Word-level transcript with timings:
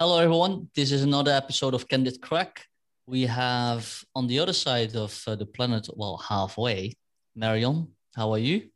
Hello, 0.00 0.18
everyone. 0.18 0.66
This 0.74 0.92
is 0.92 1.02
another 1.02 1.30
episode 1.30 1.74
of 1.74 1.86
Candid 1.86 2.22
Craic. 2.22 2.64
We 3.06 3.26
have 3.26 4.02
on 4.14 4.26
the 4.28 4.38
other 4.38 4.54
side 4.54 4.96
of 4.96 5.22
uh, 5.26 5.36
the 5.36 5.44
planet, 5.44 5.88
well, 5.94 6.16
halfway, 6.16 6.94
Meirion. 7.36 7.86
How 8.16 8.32
are 8.32 8.38
you? 8.38 8.70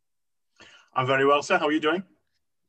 I'm 0.95 1.07
very 1.07 1.25
well, 1.25 1.43
sir. 1.43 1.57
How 1.57 1.69
are 1.69 1.73
you 1.73 1.81
doing? 1.81 2.03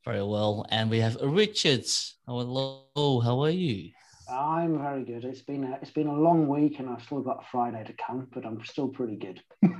Very 0.06 0.22
well. 0.22 0.64
And 0.70 0.88
we 0.88 1.00
have 1.00 1.18
Richard. 1.20 1.84
Hello. 2.26 3.20
How 3.20 3.42
are 3.42 3.50
you? 3.50 3.90
I'm 4.32 4.78
very 4.78 5.04
good. 5.04 5.26
It's 5.26 5.42
been 5.42 5.64
a, 5.64 5.78
it's 5.82 5.90
been 5.90 6.06
a 6.06 6.18
long 6.18 6.48
week, 6.48 6.78
and 6.78 6.88
I've 6.88 7.02
still 7.02 7.20
got 7.20 7.44
Friday 7.52 7.84
to 7.84 7.92
come, 8.06 8.26
but 8.32 8.46
I'm 8.46 8.64
still 8.64 8.88
pretty 8.88 9.16
good. 9.16 9.42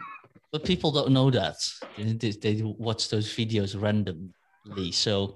but 0.52 0.64
people 0.64 0.92
don't 0.92 1.12
know 1.12 1.30
that. 1.30 1.56
They, 1.96 2.12
they 2.12 2.60
watch 2.62 3.08
those 3.08 3.34
videos 3.34 3.74
randomly. 4.66 4.92
So, 4.92 5.34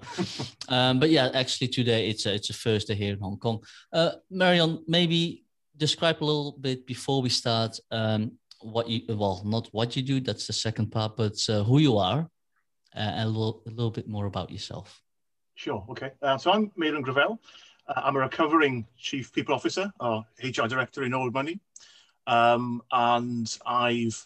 um, 0.69 0.99
but 0.99 1.09
yeah, 1.09 1.29
actually 1.33 1.67
today 1.67 2.09
it's 2.09 2.25
a, 2.25 2.35
it's 2.35 2.49
a 2.49 2.53
Thursday 2.53 2.95
here 2.95 3.13
in 3.13 3.19
Hong 3.19 3.37
Kong. 3.37 3.63
Uh, 3.91 4.11
Meirion, 4.31 4.79
maybe 4.87 5.43
describe 5.77 6.21
a 6.21 6.25
little 6.25 6.57
bit 6.59 6.85
before 6.85 7.21
we 7.21 7.29
start 7.29 7.79
um, 7.91 8.33
what 8.61 8.87
you 8.87 9.01
well 9.09 9.41
not 9.45 9.67
what 9.71 9.95
you 9.95 10.03
do. 10.03 10.19
That's 10.19 10.47
the 10.47 10.53
second 10.53 10.91
part, 10.91 11.17
but 11.17 11.37
uh, 11.49 11.63
who 11.63 11.79
you 11.79 11.97
are, 11.97 12.27
uh, 12.95 12.99
and 12.99 13.27
a 13.27 13.31
little, 13.31 13.63
a 13.67 13.69
little 13.69 13.91
bit 13.91 14.07
more 14.07 14.25
about 14.25 14.51
yourself. 14.51 15.01
Sure. 15.55 15.85
Okay. 15.89 16.11
Uh, 16.21 16.37
so 16.37 16.51
I'm 16.51 16.71
Meirion 16.79 17.03
Gravell. 17.03 17.39
Uh, 17.87 18.01
I'm 18.03 18.15
a 18.15 18.19
recovering 18.19 18.85
chief 18.97 19.33
people 19.33 19.55
officer 19.55 19.91
or 19.99 20.23
HR 20.43 20.67
director 20.67 21.03
in 21.03 21.13
Old 21.13 21.33
Money, 21.33 21.59
um, 22.27 22.81
and 22.91 23.57
I've 23.65 24.25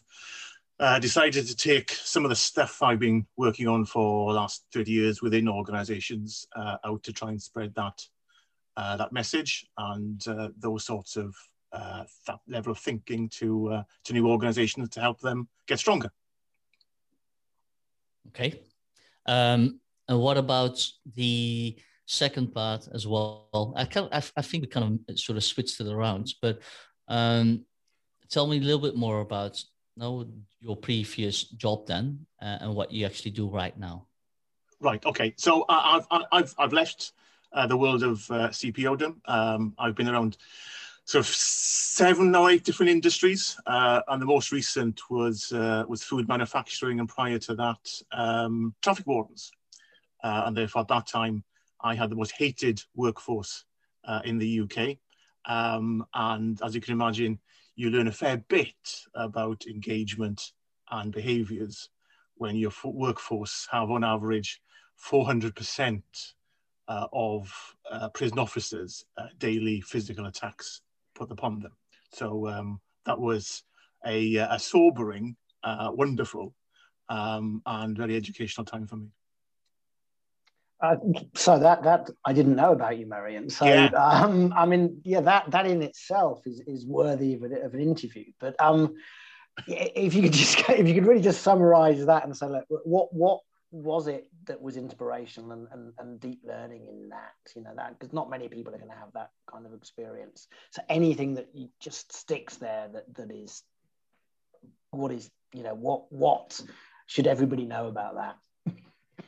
uh, 0.79 0.99
decided 0.99 1.47
to 1.47 1.55
take 1.55 1.91
some 1.91 2.25
of 2.25 2.29
the 2.29 2.35
stuff 2.35 2.83
I've 2.83 2.99
been 2.99 3.25
working 3.37 3.67
on 3.67 3.85
for 3.85 4.33
the 4.33 4.39
last 4.39 4.65
30 4.73 4.91
years 4.91 5.21
within 5.21 5.47
organizations 5.47 6.45
uh, 6.55 6.77
out 6.85 7.03
to 7.03 7.13
try 7.13 7.29
and 7.29 7.41
spread 7.41 7.73
that 7.75 8.01
uh, 8.77 8.97
that 8.97 9.13
message 9.13 9.65
and 9.77 10.21
uh, 10.27 10.49
those 10.57 10.85
sorts 10.85 11.15
of 11.15 11.33
uh, 11.71 12.03
that 12.27 12.39
level 12.47 12.73
of 12.73 12.79
thinking 12.79 13.29
to 13.29 13.69
uh, 13.69 13.83
to 14.03 14.13
new 14.13 14.27
organizations 14.27 14.89
to 14.89 14.99
help 14.99 15.19
them 15.21 15.47
get 15.67 15.79
stronger. 15.79 16.11
Okay. 18.29 18.61
Um, 19.25 19.79
and 20.07 20.19
what 20.19 20.37
about 20.37 20.85
the 21.15 21.75
second 22.05 22.53
part 22.53 22.87
as 22.93 23.07
well? 23.07 23.73
I, 23.75 23.85
kind 23.85 24.07
of, 24.11 24.31
I, 24.35 24.39
I 24.39 24.41
think 24.41 24.63
we 24.63 24.67
kind 24.67 24.99
of 25.07 25.19
sort 25.19 25.37
of 25.37 25.43
switched 25.43 25.79
it 25.79 25.87
around, 25.87 26.33
but 26.41 26.59
um, 27.07 27.65
tell 28.29 28.45
me 28.45 28.57
a 28.57 28.61
little 28.61 28.81
bit 28.81 28.95
more 28.95 29.21
about 29.21 29.61
know 29.97 30.25
your 30.59 30.75
previous 30.75 31.43
job 31.43 31.87
then 31.87 32.25
uh, 32.41 32.57
and 32.61 32.75
what 32.75 32.91
you 32.91 33.05
actually 33.05 33.31
do 33.31 33.47
right 33.47 33.77
now. 33.77 34.07
Right. 34.79 35.03
Okay. 35.05 35.33
So 35.37 35.63
uh, 35.63 36.01
I've 36.09 36.23
I've 36.31 36.55
I've 36.57 36.73
left 36.73 37.13
uh, 37.53 37.67
the 37.67 37.77
world 37.77 38.03
of 38.03 38.29
uh, 38.29 38.49
CPO. 38.49 39.15
Um, 39.25 39.73
I've 39.77 39.95
been 39.95 40.09
around 40.09 40.37
sort 41.05 41.25
of 41.25 41.27
seven 41.27 42.35
or 42.35 42.49
eight 42.49 42.63
different 42.63 42.91
industries, 42.91 43.57
uh, 43.65 44.01
and 44.07 44.21
the 44.21 44.25
most 44.25 44.51
recent 44.51 44.99
was 45.09 45.51
uh, 45.53 45.85
was 45.87 46.03
food 46.03 46.27
manufacturing, 46.27 46.99
and 46.99 47.07
prior 47.07 47.39
to 47.39 47.55
that, 47.55 48.01
um, 48.11 48.75
traffic 48.81 49.07
wardens. 49.07 49.51
Uh, 50.23 50.43
and 50.45 50.57
therefore, 50.57 50.81
at 50.81 50.87
that 50.87 51.07
time, 51.07 51.43
I 51.81 51.95
had 51.95 52.09
the 52.09 52.15
most 52.15 52.33
hated 52.37 52.81
workforce 52.95 53.65
in 54.23 54.37
the 54.37 54.61
UK. 54.61 54.97
Um, 55.45 56.05
and 56.13 56.61
as 56.61 56.75
you 56.75 56.81
can 56.81 56.93
imagine, 56.93 57.39
you 57.75 57.89
learn 57.89 58.07
a 58.07 58.11
fair 58.11 58.37
bit 58.37 58.75
about 59.15 59.65
engagement 59.67 60.51
and 60.91 61.11
behaviors 61.11 61.89
when 62.35 62.55
your 62.55 62.71
workforce 62.83 63.67
have 63.71 63.91
on 63.91 64.03
average 64.03 64.61
400% 65.03 66.01
uh, 66.87 67.07
of 67.13 67.51
uh, 67.91 68.09
prison 68.09 68.39
officers 68.39 69.05
uh, 69.17 69.27
daily 69.39 69.81
physical 69.81 70.25
attacks 70.27 70.81
put 71.15 71.31
upon 71.31 71.59
them. 71.59 71.71
So 72.11 72.47
um, 72.47 72.79
that 73.05 73.19
was 73.19 73.63
a, 74.05 74.35
a 74.35 74.59
sobering, 74.59 75.35
uh, 75.63 75.89
wonderful, 75.91 76.53
um, 77.09 77.61
and 77.65 77.97
very 77.97 78.15
educational 78.15 78.65
time 78.65 78.87
for 78.87 78.97
me. 78.97 79.07
Uh, 80.81 80.97
so 81.35 81.57
that 81.57 81.83
that 81.83 82.09
I 82.25 82.33
didn't 82.33 82.55
know 82.55 82.73
about 82.73 82.97
you, 82.97 83.05
Meirion. 83.05 83.49
So 83.49 83.65
yeah. 83.65 83.85
um, 83.91 84.53
I 84.55 84.65
mean, 84.65 85.01
yeah, 85.03 85.21
that 85.21 85.49
that 85.51 85.65
in 85.65 85.81
itself 85.81 86.41
is 86.45 86.61
is 86.67 86.85
worthy 86.85 87.35
of, 87.35 87.43
a, 87.43 87.61
of 87.61 87.73
an 87.73 87.79
interview. 87.79 88.25
But 88.39 88.55
um, 88.59 88.95
if 89.67 90.13
you 90.13 90.21
could 90.21 90.33
just 90.41 90.59
if 90.69 90.87
you 90.87 90.93
could 90.93 91.05
really 91.05 91.21
just 91.21 91.41
summarize 91.41 92.05
that 92.05 92.25
and 92.25 92.35
say, 92.35 92.47
look, 92.47 92.65
what 92.69 93.13
what 93.13 93.39
was 93.71 94.07
it 94.07 94.29
that 94.45 94.61
was 94.61 94.77
inspirational 94.77 95.51
and, 95.51 95.67
and, 95.71 95.93
and 95.97 96.19
deep 96.19 96.41
learning 96.45 96.87
in 96.87 97.09
that? 97.09 97.33
You 97.55 97.63
know 97.63 97.73
that 97.75 97.97
because 97.97 98.13
not 98.13 98.29
many 98.29 98.49
people 98.49 98.73
are 98.75 98.77
going 98.77 98.91
to 98.91 98.97
have 98.97 99.13
that 99.13 99.31
kind 99.49 99.65
of 99.65 99.73
experience. 99.73 100.47
So 100.71 100.81
anything 100.89 101.35
that 101.35 101.49
you 101.53 101.69
just 101.79 102.13
sticks 102.13 102.57
there 102.57 102.89
that 102.93 103.15
that 103.15 103.31
is 103.31 103.63
what 104.91 105.11
is 105.11 105.29
you 105.53 105.63
know 105.63 105.73
what 105.73 106.11
what 106.11 106.59
should 107.07 107.27
everybody 107.27 107.65
know 107.65 107.87
about 107.87 108.15
that? 108.15 108.35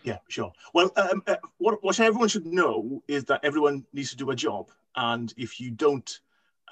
Yeah, 0.04 0.18
sure. 0.30 0.52
Well, 0.74 0.92
um, 0.96 1.22
uh, 1.28 1.36
what, 1.58 1.84
what 1.84 2.00
everyone 2.00 2.30
should 2.30 2.46
know 2.46 3.02
is 3.08 3.26
that 3.26 3.44
everyone 3.44 3.86
needs 3.94 4.10
to 4.12 4.18
do 4.18 4.32
a 4.32 4.36
job. 4.36 4.72
And 4.96 5.34
if 5.38 5.60
you 5.60 5.72
don't 5.72 6.20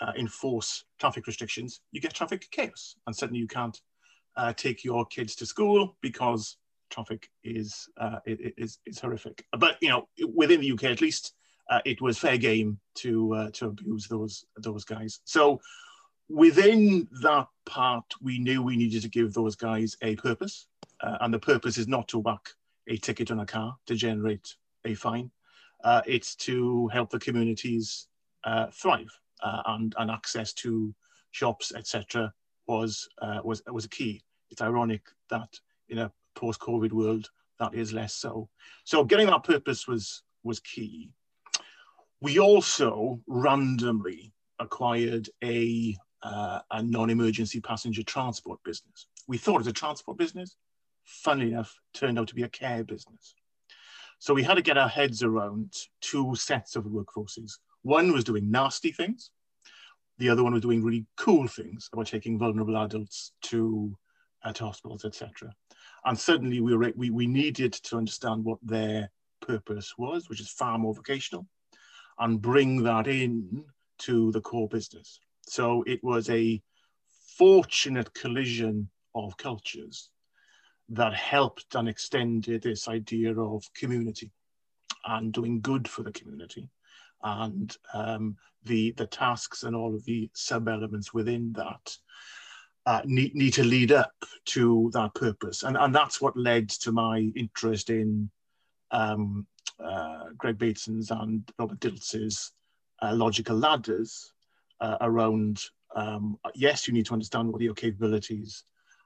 uh, 0.01 0.13
enforce 0.17 0.85
traffic 0.99 1.27
restrictions, 1.27 1.81
you 1.91 2.01
get 2.01 2.13
traffic 2.13 2.47
chaos. 2.51 2.95
And 3.05 3.15
suddenly 3.15 3.39
you 3.39 3.47
can't 3.47 3.79
uh, 4.37 4.53
take 4.53 4.83
your 4.83 5.05
kids 5.05 5.35
to 5.35 5.45
school 5.45 5.97
because 6.01 6.57
traffic 6.89 7.29
is, 7.43 7.89
uh, 7.97 8.19
is, 8.25 8.79
is 8.85 8.99
horrific. 8.99 9.45
But, 9.57 9.77
you 9.81 9.89
know, 9.89 10.07
within 10.33 10.61
the 10.61 10.71
UK 10.71 10.85
at 10.85 11.01
least, 11.01 11.33
uh, 11.69 11.81
it 11.83 12.01
was 12.01 12.17
fair 12.17 12.37
game 12.37 12.79
to, 12.95 13.33
uh, 13.33 13.51
to 13.51 13.67
abuse 13.67 14.07
those, 14.07 14.45
those 14.57 14.85
guys. 14.85 15.19
So 15.25 15.59
within 16.29 17.07
that 17.21 17.47
part, 17.65 18.05
we 18.21 18.39
knew 18.39 18.61
we 18.61 18.77
needed 18.77 19.01
to 19.01 19.09
give 19.09 19.33
those 19.33 19.55
guys 19.55 19.97
a 20.01 20.15
purpose. 20.15 20.67
and 21.01 21.33
the 21.33 21.39
purpose 21.39 21.77
is 21.77 21.87
not 21.87 22.07
to 22.09 22.19
whack 22.19 22.49
a 22.87 22.97
ticket 22.97 23.31
on 23.31 23.39
a 23.39 23.45
car 23.45 23.75
to 23.87 23.95
generate 23.95 24.55
a 24.85 24.93
fine. 24.93 25.31
Uh, 25.83 26.01
it's 26.05 26.35
to 26.35 26.87
help 26.87 27.09
the 27.09 27.19
communities 27.19 28.07
uh, 28.43 28.67
thrive 28.71 29.11
uh, 29.43 29.61
and, 29.67 29.93
and 29.97 30.09
access 30.09 30.53
to 30.53 30.93
shops, 31.31 31.73
etc. 31.75 32.33
was 32.67 33.07
uh, 33.21 33.39
was 33.43 33.61
was 33.71 33.85
a 33.85 33.89
key. 33.89 34.23
It's 34.49 34.61
ironic 34.61 35.01
that 35.29 35.59
in 35.89 35.99
a 35.99 36.11
post-COVID 36.35 36.91
world 36.91 37.29
that 37.59 37.73
is 37.73 37.93
less 37.93 38.13
so. 38.13 38.49
So 38.83 39.03
getting 39.03 39.27
that 39.27 39.43
purpose 39.43 39.87
was 39.87 40.23
was 40.43 40.59
key. 40.59 41.11
We 42.21 42.39
also 42.39 43.21
randomly 43.27 44.33
acquired 44.59 45.29
a 45.43 45.95
uh, 46.23 46.59
a 46.71 46.81
non-emergency 46.81 47.61
passenger 47.61 48.03
transport 48.03 48.59
business. 48.63 49.07
We 49.27 49.37
thought 49.37 49.55
it 49.55 49.65
was 49.65 49.67
a 49.67 49.73
transport 49.73 50.17
business 50.17 50.55
funnily 51.05 51.53
enough, 51.53 51.79
turned 51.93 52.19
out 52.19 52.27
to 52.27 52.35
be 52.35 52.43
a 52.43 52.49
care 52.49 52.83
business. 52.83 53.35
So 54.19 54.33
we 54.33 54.43
had 54.43 54.55
to 54.55 54.61
get 54.61 54.77
our 54.77 54.89
heads 54.89 55.23
around 55.23 55.73
two 56.01 56.35
sets 56.35 56.75
of 56.75 56.85
workforces. 56.85 57.53
One 57.83 58.11
was 58.11 58.23
doing 58.23 58.49
nasty 58.49 58.91
things. 58.91 59.31
The 60.17 60.29
other 60.29 60.43
one 60.43 60.53
was 60.53 60.61
doing 60.61 60.83
really 60.83 61.05
cool 61.17 61.47
things 61.47 61.89
about 61.91 62.07
taking 62.07 62.39
vulnerable 62.39 62.77
adults 62.77 63.33
to, 63.43 63.95
uh, 64.43 64.53
to 64.53 64.65
hospitals, 64.65 65.05
etc. 65.05 65.53
And 66.05 66.17
suddenly 66.17 66.61
we, 66.61 66.75
were, 66.75 66.93
we, 66.95 67.09
we 67.09 67.27
needed 67.27 67.73
to 67.73 67.97
understand 67.97 68.43
what 68.43 68.59
their 68.63 69.11
purpose 69.41 69.93
was, 69.97 70.29
which 70.29 70.41
is 70.41 70.49
far 70.49 70.77
more 70.77 70.93
vocational, 70.93 71.45
and 72.19 72.41
bring 72.41 72.83
that 72.83 73.07
in 73.07 73.65
to 73.99 74.31
the 74.31 74.41
core 74.41 74.69
business. 74.69 75.19
So 75.47 75.83
it 75.85 76.03
was 76.03 76.29
a 76.29 76.61
fortunate 77.37 78.13
collision 78.13 78.89
of 79.13 79.37
cultures 79.37 80.09
that 80.89 81.13
helped 81.13 81.75
and 81.75 81.89
extended 81.89 82.61
this 82.61 82.87
idea 82.87 83.33
of 83.37 83.63
community 83.73 84.31
and 85.05 85.33
doing 85.33 85.61
good 85.61 85.87
for 85.87 86.03
the 86.03 86.11
community 86.11 86.69
and 87.23 87.75
um, 87.93 88.35
the 88.63 88.91
the 88.91 89.07
tasks 89.07 89.63
and 89.63 89.75
all 89.75 89.95
of 89.95 90.03
the 90.05 90.29
sub 90.33 90.67
elements 90.67 91.13
within 91.13 91.53
that 91.53 91.97
uh, 92.85 93.01
need, 93.05 93.33
need 93.33 93.53
to 93.53 93.63
lead 93.63 93.91
up 93.91 94.13
to 94.45 94.91
that 94.93 95.13
purpose. 95.15 95.63
And 95.63 95.75
and 95.77 95.93
that's 95.93 96.21
what 96.21 96.37
led 96.37 96.69
to 96.69 96.91
my 96.91 97.31
interest 97.35 97.89
in 97.89 98.29
um, 98.91 99.47
uh, 99.83 100.25
Greg 100.37 100.57
Bateson's 100.57 101.11
and 101.11 101.43
Robert 101.57 101.79
Dilts's 101.79 102.51
uh, 103.01 103.13
logical 103.13 103.57
ladders 103.57 104.33
uh, 104.79 104.97
around 105.01 105.63
um, 105.95 106.37
yes 106.53 106.87
you 106.87 106.93
need 106.93 107.05
to 107.05 107.13
understand 107.13 107.51
what 107.51 107.61
your 107.61 107.73
capabilities 107.73 108.63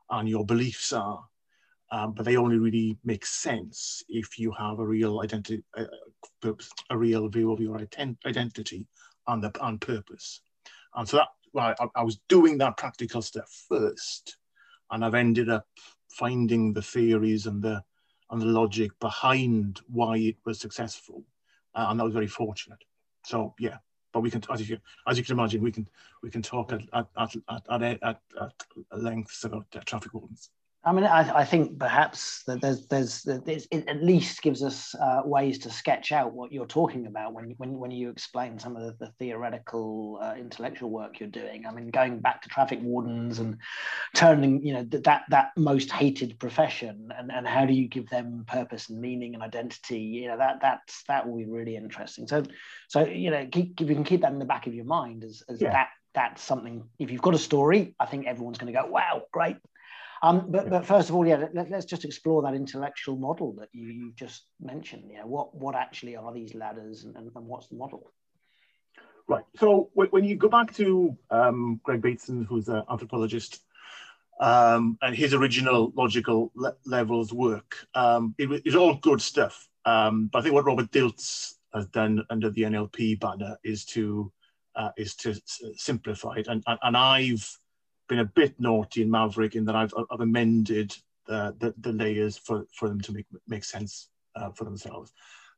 and 0.10 0.28
your 0.28 0.46
beliefs 0.46 0.92
are 0.92 1.24
um, 1.92 2.14
but 2.14 2.26
they 2.26 2.38
only 2.38 2.58
really 2.58 2.98
make 3.04 3.26
sense 3.26 4.04
if 4.10 4.38
you 4.38 4.52
have 4.52 4.80
a 4.80 4.86
real 4.86 5.22
identity, 5.22 5.64
uh, 5.76 5.86
a 6.90 6.98
real 6.98 7.28
view 7.30 7.52
of 7.52 7.60
your 7.60 7.78
identity 8.26 8.86
and 9.28 9.44
the 9.44 9.52
and 9.62 9.82
purpose. 9.82 10.42
And 10.96 11.08
so 11.08 11.18
that 11.18 11.30
well, 11.54 11.74
I, 11.80 11.88
I, 11.96 12.04
was 12.04 12.20
doing 12.30 12.60
that 12.60 12.78
practical 12.78 13.22
stuff 13.22 13.66
first, 13.68 14.38
and 14.92 15.04
I've 15.04 15.16
ended 15.16 15.50
up 15.50 15.66
finding 16.12 16.74
the 16.74 16.82
theories 16.82 17.48
and 17.48 17.62
the 17.62 17.84
and 18.30 18.42
the 18.42 18.46
logic 18.46 18.92
behind 19.00 19.82
why 19.88 20.18
it 20.18 20.36
was 20.46 20.60
successful, 20.60 21.24
uh, 21.74 21.88
and 21.90 22.00
that 22.00 22.04
was 22.04 22.14
very 22.14 22.28
fortunate. 22.28 22.84
So 23.26 23.56
yeah, 23.60 23.78
but 24.14 24.22
we 24.22 24.30
can, 24.30 24.44
as 24.52 24.70
you, 24.70 24.78
as 25.08 25.18
you 25.18 25.24
can 25.24 25.34
imagine, 25.34 25.62
we 25.64 25.72
can 25.72 25.88
we 26.22 26.30
can 26.30 26.44
talk 26.44 26.72
at 26.72 26.82
at 26.94 27.08
at, 27.18 27.64
at, 27.70 28.00
at, 28.04 28.22
at 28.40 29.02
lengths 29.02 29.44
about 29.44 29.66
uh, 29.76 29.80
traffic 29.86 30.14
wardens. 30.14 30.52
I 30.86 30.94
mean, 30.94 31.04
I, 31.04 31.40
I, 31.40 31.44
think 31.44 31.78
perhaps 31.78 32.44
that 32.48 32.62
there's, 32.62 32.86
there's, 32.88 33.24
there's, 33.24 33.68
it 33.70 33.90
at 33.90 34.02
least 34.02 34.42
gives 34.42 34.64
us 34.64 34.96
uh, 34.96 35.22
ways 35.26 35.60
to 35.60 35.70
sketch 35.70 36.14
out 36.14 36.32
what 36.32 36.54
you're 36.54 36.66
talking 36.66 37.06
about 37.06 37.34
when, 37.34 37.54
when, 37.58 37.78
when 37.78 37.92
you 37.92 38.10
explain 38.10 38.58
some 38.58 38.78
of 38.78 38.84
the, 38.84 39.06
the 39.06 39.12
theoretical, 39.20 40.20
uh, 40.22 40.36
intellectual 40.38 40.90
work 40.90 41.20
you're 41.20 41.28
doing. 41.28 41.66
I 41.66 41.72
mean, 41.72 41.90
going 41.90 42.22
back 42.22 42.42
to 42.44 42.50
traffic 42.50 42.80
wardens 42.82 43.40
and 43.40 43.58
turning, 44.16 44.66
you 44.66 44.74
know, 44.74 44.84
that 44.84 45.24
that 45.30 45.52
most 45.58 45.92
hated 45.92 46.40
profession, 46.40 47.10
and, 47.18 47.30
and 47.30 47.46
how 47.46 47.66
do 47.66 47.74
you 47.74 47.90
give 47.90 48.10
them 48.10 48.46
purpose 48.48 48.90
and 48.90 49.02
meaning 49.02 49.34
and 49.34 49.44
identity? 49.44 50.00
You 50.00 50.30
know, 50.30 50.38
that 50.38 50.62
that's 50.62 51.04
that 51.10 51.28
will 51.28 51.38
be 51.38 51.46
really 51.46 51.76
interesting. 51.76 52.26
So, 52.26 52.44
so 52.88 53.06
you 53.06 53.32
know, 53.32 53.46
keep, 53.52 53.82
if 53.82 53.90
you 53.90 53.96
can 53.96 54.06
keep 54.06 54.22
that 54.22 54.32
in 54.32 54.40
the 54.40 54.46
back 54.46 54.66
of 54.66 54.74
your 54.74 54.86
mind 54.86 55.26
as, 55.26 55.44
as 55.50 55.60
yeah. 55.60 55.72
that 55.72 55.90
that's 56.14 56.42
something. 56.42 56.86
If 57.00 57.12
you've 57.12 57.22
got 57.22 57.36
a 57.36 57.40
story, 57.40 57.96
I 58.00 58.06
think 58.06 58.28
everyone's 58.28 58.58
going 58.58 58.74
to 58.74 58.80
go, 58.80 58.88
"Wow, 58.88 59.24
great! 59.34 59.58
Um, 60.22 60.52
but, 60.52 60.70
but 60.70 60.86
first 60.86 61.10
of 61.10 61.16
all, 61.16 61.26
yeah, 61.26 61.48
let, 61.54 61.72
us 61.72 61.86
just 61.86 62.04
explore 62.04 62.42
that 62.42 62.54
intellectual 62.54 63.16
model 63.16 63.54
that 63.60 63.70
you, 63.72 63.88
you 63.88 64.12
just 64.16 64.44
mentioned. 64.60 65.06
You 65.10 65.20
know, 65.20 65.28
what, 65.28 65.56
what 65.56 65.76
actually 65.76 66.16
are 66.16 66.34
these 66.34 66.54
ladders 66.54 67.06
and, 67.06 67.16
and, 67.16 67.32
and 67.34 67.46
what's 67.46 67.68
the 67.68 67.76
model? 67.76 68.12
Right. 69.28 69.46
So 69.58 69.92
when 69.94 70.24
you 70.24 70.36
go 70.36 70.50
back 70.50 70.74
to 70.76 71.16
um, 71.30 71.80
Greg 71.84 72.02
Bateson, 72.02 72.46
who's 72.46 72.68
an 72.68 72.82
anthropologist, 72.90 73.62
um, 74.42 74.98
and 75.02 75.16
his 75.16 75.34
original 75.34 75.94
logical 75.96 76.52
le 76.56 76.76
levels 76.86 77.32
work, 77.32 77.76
um, 77.94 78.34
it, 78.40 78.50
it's 78.66 78.76
all 78.76 78.96
good 78.96 79.22
stuff. 79.22 79.70
Um, 79.86 80.30
but 80.34 80.40
I 80.40 80.42
think 80.42 80.56
what 80.56 80.66
Robert 80.66 80.92
Dilts 80.92 81.54
has 81.74 81.86
done 81.88 82.26
under 82.32 82.50
the 82.50 82.64
NLP 82.64 83.20
banner 83.20 83.58
is 83.64 83.86
to 83.86 84.32
uh, 84.76 84.90
is 84.98 85.14
to 85.16 85.36
simplify 85.76 86.36
it, 86.38 86.48
and, 86.48 86.64
and, 86.66 86.80
and 86.82 86.98
I've 86.98 87.60
been 88.10 88.20
a 88.20 88.26
bit 88.26 88.60
naughty 88.60 89.04
and 89.04 89.12
maverick 89.12 89.56
in 89.56 89.64
that 89.66 89.76
I've, 89.76 89.94
I've 90.12 90.20
amended 90.20 90.98
the, 91.28 91.56
the, 91.60 91.74
the, 91.80 91.94
layers 91.94 92.38
for, 92.38 92.66
for 92.74 92.90
them 92.90 93.00
to 93.02 93.14
make, 93.14 93.28
make 93.48 93.64
sense 93.64 94.10
uh, 94.36 94.50
for 94.50 94.66
themselves. 94.66 95.14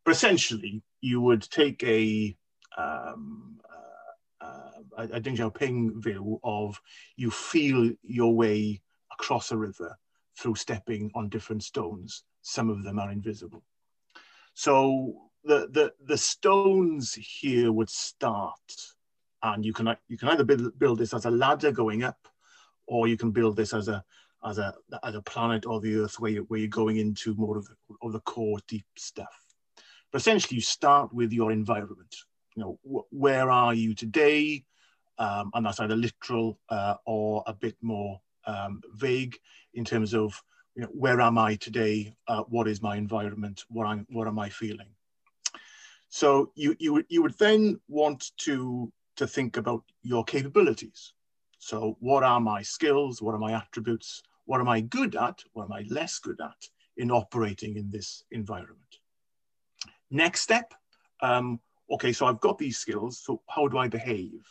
But 0.06 0.12
essentially, 0.12 0.84
you 1.00 1.22
would 1.22 1.42
take 1.50 1.82
a, 1.84 2.36
um, 2.78 3.60
uh, 4.42 4.82
uh, 4.98 5.08
a 5.14 5.22
Deng 5.22 5.38
Xiaoping 5.38 6.04
view 6.04 6.40
of 6.44 6.80
you 7.16 7.32
feel 7.32 7.92
your 8.04 8.36
way 8.36 8.82
across 9.14 9.52
a 9.52 9.58
river 9.58 9.98
through 10.38 10.56
stepping 10.56 11.10
on 11.16 11.30
different 11.30 11.64
stones. 11.64 12.24
Some 12.42 12.70
of 12.70 12.84
them 12.84 13.00
are 13.00 13.12
invisible. 13.12 13.64
So 14.54 15.30
the, 15.46 15.70
the, 15.72 15.94
the 16.06 16.18
stones 16.18 17.14
here 17.14 17.72
would 17.72 17.90
start 17.90 18.60
and 19.44 19.66
you 19.66 19.74
can, 19.74 19.96
you 20.08 20.18
can 20.18 20.30
either 20.30 20.44
build, 20.44 20.78
build 20.78 21.00
this 21.00 21.14
as 21.14 21.26
a 21.26 21.32
ladder 21.32 21.72
going 21.72 22.04
up 22.04 22.28
or 22.92 23.08
you 23.08 23.16
can 23.16 23.32
build 23.32 23.56
this 23.56 23.74
as 23.74 23.88
a 23.88 24.04
as 24.44 24.58
a 24.58 24.74
as 25.04 25.16
a 25.16 25.22
planet 25.22 25.66
or 25.66 25.80
the 25.80 25.96
Earth 25.96 26.20
where 26.20 26.32
you 26.32 26.44
where 26.50 26.60
you're 26.60 26.80
going 26.82 26.98
into 26.98 27.34
more 27.36 27.58
of 27.58 27.66
the, 27.68 27.76
of 28.02 28.12
the 28.12 28.20
core 28.22 28.60
deep 28.68 28.86
stuff. 28.98 29.36
But 30.12 30.20
essentially, 30.22 30.58
you 30.58 30.62
start 30.62 31.14
with 31.14 31.32
your 31.32 31.52
environment. 31.52 32.14
You 32.56 32.64
know, 32.64 32.80
wh 32.84 33.14
where 33.14 33.50
are 33.50 33.74
you 33.74 33.96
today? 33.96 34.66
Um, 35.18 35.52
and 35.54 35.66
that's 35.66 35.80
either 35.80 35.96
literal 35.96 36.60
uh, 36.70 36.96
or 37.06 37.44
a 37.48 37.54
bit 37.54 37.78
more 37.82 38.20
um, 38.46 38.82
vague 38.96 39.38
in 39.74 39.86
terms 39.86 40.14
of 40.14 40.42
you 40.76 40.82
know, 40.82 40.90
where 40.90 41.22
am 41.22 41.38
I 41.38 41.56
today? 41.56 42.16
Uh, 42.28 42.44
what 42.44 42.68
is 42.68 42.82
my 42.82 42.96
environment? 42.96 43.64
What 43.70 43.86
I'm, 43.86 44.06
what 44.10 44.28
am 44.28 44.40
I 44.40 44.50
feeling? 44.50 44.90
So 46.10 46.52
you 46.56 46.76
you 46.80 47.06
you 47.08 47.22
would 47.22 47.38
then 47.38 47.80
want 47.88 48.32
to 48.46 48.92
to 49.16 49.28
think 49.28 49.58
about 49.58 49.84
your 50.04 50.24
capabilities. 50.26 51.14
So 51.62 51.96
what 52.00 52.24
are 52.24 52.40
my 52.40 52.64
skills? 52.64 53.22
What 53.22 53.36
are 53.36 53.40
my 53.40 53.54
attributes? 53.54 54.24
What 54.46 54.60
am 54.60 54.68
I 54.68 54.82
good 54.82 55.16
at? 55.16 55.44
What 55.54 55.66
am 55.66 55.72
I 55.72 55.86
less 55.90 56.18
good 56.18 56.42
at 56.42 56.58
in 56.98 57.12
operating 57.12 57.78
in 57.78 57.88
this 57.92 58.24
environment? 58.32 58.98
Next 60.10 60.42
step, 60.42 60.74
um, 61.22 61.60
okay, 61.92 62.14
so 62.14 62.26
I've 62.26 62.40
got 62.40 62.58
these 62.58 62.80
skills, 62.80 63.22
so 63.24 63.44
how 63.48 63.68
do 63.68 63.78
I 63.78 63.88
behave? 63.88 64.44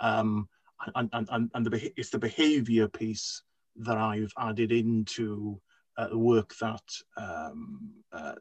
Um, 0.00 0.48
and, 0.96 1.08
and, 1.12 1.48
and, 1.54 1.66
the, 1.66 1.92
it's 1.96 2.10
the 2.10 2.18
behavior 2.18 2.88
piece 2.88 3.42
that 3.76 3.96
I've 3.96 4.32
added 4.36 4.72
into 4.72 5.60
uh, 5.96 6.08
the 6.08 6.18
work 6.18 6.56
that 6.60 6.82
um, 7.16 7.92
uh, 8.12 8.34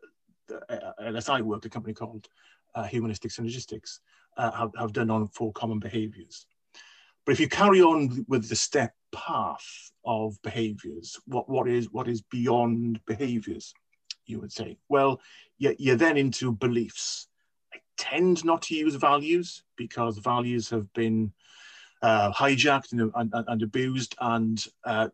the, 0.48 0.57
uh, 0.74 0.94
LSI 1.03 1.42
work, 1.44 1.65
a 1.65 1.69
company 1.69 1.94
called 1.94 2.27
uh, 2.74 2.83
Humanistic 2.83 3.30
Synergistics, 3.30 4.00
uh, 4.38 4.50
have, 4.51 4.71
have 4.75 4.92
done 4.92 5.12
on 5.12 5.27
four 5.27 5.53
common 5.53 5.77
behaviors. 5.77 6.48
But 7.25 7.33
if 7.33 7.39
you 7.39 7.47
carry 7.47 7.81
on 7.81 8.25
with 8.27 8.50
the 8.50 8.56
step 8.56 8.94
path 9.12 9.91
of 10.06 10.41
behaviors, 10.41 11.19
what, 11.25 11.50
what, 11.50 11.68
is, 11.68 11.91
what 11.91 12.07
is 12.07 12.21
beyond 12.21 13.00
behaviors, 13.06 13.73
you 14.25 14.39
would 14.39 14.51
say? 14.51 14.77
Well, 14.89 15.21
you're, 15.57 15.95
then 15.95 16.18
into 16.18 16.51
beliefs. 16.51 17.27
I 17.73 17.77
tend 17.97 18.44
not 18.44 18.63
to 18.63 18.75
use 18.75 18.95
values 18.95 19.63
because 19.75 20.18
values 20.18 20.69
have 20.71 20.91
been 20.94 21.31
uh, 22.01 22.31
hijacked 22.31 22.94
and, 22.94 23.12
and, 23.13 23.31
and, 23.47 23.62
abused 23.62 24.15
and 24.19 24.65
uh, 24.85 25.09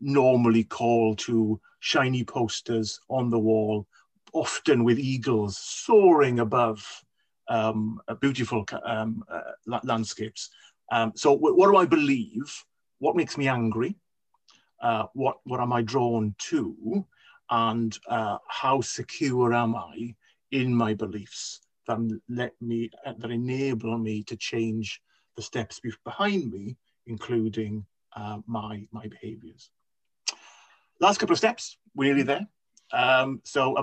normally 0.00 0.64
call 0.64 1.14
to 1.16 1.60
shiny 1.80 2.24
posters 2.24 3.00
on 3.10 3.28
the 3.28 3.38
wall, 3.38 3.86
often 4.32 4.84
with 4.84 4.98
eagles 4.98 5.58
soaring 5.58 6.38
above 6.38 7.04
um, 7.48 8.00
beautiful 8.20 8.64
um, 8.86 9.22
uh, 9.30 9.78
landscapes. 9.84 10.50
Um, 10.92 11.12
so 11.16 11.32
what 11.32 11.66
do 11.70 11.76
I 11.76 11.86
believe? 11.86 12.64
What 12.98 13.16
makes 13.16 13.38
me 13.38 13.48
angry? 13.48 13.96
Uh, 14.80 15.06
what, 15.14 15.38
what 15.44 15.60
am 15.60 15.72
I 15.72 15.80
drawn 15.80 16.34
to? 16.50 17.06
And 17.50 17.98
uh, 18.08 18.36
how 18.48 18.82
secure 18.82 19.54
am 19.54 19.74
I 19.74 20.14
in 20.50 20.74
my 20.74 20.92
beliefs 20.92 21.62
that 21.86 21.98
let 22.28 22.52
me, 22.60 22.90
that 23.06 23.30
enable 23.30 23.96
me 23.96 24.22
to 24.24 24.36
change 24.36 25.00
the 25.34 25.42
steps 25.42 25.80
behind 26.04 26.52
me, 26.52 26.76
including 27.06 27.86
uh, 28.14 28.38
my, 28.46 28.86
my 28.92 29.06
behaviors. 29.06 29.70
Last 31.00 31.18
couple 31.18 31.32
of 31.32 31.38
steps, 31.38 31.78
we're 31.94 32.14
nearly 32.14 32.22
there. 32.22 32.46
Um, 32.92 33.40
so 33.44 33.76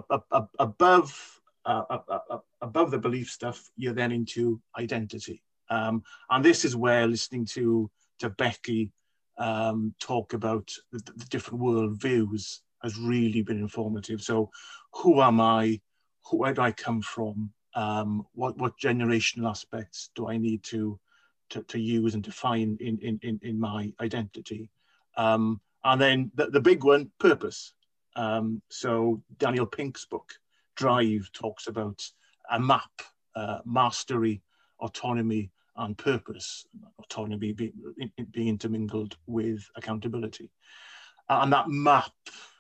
above, 0.60 1.42
uh, 1.66 1.98
above 2.62 2.92
the 2.92 3.00
belief 3.00 3.32
stuff, 3.32 3.72
you're 3.76 3.94
then 3.94 4.12
into 4.12 4.62
identity. 4.78 5.42
Um, 5.70 6.04
and 6.30 6.44
this 6.44 6.66
is 6.66 6.76
where 6.76 7.08
listening 7.08 7.46
to, 7.48 7.90
to 8.20 8.30
Becky 8.30 8.92
um, 9.38 9.94
talk 10.00 10.34
about 10.34 10.72
the, 10.92 11.00
the 11.16 11.26
different 11.26 11.62
world 11.62 12.02
views 12.02 12.62
has 12.84 12.98
really 12.98 13.42
been 13.42 13.60
informative. 13.60 14.22
So 14.22 14.50
who 14.94 15.22
am 15.22 15.40
I? 15.40 15.80
Who, 16.26 16.38
where 16.38 16.54
do 16.54 16.62
I 16.62 16.72
come 16.72 17.02
from? 17.02 17.52
Um, 17.76 18.26
what, 18.34 18.58
what 18.58 18.80
generational 18.80 19.50
aspects 19.50 20.10
do 20.16 20.28
I 20.28 20.38
need 20.38 20.64
to, 20.64 21.00
to, 21.52 21.64
to 21.64 21.80
use 21.80 22.16
and 22.16 22.24
define 22.24 22.78
in, 22.80 22.98
in, 23.00 23.20
in, 23.22 23.40
in 23.44 23.60
my 23.60 23.94
identity? 24.02 24.70
Um, 25.18 25.62
and 25.84 26.02
then 26.02 26.32
the, 26.36 26.48
the 26.48 26.62
big 26.62 26.84
one, 26.84 27.12
purpose. 27.20 27.74
Um, 28.16 28.62
so 28.70 29.22
Daniel 29.38 29.66
Pink's 29.66 30.06
book, 30.06 30.34
Drive, 30.76 31.30
talks 31.32 31.68
about 31.68 32.04
a 32.52 32.60
map, 32.60 32.92
uh, 33.36 33.60
mastery, 33.66 34.42
autonomy, 34.80 35.52
and 35.80 35.98
purpose, 35.98 36.68
autonomy 37.00 37.54
being, 37.54 37.74
being 38.32 38.48
intermingled 38.50 39.18
with 39.28 39.66
accountability. 39.76 40.52
And 41.30 41.52
that 41.54 41.70
map, 41.70 42.12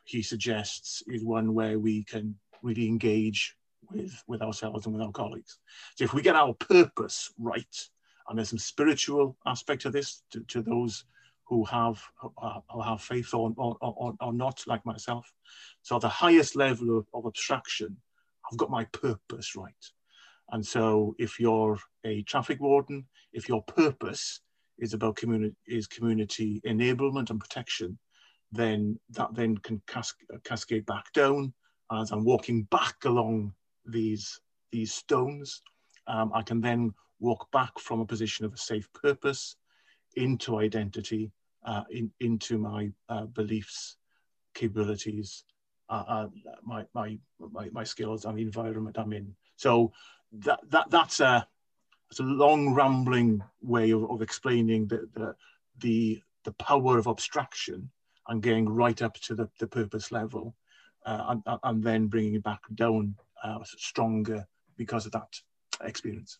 he 0.05 0.21
suggests, 0.21 1.03
is 1.07 1.23
one 1.23 1.53
where 1.53 1.79
we 1.79 2.03
can 2.03 2.35
really 2.61 2.87
engage 2.87 3.55
with, 3.91 4.23
with 4.27 4.41
ourselves 4.41 4.85
and 4.85 4.95
with 4.95 5.03
our 5.03 5.11
colleagues. 5.11 5.59
So 5.95 6.05
if 6.05 6.13
we 6.13 6.21
get 6.21 6.35
our 6.35 6.53
purpose 6.53 7.31
right, 7.37 7.89
and 8.27 8.37
there's 8.37 8.49
some 8.49 8.59
spiritual 8.59 9.35
aspect 9.45 9.81
to 9.83 9.89
this, 9.89 10.23
to, 10.31 10.41
to 10.41 10.61
those 10.61 11.05
who 11.45 11.65
have 11.65 11.99
who 12.21 12.81
have 12.81 13.01
faith 13.01 13.33
or, 13.33 13.51
or, 13.57 13.75
or, 13.81 14.13
or, 14.21 14.31
not, 14.31 14.63
like 14.67 14.85
myself. 14.85 15.33
So 15.81 15.97
the 15.97 16.07
highest 16.07 16.55
level 16.55 16.99
of, 16.99 17.07
of 17.11 17.25
abstraction, 17.25 17.97
I've 18.49 18.57
got 18.57 18.69
my 18.69 18.85
purpose 18.85 19.55
right. 19.55 19.73
And 20.51 20.65
so 20.65 21.15
if 21.19 21.39
you're 21.39 21.77
a 22.05 22.23
traffic 22.23 22.59
warden, 22.59 23.05
if 23.33 23.47
your 23.47 23.63
purpose 23.63 24.41
is 24.77 24.93
about 24.93 25.17
community 25.17 25.55
is 25.67 25.87
community 25.87 26.61
enablement 26.65 27.29
and 27.29 27.39
protection, 27.39 27.99
then 28.51 28.99
that 29.11 29.33
then 29.35 29.57
can 29.57 29.81
cas 29.87 30.13
cascade 30.43 30.85
back 30.85 31.11
down. 31.13 31.53
As 31.91 32.11
I'm 32.11 32.23
walking 32.23 32.63
back 32.63 33.05
along 33.05 33.53
these 33.85 34.39
these 34.71 34.93
stones, 34.93 35.61
um, 36.07 36.31
I 36.33 36.41
can 36.41 36.61
then 36.61 36.93
walk 37.19 37.51
back 37.51 37.77
from 37.79 37.99
a 37.99 38.05
position 38.05 38.45
of 38.45 38.53
a 38.53 38.57
safe 38.57 38.87
purpose 38.93 39.55
into 40.15 40.59
identity, 40.59 41.31
uh, 41.65 41.83
in, 41.91 42.11
into 42.19 42.57
my 42.57 42.91
uh, 43.09 43.25
beliefs, 43.25 43.97
capabilities, 44.53 45.43
uh, 45.89 46.03
uh 46.07 46.27
my, 46.63 46.85
my, 46.93 47.17
my, 47.39 47.69
my 47.71 47.83
skills 47.83 48.25
and 48.25 48.37
the 48.37 48.41
environment 48.41 48.97
I'm 48.97 49.13
in. 49.13 49.35
So 49.55 49.91
that, 50.31 50.59
that 50.69 50.89
that's 50.89 51.19
a 51.19 51.47
it's 52.09 52.19
a 52.19 52.23
long 52.23 52.73
rambling 52.73 53.43
way 53.61 53.91
of, 53.91 54.09
of 54.09 54.21
explaining 54.21 54.87
the, 54.87 55.07
the, 55.13 55.35
the, 55.79 56.21
the 56.43 56.51
power 56.53 56.97
of 56.97 57.07
abstraction 57.07 57.89
and 58.27 58.41
getting 58.41 58.67
right 58.67 59.01
up 59.01 59.13
to 59.15 59.35
the, 59.35 59.49
the 59.59 59.67
purpose 59.67 60.11
level 60.11 60.55
uh, 61.05 61.35
and, 61.45 61.59
and 61.63 61.83
then 61.83 62.07
bringing 62.07 62.35
it 62.35 62.43
back 62.43 62.61
down 62.75 63.15
uh, 63.43 63.59
stronger 63.63 64.45
because 64.75 65.05
of 65.05 65.11
that 65.11 65.39
experience. 65.83 66.39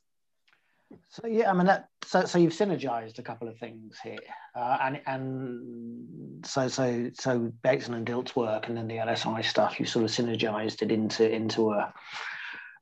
So 1.09 1.27
yeah, 1.27 1.51
I 1.51 1.53
mean, 1.53 1.67
that, 1.67 1.89
so 2.03 2.25
so 2.25 2.39
you've 2.39 2.53
synergized 2.53 3.19
a 3.19 3.21
couple 3.21 3.47
of 3.47 3.59
things 3.59 3.99
here, 4.03 4.17
uh, 4.55 4.77
and 4.81 5.01
and 5.05 6.43
so 6.43 6.67
so 6.67 7.11
so 7.13 7.53
Bateson 7.61 7.93
and 7.93 8.07
Dilt's 8.07 8.35
work, 8.35 8.67
and 8.67 8.75
then 8.75 8.87
the 8.87 8.95
LSI 8.95 9.45
stuff, 9.45 9.79
you 9.79 9.85
sort 9.85 10.05
of 10.05 10.09
synergized 10.09 10.81
it 10.81 10.91
into 10.91 11.31
into 11.31 11.73
a, 11.73 11.93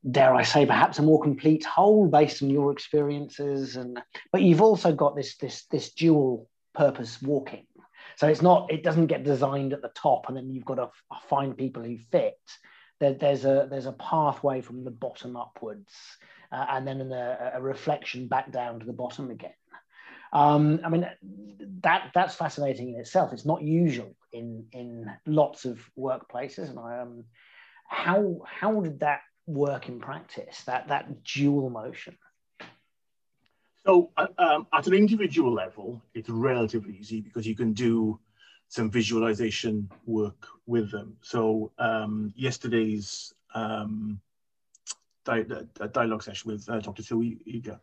dare 0.10 0.34
I 0.34 0.44
say, 0.44 0.66
perhaps 0.66 1.00
a 1.00 1.04
more 1.04 1.22
complete 1.22 1.66
whole 1.66 2.08
based 2.08 2.42
on 2.42 2.50
your 2.50 2.72
experiences, 2.72 3.76
and 3.76 4.00
but 4.32 4.42
you've 4.42 4.62
also 4.62 4.94
got 4.94 5.16
this 5.16 5.38
this 5.38 5.66
this 5.66 5.92
dual 5.94 6.50
purpose 6.74 7.22
walking. 7.22 7.66
So 8.16 8.28
it's 8.28 8.42
not 8.42 8.72
it 8.72 8.84
doesn't 8.84 9.08
get 9.08 9.24
designed 9.24 9.74
at 9.74 9.82
the 9.82 9.92
top, 9.96 10.28
and 10.28 10.38
then 10.38 10.50
you've 10.50 10.66
got 10.66 10.76
to 10.76 10.90
find 11.30 11.58
people 11.58 11.84
who 11.84 11.98
fit. 12.12 12.40
There, 13.00 13.14
there's 13.14 13.46
a 13.46 13.68
there's 13.70 13.86
a 13.86 13.92
pathway 13.94 14.62
from 14.62 14.84
the 14.84 14.92
bottom 14.92 15.36
upwards 15.36 15.94
uh, 16.52 16.66
and 16.70 16.88
then 16.88 17.02
a, 17.02 17.52
a, 17.56 17.62
reflection 17.62 18.28
back 18.28 18.52
down 18.52 18.80
to 18.80 18.86
the 18.86 18.94
bottom 18.94 19.30
again. 19.30 19.54
Um, 20.34 20.82
I 20.84 20.90
mean, 20.90 21.08
that 21.84 22.12
that's 22.14 22.36
fascinating 22.36 22.94
in 22.94 23.00
itself. 23.00 23.34
It's 23.34 23.46
not 23.46 23.62
usual 23.62 24.16
in 24.34 24.66
in 24.72 25.10
lots 25.26 25.66
of 25.66 25.80
workplaces, 25.98 26.70
and 26.70 26.80
I 26.80 27.00
um, 27.00 27.24
how 27.88 28.42
how 28.46 28.82
did 28.82 29.00
that 29.02 29.22
work 29.48 29.90
in 29.90 30.00
practice? 30.00 30.64
That 30.66 30.90
that 30.90 31.24
dual 31.24 31.70
motion. 31.70 32.18
So, 33.86 34.12
uh, 34.18 34.28
um, 34.38 34.68
at 34.74 34.86
an 34.88 34.94
individual 34.94 35.54
level, 35.54 36.02
it's 36.14 36.30
relatively 36.30 36.98
easy 37.00 37.22
because 37.22 37.48
you 37.48 37.56
can 37.56 37.72
do 37.72 38.20
some 38.68 38.92
visualization 38.92 39.90
work 40.06 40.46
with 40.66 40.92
them. 40.92 41.16
So, 41.22 41.72
um, 41.80 42.34
yesterday's 42.36 43.34
um, 43.56 44.20
di 45.24 45.44
dialogue 45.94 46.24
session 46.24 46.52
with 46.52 46.70
uh, 46.70 46.80
Dr. 46.82 47.02
Sue 47.02 47.38
Eager. 47.46 47.80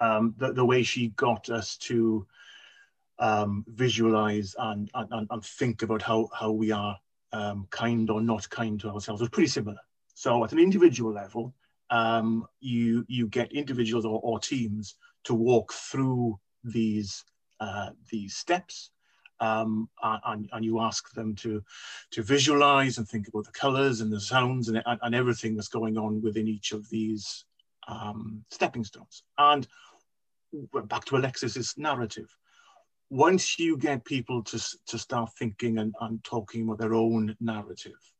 The, 0.00 0.52
the 0.54 0.64
way 0.64 0.82
she 0.82 1.08
got 1.08 1.48
us 1.48 1.76
to 1.78 2.26
um, 3.18 3.64
visualize 3.68 4.54
and, 4.58 4.90
and, 4.94 5.28
and 5.30 5.44
think 5.44 5.82
about 5.82 6.02
how, 6.02 6.28
how 6.34 6.50
we 6.50 6.72
are 6.72 6.98
um, 7.32 7.66
kind 7.70 8.10
or 8.10 8.20
not 8.20 8.48
kind 8.50 8.80
to 8.80 8.90
ourselves 8.90 9.20
was 9.20 9.30
pretty 9.30 9.48
similar. 9.48 9.78
So 10.14 10.44
at 10.44 10.52
an 10.52 10.58
individual 10.58 11.12
level, 11.12 11.54
um, 11.90 12.46
you, 12.60 13.04
you 13.08 13.26
get 13.28 13.52
individuals 13.52 14.04
or, 14.04 14.20
or 14.22 14.38
teams 14.38 14.96
to 15.24 15.34
walk 15.34 15.72
through 15.72 16.38
these, 16.64 17.24
uh, 17.60 17.90
these 18.10 18.36
steps 18.36 18.90
um, 19.40 19.88
and, 20.02 20.48
and, 20.52 20.64
you 20.64 20.80
ask 20.80 21.12
them 21.14 21.34
to, 21.34 21.62
to 22.12 22.22
visualize 22.22 22.98
and 22.98 23.08
think 23.08 23.26
about 23.26 23.44
the 23.44 23.50
colors 23.50 24.00
and 24.00 24.12
the 24.12 24.20
sounds 24.20 24.68
and, 24.68 24.80
and 24.86 25.14
everything 25.14 25.56
that's 25.56 25.68
going 25.68 25.98
on 25.98 26.22
within 26.22 26.46
each 26.46 26.70
of 26.70 26.88
these 26.90 27.44
um, 27.88 28.44
stepping 28.50 28.84
stones. 28.84 29.24
And 29.36 29.66
back 30.84 31.04
to 31.06 31.16
Alexis's 31.16 31.74
narrative. 31.76 32.28
Once 33.10 33.58
you 33.58 33.76
get 33.76 34.04
people 34.04 34.44
to, 34.44 34.62
to 34.86 34.96
start 34.96 35.30
thinking 35.36 35.78
and, 35.78 35.94
and 36.00 36.22
talking 36.22 36.62
about 36.62 36.78
their 36.78 36.94
own 36.94 37.36
narrative 37.40 38.11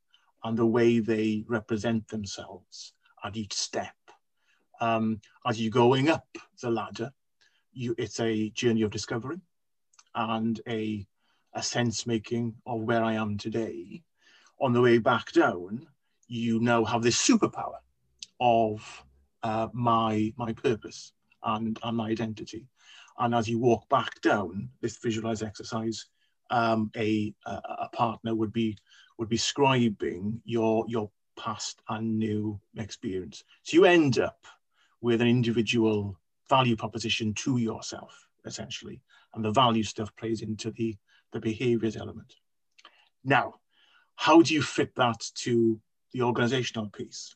and 0.43 0.57
the 0.57 0.65
way 0.65 0.99
they 0.99 1.43
represent 1.47 2.07
themselves 2.07 2.93
at 3.23 3.37
each 3.37 3.53
step, 3.53 3.95
um, 4.81 5.21
as 5.45 5.61
you're 5.61 5.71
going 5.71 6.09
up 6.09 6.27
the 6.61 6.69
ladder, 6.69 7.11
you, 7.71 7.95
it's 7.97 8.19
a 8.19 8.49
journey 8.49 8.81
of 8.81 8.91
discovery 8.91 9.39
and 10.15 10.61
a 10.67 11.05
a 11.55 11.61
sense 11.61 12.07
making 12.07 12.55
of 12.65 12.81
where 12.81 13.03
I 13.03 13.13
am 13.13 13.37
today, 13.37 14.01
on 14.59 14.73
the 14.73 14.81
way 14.81 14.97
back 14.97 15.31
down, 15.33 15.85
you 16.27 16.59
now 16.59 16.83
have 16.83 17.03
this 17.03 17.17
superpower 17.17 17.77
of 18.39 19.05
uh, 19.43 19.67
my 19.73 20.33
my 20.37 20.53
purpose 20.53 21.13
and, 21.43 21.79
and 21.83 21.97
my 21.97 22.09
identity. 22.09 22.67
And 23.19 23.35
as 23.35 23.47
you 23.47 23.59
walk 23.59 23.87
back 23.89 24.19
down 24.21 24.69
this 24.81 24.97
visualize 24.97 25.43
exercise, 25.43 26.07
um, 26.49 26.89
a, 26.95 27.33
a 27.45 27.89
partner 27.93 28.33
would 28.33 28.51
be 28.51 28.77
would 29.23 29.29
be 29.29 29.37
scribing 29.37 30.41
your 30.43 30.83
your 30.89 31.09
past 31.39 31.81
and 31.87 32.19
new 32.19 32.59
experience. 32.77 33.45
So 33.63 33.77
you 33.77 33.85
end 33.85 34.19
up 34.19 34.45
with 34.99 35.21
an 35.21 35.27
individual 35.27 36.19
value 36.49 36.75
proposition 36.75 37.33
to 37.35 37.57
yourself, 37.57 38.27
essentially. 38.45 38.99
And 39.33 39.43
the 39.43 39.51
value 39.51 39.83
stuff 39.83 40.13
plays 40.17 40.41
into 40.41 40.71
the 40.71 40.97
the 41.31 41.39
behaviors 41.39 41.95
element. 41.95 42.35
Now, 43.23 43.53
how 44.15 44.41
do 44.41 44.53
you 44.53 44.61
fit 44.61 44.93
that 44.95 45.25
to 45.35 45.79
the 46.11 46.21
organizational 46.21 46.89
piece? 46.89 47.33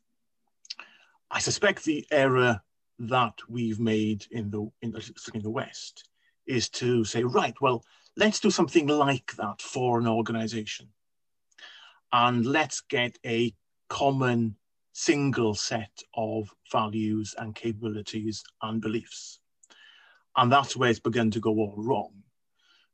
I 1.32 1.39
suspect 1.39 1.86
the 1.86 2.06
error 2.12 2.62
that 3.00 3.36
we've 3.48 3.79
made 3.79 4.25
in 4.32 4.51
the, 4.51 4.70
in 4.82 4.91
the, 4.91 5.10
in 5.34 5.41
the 5.41 5.50
West 5.50 6.10
is 6.46 6.67
to 6.70 7.06
say, 7.06 7.24
right, 7.24 7.56
well, 7.62 7.86
let's 8.17 8.41
do 8.41 8.51
something 8.51 8.88
like 8.88 9.34
that 9.38 9.62
for 9.62 10.00
an 10.00 10.08
organization. 10.08 10.89
And 12.12 12.46
let's 12.46 12.82
get 12.82 13.18
a 13.26 13.54
common 13.90 14.56
single 14.94 15.54
set 15.54 16.02
of 16.16 16.50
values 16.72 17.36
and 17.38 17.54
capabilities 17.54 18.44
and 18.62 18.82
beliefs. 18.82 19.40
And 20.36 20.52
that's 20.52 20.76
where 20.76 20.90
it's 20.90 21.00
begun 21.00 21.32
to 21.32 21.40
go 21.40 21.52
all 21.52 21.76
wrong 21.78 22.24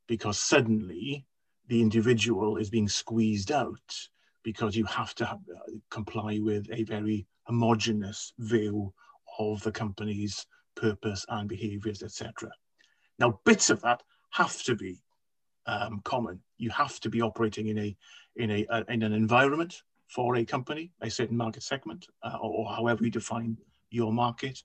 because 0.07 0.39
suddenly 0.39 1.25
the 1.67 1.81
individual 1.81 2.57
is 2.57 2.69
being 2.69 2.89
squeezed 2.89 3.51
out 3.51 3.95
because 4.43 4.75
you 4.75 4.85
have 4.85 5.15
to 5.15 5.25
have, 5.25 5.39
uh, 5.55 5.71
comply 5.89 6.39
with 6.39 6.67
a 6.71 6.83
very 6.83 7.25
homogenous 7.43 8.33
view 8.39 8.93
of 9.39 9.61
the 9.63 9.71
company's 9.71 10.45
purpose 10.75 11.25
and 11.29 11.47
behaviors, 11.47 12.03
etc. 12.03 12.49
Now, 13.19 13.39
bits 13.45 13.69
of 13.69 13.81
that 13.81 14.03
have 14.31 14.61
to 14.63 14.75
be 14.75 15.02
um, 15.65 16.01
common. 16.03 16.39
You 16.57 16.69
have 16.71 16.99
to 17.01 17.09
be 17.09 17.21
operating 17.21 17.67
in 17.67 17.77
a 17.77 17.95
in 18.35 18.51
a 18.51 18.65
uh, 18.67 18.83
in 18.89 19.03
an 19.03 19.13
environment 19.13 19.81
for 20.07 20.35
a 20.35 20.45
company, 20.45 20.91
a 21.01 21.09
certain 21.09 21.37
market 21.37 21.63
segment, 21.63 22.05
uh, 22.21 22.37
or, 22.41 22.51
or, 22.51 22.75
however 22.75 23.03
you 23.03 23.09
define 23.09 23.57
your 23.89 24.11
market, 24.11 24.61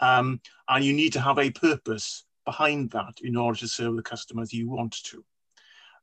um, 0.00 0.40
and 0.68 0.84
you 0.84 0.92
need 0.92 1.12
to 1.12 1.20
have 1.20 1.38
a 1.38 1.50
purpose 1.50 2.24
behind 2.44 2.90
that 2.90 3.14
in 3.22 3.36
order 3.36 3.58
to 3.58 3.68
serve 3.68 3.96
the 3.96 4.02
customers 4.02 4.52
you 4.52 4.68
want 4.68 4.92
to. 5.04 5.24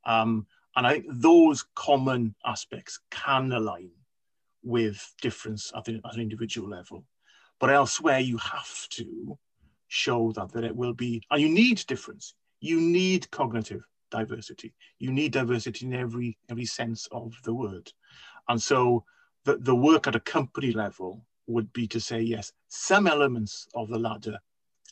Um, 0.05 0.47
and 0.75 0.87
I 0.87 0.93
think 0.93 1.05
those 1.09 1.65
common 1.75 2.35
aspects 2.45 2.99
can 3.11 3.51
align 3.51 3.89
with 4.63 5.13
difference 5.21 5.71
at, 5.75 5.85
the, 5.85 5.99
at 6.05 6.15
an 6.15 6.21
individual 6.21 6.69
level. 6.69 7.03
But 7.59 7.71
elsewhere, 7.71 8.19
you 8.19 8.37
have 8.37 8.87
to 8.91 9.37
show 9.87 10.31
that, 10.33 10.51
that 10.53 10.63
it 10.63 10.75
will 10.75 10.93
be, 10.93 11.23
and 11.31 11.41
you 11.41 11.49
need 11.49 11.83
difference. 11.87 12.35
You 12.59 12.79
need 12.79 13.29
cognitive 13.31 13.83
diversity. 14.09 14.73
You 14.99 15.11
need 15.11 15.33
diversity 15.33 15.85
in 15.85 15.93
every, 15.93 16.37
every 16.49 16.65
sense 16.65 17.07
of 17.11 17.33
the 17.43 17.53
word. 17.53 17.91
And 18.49 18.61
so 18.61 19.03
the, 19.45 19.57
the 19.57 19.75
work 19.75 20.07
at 20.07 20.15
a 20.15 20.19
company 20.19 20.71
level 20.71 21.25
would 21.47 21.71
be 21.73 21.87
to 21.87 21.99
say, 21.99 22.21
yes, 22.21 22.51
some 22.67 23.07
elements 23.07 23.67
of 23.73 23.89
the 23.89 23.99
ladder 23.99 24.37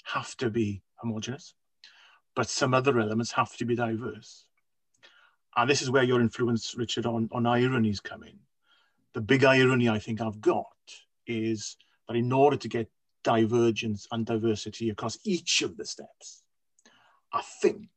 have 0.05 0.35
to 0.37 0.49
be 0.49 0.81
homogenous, 0.95 1.53
but 2.35 2.49
some 2.49 2.73
other 2.73 2.99
elements 2.99 3.31
have 3.31 3.55
to 3.57 3.65
be 3.65 3.75
diverse. 3.75 4.45
And 5.57 5.69
this 5.69 5.81
is 5.81 5.89
where 5.89 6.03
your 6.03 6.21
influence, 6.21 6.75
Richard, 6.77 7.05
on, 7.05 7.29
on 7.31 7.45
ironies 7.45 7.99
come 7.99 8.23
in. 8.23 8.37
The 9.13 9.21
big 9.21 9.45
irony 9.45 9.89
I 9.89 9.99
think 9.99 10.21
I've 10.21 10.41
got 10.41 10.65
is 11.27 11.77
that 12.07 12.15
in 12.15 12.31
order 12.31 12.57
to 12.57 12.67
get 12.67 12.89
divergence 13.23 14.07
and 14.11 14.25
diversity 14.25 14.89
across 14.89 15.17
each 15.23 15.61
of 15.61 15.77
the 15.77 15.85
steps, 15.85 16.43
I 17.33 17.41
think 17.61 17.89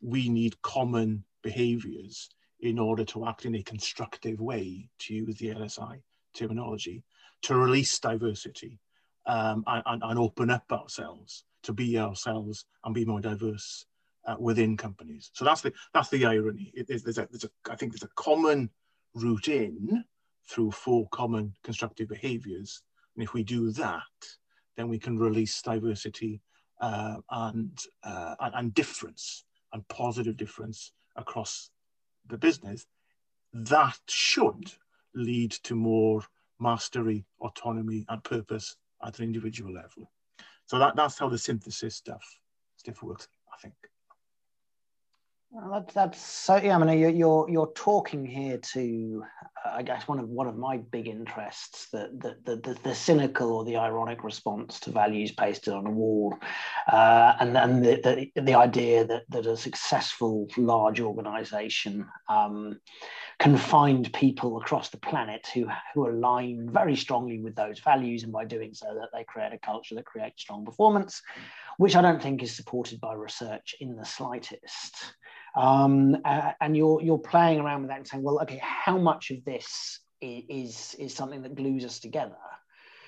we 0.00 0.28
need 0.28 0.60
common 0.62 1.24
behaviors 1.42 2.30
in 2.60 2.78
order 2.78 3.04
to 3.04 3.26
act 3.26 3.46
in 3.46 3.54
a 3.54 3.62
constructive 3.62 4.40
way, 4.40 4.88
to 4.98 5.14
use 5.14 5.36
the 5.36 5.48
LSI 5.48 6.00
terminology, 6.34 7.02
to 7.42 7.54
release 7.54 7.98
diversity 7.98 8.78
um, 9.26 9.64
and, 9.66 10.02
and, 10.02 10.18
open 10.18 10.50
up 10.50 10.70
ourselves 10.70 11.44
to 11.62 11.72
be 11.72 11.98
ourselves 11.98 12.66
and 12.84 12.94
be 12.94 13.04
more 13.04 13.20
diverse 13.20 13.86
uh, 14.26 14.36
within 14.38 14.76
companies. 14.76 15.30
So 15.34 15.44
that's 15.44 15.62
the 15.62 15.72
that's 15.94 16.10
the 16.10 16.24
irony. 16.26 16.72
It, 16.74 16.88
there's, 16.88 17.18
a, 17.18 17.26
there's 17.30 17.44
a, 17.44 17.50
I 17.70 17.76
think 17.76 17.92
there's 17.92 18.02
a 18.02 18.14
common 18.14 18.70
route 19.14 19.48
in 19.48 20.04
through 20.48 20.72
four 20.72 21.08
common 21.10 21.54
constructive 21.62 22.08
behaviours, 22.08 22.82
and 23.14 23.22
if 23.22 23.32
we 23.32 23.42
do 23.42 23.70
that, 23.72 24.02
then 24.76 24.88
we 24.88 24.98
can 24.98 25.18
release 25.18 25.60
diversity 25.62 26.40
uh, 26.80 27.16
and, 27.30 27.78
uh, 28.02 28.34
and 28.40 28.74
difference 28.74 29.44
and 29.72 29.86
positive 29.88 30.36
difference 30.36 30.92
across 31.16 31.70
the 32.28 32.38
business. 32.38 32.86
That 33.52 33.98
should 34.08 34.72
lead 35.14 35.52
to 35.64 35.74
more 35.74 36.22
mastery, 36.60 37.24
autonomy, 37.40 38.04
and 38.08 38.22
purpose 38.22 38.76
at 39.04 39.18
an 39.18 39.24
individual 39.24 39.72
level. 39.72 40.10
So 40.66 40.78
that, 40.78 40.94
that's 40.94 41.18
how 41.18 41.28
the 41.28 41.38
synthesis 41.38 41.96
stuff 41.96 42.24
stuff 42.76 43.02
works, 43.02 43.28
I 43.52 43.60
think. 43.60 43.74
Well, 45.52 45.80
that's, 45.80 45.94
that's 45.94 46.24
so. 46.24 46.56
Yeah, 46.58 46.76
I 46.76 46.84
mean, 46.84 46.96
you're 46.96 47.10
you're, 47.10 47.50
you're 47.50 47.72
talking 47.74 48.24
here 48.24 48.58
to, 48.72 49.24
uh, 49.66 49.70
I 49.70 49.82
guess, 49.82 50.06
one 50.06 50.20
of 50.20 50.28
one 50.28 50.46
of 50.46 50.56
my 50.56 50.76
big 50.76 51.08
interests, 51.08 51.88
the 51.90 52.08
the, 52.44 52.54
the 52.56 52.78
the, 52.84 52.94
cynical 52.94 53.50
or 53.50 53.64
the 53.64 53.76
ironic 53.76 54.22
response 54.22 54.78
to 54.80 54.92
values 54.92 55.32
pasted 55.32 55.74
on 55.74 55.88
a 55.88 55.90
wall, 55.90 56.38
uh, 56.92 57.34
and 57.40 57.56
then 57.56 57.82
the, 57.82 58.30
the 58.34 58.42
the 58.42 58.54
idea 58.54 59.04
that 59.04 59.24
that 59.30 59.46
a 59.46 59.56
successful 59.56 60.46
large 60.56 61.00
organisation 61.00 62.06
um, 62.28 62.78
can 63.40 63.56
find 63.56 64.12
people 64.12 64.56
across 64.56 64.90
the 64.90 64.98
planet 64.98 65.48
who 65.52 65.66
who 65.94 66.08
align 66.08 66.70
very 66.72 66.94
strongly 66.94 67.40
with 67.40 67.56
those 67.56 67.80
values, 67.80 68.22
and 68.22 68.30
by 68.32 68.44
doing 68.44 68.72
so, 68.72 68.86
that 68.94 69.08
they 69.12 69.24
create 69.24 69.52
a 69.52 69.58
culture 69.58 69.96
that 69.96 70.06
creates 70.06 70.42
strong 70.42 70.64
performance, 70.64 71.22
which 71.76 71.96
I 71.96 72.02
don't 72.02 72.22
think 72.22 72.40
is 72.40 72.54
supported 72.54 73.00
by 73.00 73.14
research 73.14 73.74
in 73.80 73.96
the 73.96 74.04
slightest. 74.04 75.16
Um, 75.56 76.16
uh, 76.24 76.52
and 76.60 76.76
you're 76.76 77.02
you're 77.02 77.18
playing 77.18 77.60
around 77.60 77.82
with 77.82 77.90
that 77.90 77.98
and 77.98 78.06
saying, 78.06 78.22
well, 78.22 78.40
okay, 78.42 78.60
how 78.62 78.98
much 78.98 79.30
of 79.30 79.44
this 79.44 80.00
is 80.20 80.94
is 80.98 81.14
something 81.14 81.42
that 81.42 81.54
glues 81.54 81.84
us 81.84 81.98
together, 81.98 82.36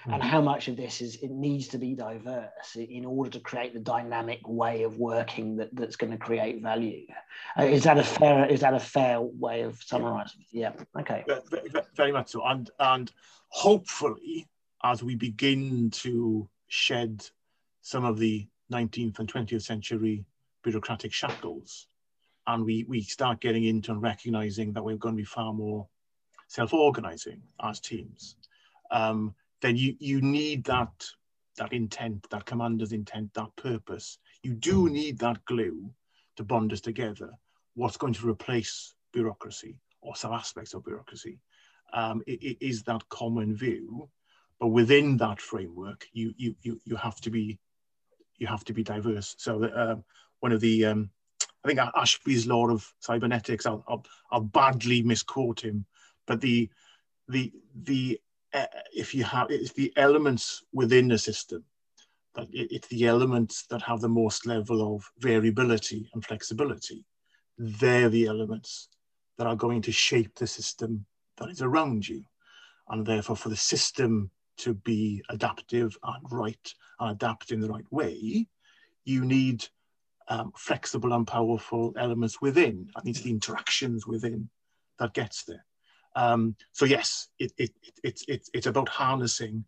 mm-hmm. 0.03 0.15
and 0.15 0.23
how 0.23 0.41
much 0.41 0.69
of 0.69 0.77
this 0.77 1.01
is 1.01 1.17
it 1.17 1.31
needs 1.31 1.69
to 1.69 1.79
be 1.79 1.95
diverse 1.95 2.77
in 2.77 3.05
order 3.05 3.31
to 3.31 3.41
create 3.41 3.75
the 3.75 3.81
dynamic 3.81 4.41
way 4.47 4.83
of 4.83 4.99
working 4.99 5.57
that, 5.57 5.69
that's 5.75 5.97
going 5.97 6.11
to 6.11 6.19
create 6.19 6.63
value. 6.63 7.07
Uh, 7.59 7.65
is 7.65 7.85
that 7.85 7.99
a 7.99 8.05
fair 8.05 8.47
is 8.47 8.61
that 8.61 8.75
a 8.75 8.81
fair 8.81 9.21
way 9.21 9.63
of 9.63 9.81
summarising? 9.83 10.45
Yeah. 10.51 10.73
Okay. 10.99 11.25
Very, 11.27 11.71
very 11.95 12.13
much 12.13 12.31
so, 12.31 12.45
and 12.45 12.71
and 12.81 13.13
hopefully, 13.49 14.49
as 14.83 15.03
we 15.03 15.15
begin 15.15 15.91
to 15.91 16.49
shed 16.69 17.25
some 17.83 18.05
of 18.05 18.19
the 18.19 18.49
19th 18.73 19.19
and 19.19 19.31
20th 19.31 19.63
century 19.63 20.25
bureaucratic 20.63 21.13
shackles 21.13 21.89
and 22.47 22.65
we, 22.65 22.85
we 22.89 23.03
start 23.03 23.41
getting 23.41 23.65
into 23.65 23.93
and 23.93 24.03
recognizing 24.03 24.73
that 24.73 24.83
we're 24.83 24.97
going 24.97 25.15
to 25.15 25.23
be 25.23 25.25
far 25.25 25.53
more 25.53 25.87
self-organizing 26.49 27.41
as 27.63 27.81
teams, 27.81 28.37
um, 28.91 29.35
then 29.61 29.77
you, 29.77 29.95
you 29.99 30.21
need 30.21 30.65
that, 30.65 30.91
that 31.57 31.73
intent, 31.73 32.27
that 32.31 32.45
commander's 32.45 32.93
intent, 32.93 33.33
that 33.35 33.55
purpose. 33.57 34.19
You 34.43 34.55
do 34.55 34.89
need 34.89 35.19
that 35.21 35.45
glue 35.45 35.91
to 36.37 36.45
bond 36.45 36.73
us 36.73 36.81
together. 36.81 37.31
What's 37.75 37.97
going 37.97 38.13
to 38.15 38.29
replace 38.29 38.95
bureaucracy 39.13 39.81
or 40.01 40.17
some 40.17 40.33
aspects 40.33 40.75
of 40.75 40.85
bureaucracy 40.85 41.39
um, 41.93 42.23
it, 42.27 42.43
it 42.43 42.57
is 42.61 42.83
that 42.85 43.09
common 43.09 43.55
view. 43.55 44.09
But 44.59 44.69
within 44.69 45.17
that 45.19 45.41
framework, 45.41 46.07
you, 46.13 46.33
you, 46.37 46.55
you, 46.63 46.81
you 46.85 46.97
have 46.97 47.21
to 47.23 47.31
be 47.31 47.59
you 48.39 48.47
have 48.49 48.65
to 48.65 48.73
be 48.73 48.83
diverse. 48.83 49.37
So 49.39 49.61
that, 49.61 49.73
uh, 49.73 49.97
one 50.41 50.51
of 50.51 50.61
the 50.61 50.87
um, 50.87 51.11
I 51.65 51.69
think 51.69 51.81
Ashby's 51.97 52.47
law 52.47 52.69
of 52.69 52.93
cybernetics. 53.01 53.67
I'll, 53.67 53.85
I'll, 53.89 54.05
I'll 54.31 54.41
badly 54.41 55.03
misquote 55.03 55.65
him, 55.65 55.87
but 56.27 56.41
the 56.41 56.71
the 57.29 57.53
the 57.75 58.21
uh, 58.53 58.67
if 58.95 59.15
you 59.15 59.25
have 59.25 59.51
it's 59.51 59.73
the 59.73 59.93
elements 59.97 60.63
within 60.73 61.11
a 61.13 61.19
system 61.19 61.65
that 62.35 62.49
it, 62.53 62.71
it's 62.71 62.89
the 62.89 63.07
elements 63.07 63.67
that 63.71 63.83
have 63.83 64.01
the 64.01 64.09
most 64.09 64.47
level 64.47 64.95
of 64.95 65.11
variability 65.19 66.11
and 66.15 66.25
flexibility. 66.25 67.05
They're 67.59 68.09
the 68.09 68.27
elements 68.27 68.89
that 69.39 69.47
are 69.47 69.57
going 69.57 69.83
to 69.83 69.93
shape 69.93 70.35
the 70.35 70.47
system 70.47 71.07
that 71.39 71.49
is 71.49 71.63
around 71.63 72.09
you, 72.09 72.25
and 72.89 73.07
therefore 73.07 73.37
for 73.37 73.49
the 73.49 73.57
system 73.57 74.31
to 74.59 74.75
be 74.75 75.23
adaptive 75.29 75.97
and 76.05 76.23
right 76.31 76.75
and 77.01 77.11
adapt 77.11 77.51
in 77.53 77.61
the 77.61 77.69
right 77.69 77.91
way, 77.91 78.47
you 79.05 79.25
need 79.25 79.67
um, 80.33 80.53
flexible 80.57 81.13
and 81.13 81.27
powerful 81.27 81.93
elements 81.99 82.41
within. 82.41 82.89
And 82.97 83.09
it's 83.09 83.21
the 83.21 83.31
interactions 83.31 84.07
within 84.07 84.49
that 84.99 85.13
gets 85.13 85.45
there. 85.45 85.65
Um, 86.17 86.57
so 86.73 86.85
yes, 86.85 87.29
it, 87.39 87.53
it, 87.59 87.71
it, 87.83 87.95
it's, 88.03 88.25
it's, 88.29 88.51
it's 88.55 88.67
about 88.67 88.89
harnessing 88.89 89.65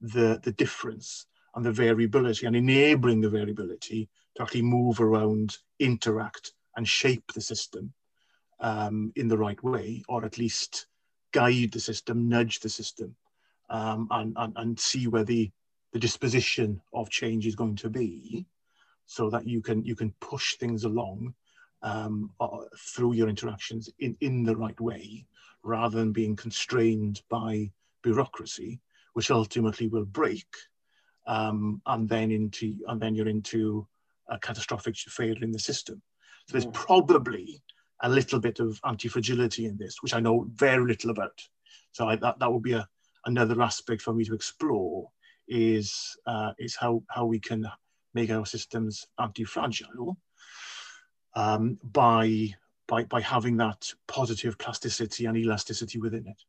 the, 0.00 0.40
the 0.42 0.52
difference 0.52 1.26
and 1.54 1.64
the 1.64 1.72
variability 1.72 2.46
and 2.46 2.56
enabling 2.56 3.20
the 3.20 3.30
variability 3.30 4.08
to 4.36 4.42
actually 4.42 4.62
move 4.62 5.00
around, 5.00 5.56
interact 5.78 6.52
and 6.76 6.86
shape 6.86 7.32
the 7.34 7.40
system 7.40 7.92
um, 8.60 9.12
in 9.16 9.28
the 9.28 9.38
right 9.38 9.62
way, 9.62 10.02
or 10.08 10.24
at 10.24 10.38
least 10.38 10.86
guide 11.32 11.72
the 11.72 11.80
system, 11.80 12.28
nudge 12.28 12.60
the 12.60 12.68
system, 12.68 13.14
um, 13.70 14.08
and, 14.10 14.34
and, 14.36 14.52
and 14.56 14.80
see 14.80 15.06
where 15.06 15.24
the, 15.24 15.50
the 15.92 15.98
disposition 15.98 16.80
of 16.92 17.08
change 17.10 17.46
is 17.46 17.54
going 17.54 17.76
to 17.76 17.88
be 17.88 18.46
so 19.06 19.30
that 19.30 19.46
you 19.46 19.60
can 19.60 19.84
you 19.84 19.94
can 19.94 20.12
push 20.20 20.56
things 20.56 20.84
along 20.84 21.34
um, 21.82 22.30
uh, 22.40 22.64
through 22.78 23.12
your 23.12 23.28
interactions 23.28 23.90
in, 23.98 24.16
in 24.20 24.42
the 24.42 24.56
right 24.56 24.80
way 24.80 25.26
rather 25.62 25.98
than 25.98 26.12
being 26.12 26.36
constrained 26.36 27.22
by 27.28 27.70
bureaucracy, 28.02 28.80
which 29.14 29.30
ultimately 29.30 29.88
will 29.88 30.04
break 30.04 30.46
um, 31.26 31.80
and 31.86 32.08
then 32.08 32.30
into 32.30 32.76
and 32.88 33.00
then 33.00 33.14
you're 33.14 33.28
into 33.28 33.86
a 34.28 34.38
catastrophic 34.38 34.96
failure 34.96 35.42
in 35.42 35.52
the 35.52 35.58
system. 35.58 36.00
So 36.46 36.52
there's 36.52 36.66
mm. 36.66 36.72
probably 36.72 37.62
a 38.02 38.08
little 38.08 38.40
bit 38.40 38.60
of 38.60 38.80
anti-fragility 38.84 39.66
in 39.66 39.76
this, 39.76 40.02
which 40.02 40.14
I 40.14 40.20
know 40.20 40.46
very 40.54 40.84
little 40.84 41.10
about. 41.10 41.40
So 41.92 42.08
I, 42.08 42.16
that, 42.16 42.38
that 42.38 42.52
would 42.52 42.62
be 42.62 42.72
a, 42.72 42.86
another 43.24 43.60
aspect 43.62 44.02
for 44.02 44.12
me 44.12 44.24
to 44.24 44.34
explore 44.34 45.10
is 45.46 46.16
uh, 46.26 46.52
is 46.58 46.74
how, 46.74 47.02
how 47.08 47.26
we 47.26 47.38
can 47.38 47.66
make 48.14 48.30
our 48.30 48.46
systems 48.46 49.06
anti-fragile 49.18 50.16
um, 51.34 51.78
by, 51.82 52.54
by, 52.86 53.04
by 53.04 53.20
having 53.20 53.56
that 53.58 53.92
positive 54.06 54.58
plasticity 54.58 55.26
and 55.26 55.36
elasticity 55.36 55.98
within 55.98 56.26
it. 56.26 56.42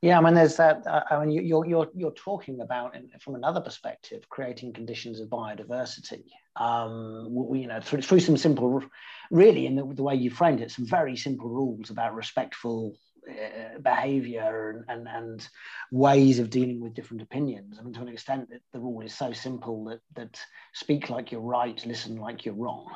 Yeah, 0.00 0.18
I 0.18 0.20
mean, 0.20 0.34
there's 0.34 0.56
that. 0.56 0.84
Uh, 0.86 1.02
I 1.10 1.24
mean, 1.24 1.30
you're 1.46 1.64
you're 1.64 1.88
you're 1.94 2.12
talking 2.12 2.60
about, 2.60 2.96
from 3.20 3.36
another 3.36 3.60
perspective, 3.60 4.28
creating 4.28 4.72
conditions 4.72 5.20
of 5.20 5.28
biodiversity. 5.28 6.24
Um, 6.56 7.28
you 7.54 7.68
know, 7.68 7.80
through, 7.80 8.02
through 8.02 8.20
some 8.20 8.36
simple, 8.36 8.82
really, 9.30 9.66
in 9.66 9.76
the, 9.76 9.86
the, 9.94 10.02
way 10.02 10.16
you 10.16 10.30
framed 10.30 10.60
it, 10.60 10.70
some 10.70 10.84
very 10.84 11.16
simple 11.16 11.48
rules 11.48 11.88
about 11.88 12.14
respectful 12.14 12.94
uh, 13.28 13.78
behavior 13.80 14.70
and, 14.70 14.84
and, 14.88 15.08
and 15.08 15.48
ways 15.90 16.38
of 16.38 16.50
dealing 16.50 16.80
with 16.80 16.94
different 16.94 17.22
opinions. 17.22 17.78
I 17.78 17.82
mean, 17.82 17.94
to 17.94 18.00
an 18.02 18.08
extent, 18.08 18.50
that 18.50 18.62
the 18.72 18.80
rule 18.80 19.02
is 19.02 19.14
so 19.14 19.32
simple 19.32 19.84
that, 19.84 20.00
that 20.14 20.40
speak 20.72 21.10
like 21.10 21.30
you're 21.30 21.40
right, 21.40 21.80
listen 21.86 22.16
like 22.16 22.44
you're 22.44 22.54
wrong. 22.54 22.86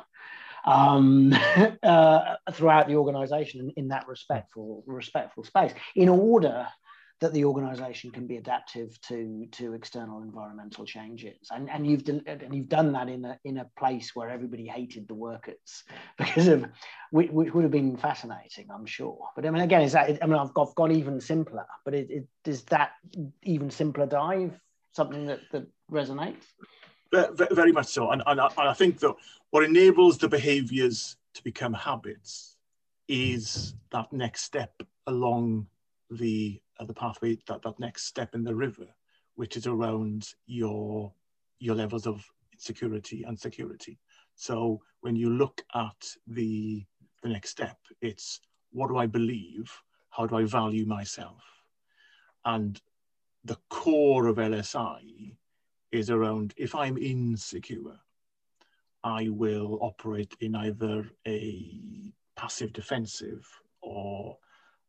Um, 0.65 1.33
uh, 1.83 2.35
throughout 2.51 2.87
the 2.87 2.95
organization 2.95 3.61
in, 3.61 3.83
in 3.83 3.87
that 3.89 4.07
respectful 4.07 4.83
respectful 4.85 5.43
space 5.45 5.71
in 5.95 6.09
order 6.09 6.67
that 7.19 7.33
the 7.33 7.45
organization 7.45 8.11
can 8.11 8.27
be 8.27 8.37
adaptive 8.37 8.99
to 9.01 9.47
to 9.51 9.73
external 9.73 10.21
environmental 10.21 10.85
changes. 10.85 11.47
And 11.51 11.69
and 11.69 11.87
you've 11.87 12.03
done 12.03 12.21
and 12.27 12.53
you've 12.53 12.69
done 12.69 12.91
that 12.93 13.09
in 13.09 13.25
a 13.25 13.39
in 13.43 13.57
a 13.57 13.69
place 13.77 14.15
where 14.15 14.29
everybody 14.29 14.67
hated 14.67 15.07
the 15.07 15.15
workers 15.15 15.83
because 16.17 16.47
of 16.47 16.65
which, 17.11 17.31
which 17.31 17.53
would 17.53 17.63
have 17.63 17.71
been 17.71 17.97
fascinating 17.97 18.67
i'm 18.73 18.85
sure. 18.85 19.29
But 19.35 19.45
i 19.45 19.49
mean 19.49 19.63
again 19.63 19.81
is 19.81 19.93
that 19.93 20.17
i 20.21 20.25
mean 20.25 20.37
i've 20.37 20.51
I've 20.57 20.75
got 20.75 20.91
even 20.91 21.19
simpler 21.19 21.65
but 21.85 21.93
it, 21.93 22.09
it, 22.09 22.27
is 22.45 22.63
that 22.65 22.91
even 23.43 23.69
simpler 23.69 24.05
dive 24.05 24.59
something 24.93 25.25
that 25.25 25.39
that 25.51 25.65
resonates? 25.91 26.43
Very 27.11 27.71
much 27.71 27.87
so. 27.87 28.11
And, 28.11 28.21
and, 28.25 28.41
I, 28.41 28.47
and 28.47 28.67
I 28.67 28.73
think 28.73 28.99
that 28.99 29.15
what 29.51 29.63
enables 29.63 30.17
the 30.17 30.27
behaviors 30.27 31.15
to 31.35 31.43
become 31.43 31.73
habits 31.73 32.57
is 33.07 33.75
that 33.91 34.11
next 34.11 34.41
step 34.43 34.73
along 35.05 35.67
the 36.09 36.61
uh, 36.79 36.85
the 36.85 36.93
pathway 36.93 37.37
that, 37.47 37.61
that 37.61 37.79
next 37.79 38.05
step 38.05 38.35
in 38.35 38.43
the 38.43 38.55
river, 38.55 38.87
which 39.35 39.57
is 39.57 39.67
around 39.67 40.29
your 40.45 41.13
your 41.59 41.75
levels 41.75 42.07
of 42.07 42.23
insecurity 42.53 43.23
and 43.23 43.39
security. 43.39 43.99
So 44.35 44.81
when 45.01 45.15
you 45.15 45.29
look 45.29 45.63
at 45.75 46.15
the 46.27 46.85
the 47.23 47.29
next 47.29 47.49
step, 47.49 47.77
it's 48.01 48.41
what 48.71 48.89
do 48.89 48.97
I 48.97 49.07
believe? 49.07 49.71
How 50.09 50.25
do 50.25 50.37
I 50.37 50.45
value 50.45 50.85
myself? 50.85 51.43
And 52.45 52.79
the 53.43 53.57
core 53.69 54.27
of 54.27 54.37
LSI 54.37 55.35
is 55.91 56.09
around 56.09 56.53
if 56.57 56.75
I'm 56.75 56.97
insecure, 56.97 57.99
I 59.03 59.29
will 59.29 59.79
operate 59.81 60.35
in 60.41 60.55
either 60.55 61.09
a 61.25 62.13
passive 62.35 62.73
defensive 62.73 63.47
or 63.81 64.37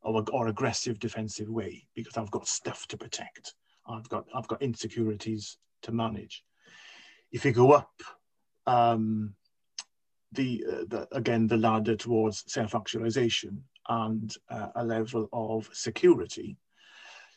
or, 0.02 0.24
or 0.32 0.48
aggressive 0.48 0.98
defensive 0.98 1.48
way 1.48 1.86
because 1.94 2.16
I've 2.16 2.30
got 2.30 2.48
stuff 2.48 2.86
to 2.88 2.96
protect. 2.96 3.54
I've 3.86 4.08
got 4.08 4.26
I've 4.34 4.48
got 4.48 4.62
insecurities 4.62 5.58
to 5.82 5.92
manage. 5.92 6.44
If 7.32 7.44
you 7.44 7.52
go 7.52 7.72
up 7.72 7.90
um, 8.66 9.34
the, 10.32 10.64
uh, 10.68 10.84
the, 10.88 11.08
again 11.12 11.46
the 11.46 11.56
ladder 11.56 11.96
towards 11.96 12.44
self-actualization 12.52 13.62
and 13.88 14.34
uh, 14.50 14.68
a 14.76 14.84
level 14.84 15.28
of 15.32 15.68
security, 15.72 16.56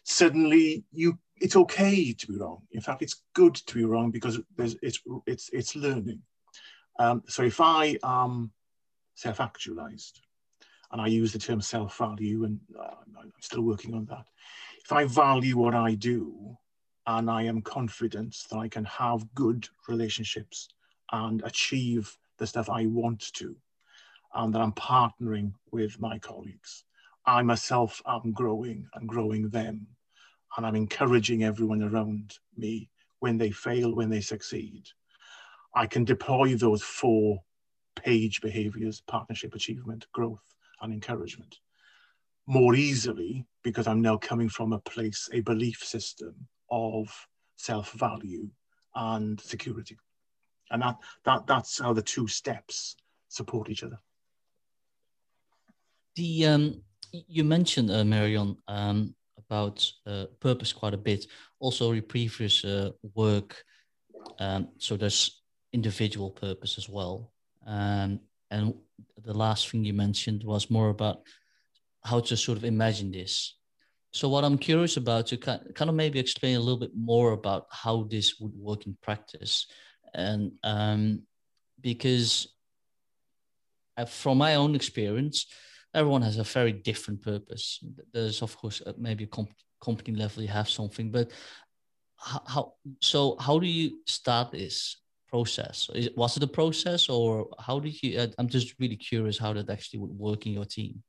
suddenly 0.03 0.83
you 0.91 1.17
it's 1.37 1.55
okay 1.55 2.13
to 2.13 2.27
be 2.27 2.37
wrong. 2.37 2.61
In 2.71 2.81
fact, 2.81 3.01
it's 3.01 3.23
good 3.33 3.55
to 3.55 3.73
be 3.73 3.83
wrong 3.83 4.11
because 4.11 4.39
it's, 4.59 4.99
it's, 5.25 5.49
it's 5.51 5.75
learning. 5.75 6.21
Um, 6.99 7.23
so 7.27 7.41
if 7.41 7.59
I 7.59 7.97
am 8.03 8.51
self-actualized, 9.15 10.21
and 10.91 11.01
I 11.01 11.07
use 11.07 11.31
the 11.31 11.39
term 11.39 11.61
self-value, 11.61 12.43
and 12.43 12.59
uh, 12.79 12.95
I'm 13.19 13.31
still 13.39 13.61
working 13.61 13.93
on 13.93 14.05
that. 14.05 14.25
If 14.83 14.91
I 14.91 15.05
value 15.05 15.57
what 15.57 15.75
I 15.75 15.95
do, 15.95 16.57
and 17.07 17.29
I 17.29 17.43
am 17.43 17.61
confident 17.61 18.35
that 18.49 18.57
I 18.57 18.67
can 18.67 18.85
have 18.85 19.33
good 19.33 19.67
relationships 19.87 20.67
and 21.11 21.41
achieve 21.43 22.15
the 22.37 22.47
stuff 22.47 22.69
I 22.69 22.85
want 22.85 23.33
to, 23.33 23.55
and 24.33 24.53
that 24.53 24.61
I'm 24.61 24.73
partnering 24.73 25.53
with 25.71 25.99
my 25.99 26.19
colleagues, 26.19 26.83
I 27.25 27.41
myself 27.41 28.01
am 28.05 28.31
growing 28.33 28.87
and 28.93 29.07
growing 29.07 29.49
them, 29.49 29.87
and 30.57 30.65
I'm 30.65 30.75
encouraging 30.75 31.43
everyone 31.43 31.83
around 31.83 32.37
me 32.57 32.89
when 33.19 33.37
they 33.37 33.51
fail, 33.51 33.95
when 33.95 34.09
they 34.09 34.21
succeed. 34.21 34.87
I 35.75 35.85
can 35.85 36.03
deploy 36.03 36.55
those 36.55 36.81
four 36.81 37.41
page 37.95 38.41
behaviors 38.41 39.01
partnership, 39.01 39.53
achievement, 39.55 40.07
growth, 40.11 40.50
and 40.81 40.93
encouragement 40.93 41.57
more 42.47 42.75
easily 42.75 43.45
because 43.63 43.87
I'm 43.87 44.01
now 44.01 44.17
coming 44.17 44.49
from 44.49 44.73
a 44.73 44.79
place, 44.79 45.29
a 45.31 45.41
belief 45.41 45.83
system 45.83 46.35
of 46.69 47.09
self 47.55 47.91
value 47.93 48.49
and 48.95 49.39
security. 49.39 49.97
And 50.69 50.81
that, 50.81 50.97
that, 51.25 51.47
that's 51.47 51.79
how 51.79 51.93
the 51.93 52.01
two 52.01 52.27
steps 52.27 52.95
support 53.29 53.69
each 53.69 53.83
other. 53.83 53.99
The 56.15 56.45
um, 56.47 56.81
you 57.11 57.43
mentioned 57.43 57.89
uh, 57.89 58.03
Meirion 58.03 58.57
um, 58.67 59.15
about 59.37 59.89
uh, 60.05 60.25
purpose 60.39 60.73
quite 60.73 60.93
a 60.93 60.97
bit. 60.97 61.27
Also, 61.59 61.91
your 61.93 62.03
previous 62.03 62.65
uh, 62.65 62.91
work. 63.15 63.63
Um, 64.39 64.69
so 64.77 64.97
there's 64.97 65.41
individual 65.73 66.31
purpose 66.31 66.77
as 66.77 66.89
well. 66.89 67.31
Um, 67.65 68.19
and 68.51 68.73
the 69.23 69.33
last 69.33 69.69
thing 69.69 69.83
you 69.83 69.93
mentioned 69.93 70.43
was 70.43 70.69
more 70.69 70.89
about 70.89 71.21
how 72.03 72.19
to 72.19 72.37
sort 72.37 72.57
of 72.57 72.65
imagine 72.65 73.11
this. 73.11 73.55
So 74.11 74.27
what 74.27 74.43
I'm 74.43 74.57
curious 74.57 74.97
about 74.97 75.27
to 75.27 75.37
kind 75.37 75.89
of 75.89 75.95
maybe 75.95 76.19
explain 76.19 76.57
a 76.57 76.59
little 76.59 76.79
bit 76.79 76.91
more 76.95 77.31
about 77.31 77.67
how 77.71 78.03
this 78.09 78.39
would 78.39 78.53
work 78.53 78.85
in 78.85 78.97
practice, 79.01 79.67
and 80.13 80.51
um, 80.63 81.23
because 81.79 82.47
uh, 83.97 84.05
from 84.05 84.37
my 84.37 84.55
own 84.55 84.75
experience, 84.75 85.45
everyone 85.93 86.21
has 86.23 86.37
a 86.37 86.43
very 86.43 86.73
different 86.73 87.21
purpose. 87.21 87.79
There's 88.13 88.41
of 88.41 88.57
course 88.57 88.81
uh, 88.85 88.93
maybe 88.97 89.27
comp- 89.27 89.55
company 89.81 90.17
level 90.17 90.43
you 90.43 90.49
have 90.49 90.69
something, 90.69 91.09
but 91.09 91.31
how 92.17 92.73
so 92.99 93.35
how 93.39 93.57
do 93.59 93.65
you 93.65 93.99
start 94.05 94.51
this 94.51 94.97
process? 95.31 95.89
Was 96.15 96.37
it 96.37 96.43
a 96.43 96.47
process 96.47 97.09
or 97.09 97.49
how 97.59 97.79
did 97.79 98.01
you? 98.03 98.27
I'm 98.37 98.47
just 98.47 98.75
really 98.79 98.97
curious 98.97 99.37
how 99.37 99.53
that 99.53 99.69
actually 99.69 99.99
would 99.99 100.11
work 100.11 100.45
in 100.45 100.53
your 100.53 100.65
team. 100.65 101.01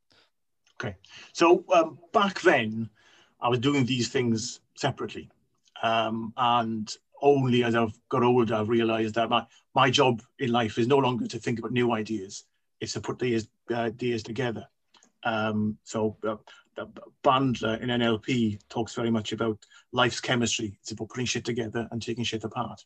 Okay, 0.80 0.96
so 1.32 1.64
um, 1.74 1.98
back 2.12 2.40
then 2.40 2.88
I 3.40 3.48
was 3.48 3.58
doing 3.58 3.84
these 3.84 4.08
things 4.08 4.60
separately, 4.76 5.30
um, 5.82 6.32
and 6.36 6.90
only 7.20 7.62
as 7.64 7.74
I've 7.74 7.98
got 8.08 8.22
older 8.22 8.54
I've 8.54 8.68
realised 8.68 9.14
that 9.16 9.28
my 9.28 9.44
my 9.74 9.90
job 9.90 10.22
in 10.38 10.50
life 10.50 10.78
is 10.78 10.86
no 10.86 10.98
longer 10.98 11.26
to 11.26 11.38
think 11.38 11.58
about 11.58 11.72
new 11.72 11.92
ideas; 11.92 12.44
it's 12.80 12.94
to 12.94 13.00
put 13.00 13.18
the 13.18 13.42
uh, 13.70 13.74
ideas 13.74 14.22
together. 14.22 14.66
Um, 15.24 15.78
so 15.84 16.16
uh, 16.26 16.36
Bandler 17.24 17.80
in 17.80 17.88
NLP 17.88 18.58
talks 18.68 18.94
very 18.94 19.10
much 19.10 19.32
about 19.32 19.58
life's 19.92 20.20
chemistry. 20.20 20.78
It's 20.80 20.92
about 20.92 21.10
putting 21.10 21.26
shit 21.26 21.44
together 21.44 21.88
and 21.90 22.00
taking 22.00 22.24
shit 22.24 22.44
apart. 22.44 22.84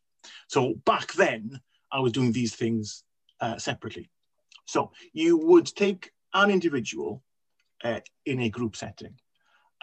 So 0.48 0.74
back 0.84 1.12
then, 1.12 1.60
I 1.92 2.00
was 2.00 2.12
doing 2.12 2.32
these 2.32 2.54
things 2.54 3.04
uh, 3.40 3.58
separately. 3.58 4.10
So 4.66 4.90
you 5.12 5.38
would 5.38 5.66
take 5.66 6.10
an 6.34 6.50
individual 6.50 7.22
uh, 7.84 8.00
in 8.24 8.40
a 8.40 8.50
group 8.50 8.76
setting 8.76 9.14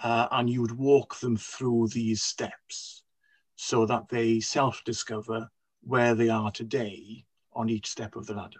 uh, 0.01 0.27
and 0.31 0.49
you 0.49 0.61
would 0.61 0.77
walk 0.77 1.19
them 1.19 1.37
through 1.37 1.87
these 1.89 2.21
steps 2.21 3.03
so 3.55 3.85
that 3.85 4.09
they 4.09 4.39
self-discover 4.39 5.47
where 5.81 6.15
they 6.15 6.29
are 6.29 6.51
today 6.51 7.25
on 7.53 7.69
each 7.69 7.89
step 7.89 8.15
of 8.15 8.25
the 8.25 8.33
ladder. 8.33 8.59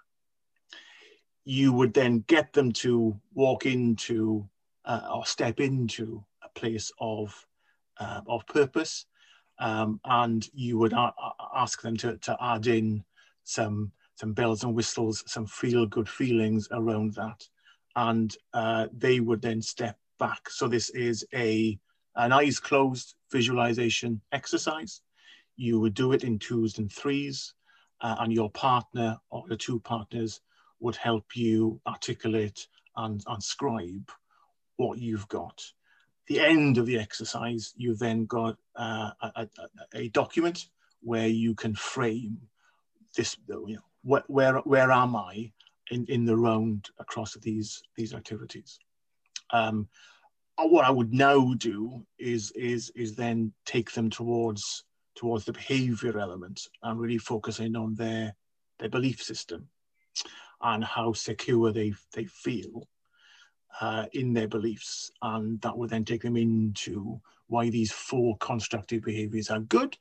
You 1.45 1.73
would 1.73 1.93
then 1.93 2.23
get 2.27 2.53
them 2.53 2.71
to 2.73 3.19
walk 3.34 3.65
into 3.65 4.47
uh, 4.86 5.10
or 5.13 5.26
step 5.26 5.60
into 5.60 6.24
a 6.43 6.50
place 6.60 6.91
of, 7.00 7.46
uh, 8.00 8.22
of 8.28 8.46
purpose 8.48 9.06
um, 9.60 10.00
and 10.06 10.50
you 10.54 10.78
would 10.78 10.93
ask 11.56 11.82
them 11.82 11.96
to, 11.98 12.17
to 12.17 12.38
add 12.41 12.67
in 12.67 13.04
some 13.43 13.91
some 14.15 14.34
bells 14.34 14.63
and 14.63 14.76
whistles, 14.76 15.24
some 15.26 15.46
feel 15.48 15.88
good 15.88 16.08
feelings 16.08 16.67
around 16.72 17.15
that, 17.15 17.48
and 17.96 18.36
uh, 18.54 18.88
they 18.96 19.19
would 19.19 19.41
then 19.41 19.62
step 19.62 19.98
back. 20.19 20.50
So 20.50 20.67
this 20.67 20.89
is 20.91 21.26
a 21.34 21.78
an 22.15 22.32
eyes 22.32 22.60
closed 22.60 23.15
visualization 23.32 24.22
exercise. 24.32 25.02
You 25.56 25.80
would 25.80 25.93
do 25.93 26.12
it 26.12 26.24
in 26.24 26.38
twos 26.39 26.78
and 26.78 26.91
threes, 26.91 27.54
uh, 28.02 28.15
and 28.19 28.32
your 28.32 28.52
partner 28.52 29.17
or 29.30 29.46
the 29.48 29.58
two 29.58 29.80
partners 29.80 30.41
would 30.80 30.96
help 30.96 31.36
you 31.36 31.80
articulate 31.88 32.67
and, 32.98 33.24
and 33.28 33.41
scribe 33.41 34.12
what 34.77 34.97
you've 34.97 35.27
got 35.27 35.62
the 36.27 36.39
end 36.39 36.77
of 36.77 36.86
the 36.86 36.97
exercise, 36.97 37.73
you've 37.75 37.99
then 37.99 38.25
got 38.25 38.57
uh, 38.75 39.12
a, 39.21 39.47
a, 39.93 40.07
document 40.09 40.67
where 41.01 41.27
you 41.27 41.53
can 41.53 41.75
frame 41.75 42.38
this, 43.15 43.36
you 43.47 43.75
know, 43.75 43.81
where, 44.03 44.23
where, 44.27 44.55
where 44.59 44.91
am 44.91 45.15
I 45.15 45.51
in, 45.91 46.05
in 46.07 46.25
the 46.25 46.38
round 46.38 46.89
across 46.97 47.36
these, 47.36 47.81
these 47.95 48.13
activities. 48.13 48.79
Um, 49.51 49.88
what 50.57 50.86
I 50.86 50.91
would 50.91 51.13
now 51.13 51.53
do 51.55 52.05
is, 52.17 52.51
is, 52.51 52.91
is 52.95 53.15
then 53.15 53.51
take 53.65 53.91
them 53.91 54.09
towards, 54.09 54.86
towards 55.15 55.45
the 55.45 55.53
behavior 55.53 56.17
element 56.19 56.62
and 56.83 56.99
really 56.99 57.17
focusing 57.17 57.75
on 57.75 57.95
their, 57.95 58.33
their 58.79 58.89
belief 58.89 59.21
system 59.21 59.67
and 60.62 60.83
how 60.83 61.12
secure 61.12 61.73
they, 61.73 61.93
they 62.13 62.25
feel 62.25 62.88
uh, 63.81 64.05
in 64.13 64.33
their 64.33 64.47
beliefs. 64.47 65.12
And 65.21 65.59
that 65.62 65.77
would 65.77 65.89
then 65.89 66.05
take 66.05 66.21
them 66.21 66.38
into 66.38 67.19
why 67.47 67.69
these 67.69 67.91
four 67.91 68.38
constructive 68.38 69.03
behaviors 69.03 69.49
are 69.49 69.59
good 69.59 69.97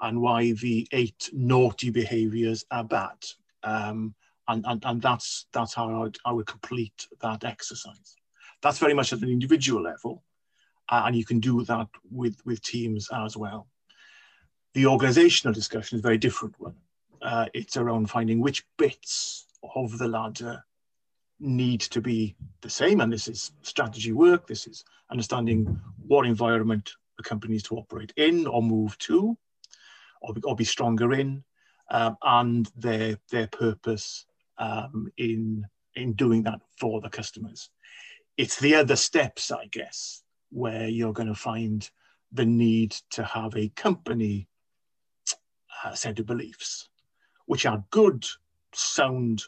and 0.00 0.20
why 0.20 0.52
the 0.52 0.86
eight 0.92 1.30
naughty 1.32 1.90
behaviors 1.90 2.64
are 2.70 2.84
bad. 2.84 3.16
Um, 3.62 4.14
and, 4.48 4.64
and, 4.66 4.84
and 4.84 5.02
that's, 5.02 5.46
that's 5.52 5.74
how 5.74 5.90
I 5.90 5.98
would, 5.98 6.18
I 6.24 6.32
would 6.32 6.46
complete 6.46 7.06
that 7.20 7.44
exercise. 7.44 8.16
That's 8.62 8.78
very 8.78 8.94
much 8.94 9.12
at 9.12 9.22
an 9.22 9.28
individual 9.28 9.82
level. 9.82 10.22
Uh, 10.88 11.04
and 11.06 11.16
you 11.16 11.24
can 11.24 11.40
do 11.40 11.64
that 11.64 11.88
with, 12.10 12.36
with 12.44 12.62
teams 12.62 13.08
as 13.12 13.36
well. 13.36 13.66
The 14.74 14.86
organizational 14.86 15.54
discussion 15.54 15.96
is 15.96 16.00
a 16.00 16.02
very 16.02 16.18
different 16.18 16.54
one. 16.58 16.74
Uh, 17.22 17.46
it's 17.54 17.76
around 17.76 18.10
finding 18.10 18.40
which 18.40 18.64
bits 18.76 19.46
of 19.74 19.98
the 19.98 20.06
ladder 20.06 20.62
need 21.38 21.80
to 21.80 22.00
be 22.00 22.34
the 22.60 22.70
same. 22.70 23.00
And 23.00 23.12
this 23.12 23.28
is 23.28 23.52
strategy 23.62 24.12
work. 24.12 24.46
This 24.46 24.66
is 24.66 24.84
understanding 25.10 25.80
what 26.06 26.26
environment 26.26 26.90
the 27.16 27.22
company 27.22 27.52
needs 27.52 27.64
to 27.64 27.76
operate 27.76 28.12
in 28.16 28.46
or 28.46 28.62
move 28.62 28.96
to 28.98 29.36
or 30.20 30.34
be, 30.34 30.40
or 30.42 30.56
be 30.56 30.64
stronger 30.64 31.12
in 31.12 31.44
um, 31.90 32.16
and 32.22 32.70
their, 32.76 33.18
their 33.30 33.46
purpose 33.48 34.26
um, 34.58 35.10
in, 35.16 35.66
in 35.94 36.14
doing 36.14 36.42
that 36.44 36.60
for 36.78 37.00
the 37.00 37.10
customers. 37.10 37.70
It's 38.36 38.58
the 38.58 38.74
other 38.74 38.96
steps, 38.96 39.50
I 39.50 39.66
guess, 39.66 40.22
where 40.50 40.88
you're 40.88 41.12
going 41.12 41.28
to 41.28 41.34
find 41.34 41.88
the 42.32 42.46
need 42.46 42.92
to 43.10 43.24
have 43.24 43.56
a 43.56 43.68
company 43.70 44.48
uh, 45.84 45.94
set 45.94 46.18
of 46.18 46.26
beliefs, 46.26 46.88
which 47.46 47.66
are 47.66 47.84
good, 47.90 48.26
sound 48.72 49.44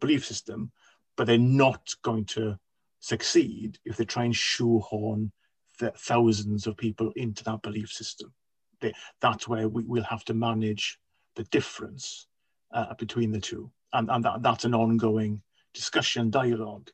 belief 0.00 0.24
system, 0.24 0.70
but 1.16 1.26
they're 1.26 1.38
not 1.38 1.94
going 2.02 2.24
to 2.24 2.58
succeed 3.00 3.78
if 3.84 3.96
they 3.96 4.04
try 4.04 4.24
and 4.24 4.36
shoehorn 4.36 5.32
the 5.78 5.92
thousands 5.96 6.66
of 6.66 6.76
people 6.76 7.12
into 7.16 7.44
that 7.44 7.62
belief 7.62 7.90
system. 7.90 8.32
They, 8.80 8.92
that's 9.20 9.48
where 9.48 9.68
we 9.68 9.84
will 9.84 10.04
have 10.04 10.24
to 10.26 10.34
manage 10.34 10.98
the 11.34 11.44
difference 11.44 12.26
uh, 12.72 12.94
between 12.94 13.30
the 13.30 13.40
two. 13.40 13.70
And, 13.92 14.10
and 14.10 14.24
that, 14.24 14.42
that's 14.42 14.64
an 14.64 14.74
ongoing 14.74 15.42
discussion, 15.72 16.30
dialogue 16.30 16.90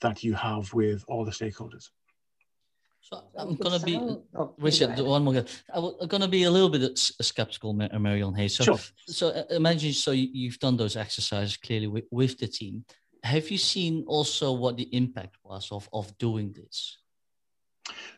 that 0.00 0.22
you 0.22 0.34
have 0.34 0.72
with 0.72 1.04
all 1.08 1.24
the 1.24 1.30
stakeholders. 1.30 1.88
So 3.00 3.22
I'm 3.36 3.56
going 3.56 3.78
to 3.78 3.84
be, 3.84 3.96
oh, 4.36 4.54
Richard, 4.58 4.98
one 5.00 5.24
more. 5.24 5.44
I'm 5.72 6.06
going 6.06 6.20
to 6.20 6.28
be 6.28 6.44
a 6.44 6.50
little 6.50 6.68
bit 6.68 6.98
skeptical, 6.98 7.74
Meirion 7.74 8.36
Hayes. 8.36 8.56
So, 8.56 8.64
sure. 8.64 8.78
so 9.06 9.28
uh, 9.28 9.44
imagine, 9.50 9.92
so 9.92 10.10
you've 10.10 10.58
done 10.58 10.76
those 10.76 10.96
exercises 10.96 11.56
clearly 11.56 11.86
with, 11.86 12.04
with 12.10 12.38
the 12.38 12.46
team 12.46 12.84
have 13.22 13.50
you 13.50 13.58
seen 13.58 14.04
also 14.06 14.52
what 14.52 14.76
the 14.76 14.88
impact 14.94 15.36
was 15.44 15.70
of, 15.72 15.88
of 15.92 16.16
doing 16.18 16.52
this? 16.52 16.98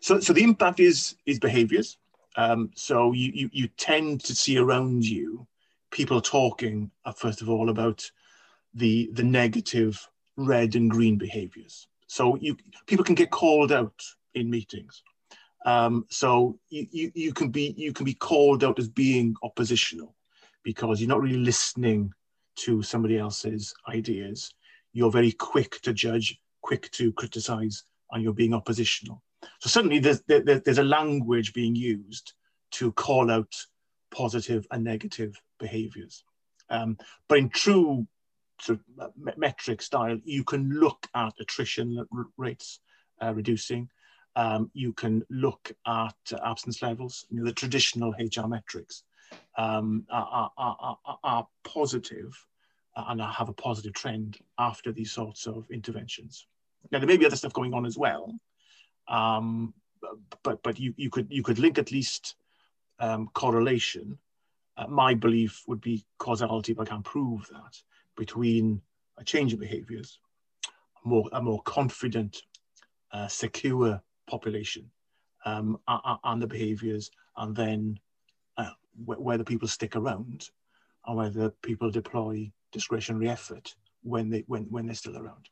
So, 0.00 0.20
so 0.20 0.32
the 0.32 0.42
impact 0.42 0.80
is 0.80 1.16
is 1.26 1.38
behaviors. 1.38 1.98
Um, 2.36 2.70
so 2.74 3.12
you, 3.12 3.30
you, 3.34 3.50
you 3.52 3.68
tend 3.68 4.24
to 4.24 4.34
see 4.34 4.56
around 4.56 5.04
you 5.04 5.46
people 5.92 6.20
talking, 6.20 6.90
uh, 7.04 7.12
first 7.12 7.42
of 7.42 7.48
all, 7.48 7.68
about 7.68 8.10
the, 8.74 9.10
the 9.12 9.22
negative 9.22 10.08
red 10.36 10.74
and 10.74 10.90
green 10.90 11.18
behaviors. 11.18 11.86
So 12.08 12.36
you, 12.36 12.56
people 12.86 13.04
can 13.04 13.14
get 13.14 13.30
called 13.30 13.70
out 13.70 14.02
in 14.34 14.50
meetings. 14.50 15.02
Um, 15.64 16.06
so 16.08 16.58
you, 16.70 16.86
you, 16.90 17.12
you, 17.14 17.32
can 17.32 17.50
be, 17.50 17.74
you 17.76 17.92
can 17.92 18.04
be 18.04 18.14
called 18.14 18.64
out 18.64 18.78
as 18.78 18.88
being 18.88 19.36
oppositional 19.42 20.16
because 20.64 21.00
you're 21.00 21.08
not 21.08 21.20
really 21.20 21.36
listening 21.36 22.12
to 22.56 22.82
somebody 22.82 23.18
else's 23.18 23.74
ideas. 23.88 24.52
You're 24.92 25.11
very 25.11 25.33
quick 25.33 25.81
to 25.83 25.92
judge, 25.92 26.38
quick 26.61 26.90
to 26.92 27.12
criticize, 27.12 27.85
and 28.11 28.22
you're 28.22 28.33
being 28.33 28.55
oppositional. 28.55 29.22
So 29.61 29.68
suddenly 29.68 29.98
there's, 29.98 30.20
there, 30.22 30.40
there's 30.40 30.78
a 30.78 30.85
language 30.85 31.52
being 31.52 31.74
used 31.74 32.35
to 32.72 32.92
call 32.92 33.31
out 33.31 33.55
positive 34.14 34.66
and 34.70 34.85
negative 34.85 35.40
behaviors. 35.59 36.24
Um, 36.70 36.96
but 37.28 37.38
in 37.38 37.48
true 37.48 38.07
sort 38.61 38.78
of 38.98 39.12
metric 39.37 39.83
style, 39.83 40.18
you 40.24 40.44
can 40.44 40.70
look 40.70 41.07
at 41.14 41.35
attrition 41.40 42.07
rates 42.37 42.81
uh, 43.20 43.35
reducing. 43.35 43.88
Um, 44.37 44.70
you 44.72 44.92
can 44.92 45.22
look 45.28 45.72
at 45.87 46.14
absence 46.44 46.81
levels. 46.81 47.26
You 47.31 47.38
know, 47.38 47.44
the 47.44 47.52
traditional 47.52 48.14
HR 48.18 48.46
metrics 48.46 49.02
um, 49.57 50.07
are, 50.11 50.50
are, 50.57 50.96
are, 51.05 51.18
are, 51.22 51.48
positive 51.64 52.33
and 52.96 53.20
have 53.20 53.48
a 53.48 53.55
positive 53.55 53.92
trend 53.92 54.38
after 54.59 54.92
these 54.92 55.12
sorts 55.12 55.46
of 55.46 55.70
interventions. 55.70 56.46
Now, 56.90 56.98
there 56.98 57.09
may 57.09 57.16
be 57.16 57.26
other 57.26 57.37
stuff 57.37 57.52
going 57.52 57.74
on 57.74 57.87
as 57.87 57.96
well, 57.96 58.35
um, 59.09 59.72
but 60.42 60.62
but 60.62 60.78
you, 60.78 60.94
you 60.96 61.11
could 61.11 61.28
you 61.31 61.42
could 61.42 61.59
link 61.59 61.78
at 61.78 61.92
least 61.92 62.37
um, 62.98 63.28
correlation. 63.35 64.18
Uh, 64.76 64.87
my 64.88 65.14
belief 65.14 65.62
would 65.66 65.81
be 65.81 66.05
causality, 66.18 66.72
but 66.72 66.88
I 66.88 66.90
can't 66.90 67.05
prove 67.05 67.48
that 67.52 67.76
between 68.16 68.81
a 69.18 69.24
change 69.24 69.52
in 69.52 69.59
behaviours, 69.59 70.18
more 71.05 71.28
a 71.33 71.40
more 71.40 71.62
confident, 71.62 72.42
uh, 73.12 73.28
secure 73.28 74.02
population, 74.26 74.90
um, 75.44 75.78
and 75.87 76.42
the 76.42 76.46
behaviours, 76.46 77.11
and 77.37 77.55
then 77.55 77.98
uh, 78.57 78.70
whether 79.05 79.44
people 79.44 79.68
stick 79.68 79.96
around, 79.96 80.50
and 81.07 81.16
whether 81.16 81.50
people 81.62 81.90
deploy 81.90 82.50
discretionary 82.72 83.28
effort 83.28 83.74
when 84.02 84.30
they 84.30 84.44
when 84.46 84.64
when 84.64 84.87
they're 84.87 84.94
still 84.94 85.16
around. 85.16 85.48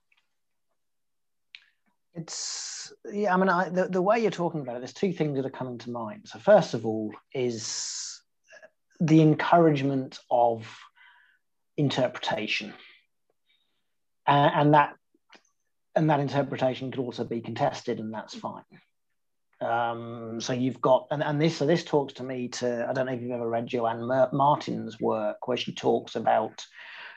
It's 2.14 2.92
yeah. 3.12 3.34
I 3.34 3.36
mean, 3.36 3.48
I, 3.48 3.68
the 3.68 3.88
the 3.88 4.02
way 4.02 4.18
you're 4.18 4.30
talking 4.30 4.60
about 4.60 4.76
it, 4.76 4.80
there's 4.80 4.92
two 4.92 5.12
things 5.12 5.36
that 5.36 5.46
are 5.46 5.50
coming 5.50 5.78
to 5.78 5.90
mind. 5.90 6.22
So 6.26 6.38
first 6.38 6.74
of 6.74 6.84
all, 6.84 7.12
is 7.32 8.20
the 9.00 9.22
encouragement 9.22 10.18
of 10.30 10.66
interpretation, 11.76 12.74
and, 14.26 14.52
and 14.54 14.74
that 14.74 14.96
and 15.94 16.10
that 16.10 16.20
interpretation 16.20 16.90
could 16.90 17.00
also 17.00 17.24
be 17.24 17.40
contested, 17.40 18.00
and 18.00 18.12
that's 18.12 18.34
fine. 18.34 18.64
Um, 19.60 20.40
so 20.40 20.54
you've 20.54 20.80
got, 20.80 21.06
and, 21.10 21.22
and 21.22 21.38
this, 21.40 21.58
so 21.58 21.66
this 21.66 21.84
talks 21.84 22.14
to 22.14 22.22
me 22.22 22.48
to, 22.48 22.86
I 22.88 22.94
don't 22.94 23.04
know 23.04 23.12
if 23.12 23.20
you've 23.20 23.30
ever 23.30 23.46
read 23.46 23.66
Joanne 23.66 24.08
Martin's 24.32 24.98
work, 24.98 25.46
where 25.46 25.58
she 25.58 25.74
talks 25.74 26.16
about 26.16 26.64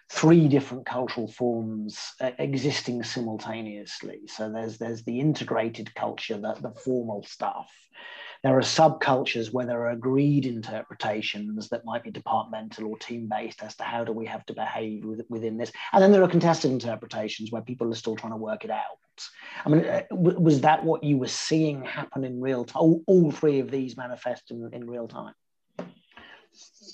three 0.10 0.48
different 0.48 0.86
cultural 0.86 1.28
forms 1.28 2.14
uh, 2.22 2.32
existing 2.40 3.04
simultaneously. 3.04 4.22
So 4.28 4.52
there's 4.52 4.78
there's 4.78 5.04
the 5.04 5.20
integrated 5.20 5.94
culture, 5.96 6.38
the, 6.38 6.54
the 6.62 6.72
formal 6.72 7.24
stuff. 7.24 7.72
There 8.44 8.58
are 8.58 8.62
subcultures 8.62 9.54
where 9.54 9.66
there 9.66 9.82
are 9.84 9.92
agreed 9.92 10.46
interpretations 10.46 11.70
that 11.70 11.86
might 11.86 12.04
be 12.04 12.12
departmental 12.12 12.88
or 12.88 12.98
team 12.98 13.30
based 13.30 13.64
as 13.64 13.74
to 13.78 13.84
how 13.86 14.04
do 14.04 14.12
we 14.12 14.26
have 14.26 14.46
to 14.48 14.54
behave 14.54 15.06
with, 15.06 15.22
within 15.30 15.56
this. 15.56 15.72
And 15.94 16.04
then 16.04 16.12
there 16.12 16.22
are 16.22 16.28
contested 16.28 16.70
interpretations 16.70 17.54
where 17.54 17.62
people 17.62 17.90
are 17.90 17.96
still 17.96 18.18
trying 18.18 18.34
to 18.34 18.38
work 18.38 18.66
it 18.66 18.72
out. 18.72 19.00
I 19.66 19.70
mean, 19.70 19.86
uh, 19.86 20.02
was 20.12 20.60
that 20.62 20.84
what 20.84 21.06
you 21.06 21.18
were 21.18 21.28
seeing 21.28 21.86
happen 21.86 22.26
in 22.26 22.42
real 22.42 22.66
time? 22.66 22.82
All, 22.82 23.02
all 23.08 23.32
three 23.32 23.62
of 23.62 23.72
these 23.72 23.96
manifest 23.96 24.52
in, 24.52 24.70
in 24.74 24.90
real 24.90 25.08
time? 25.08 25.36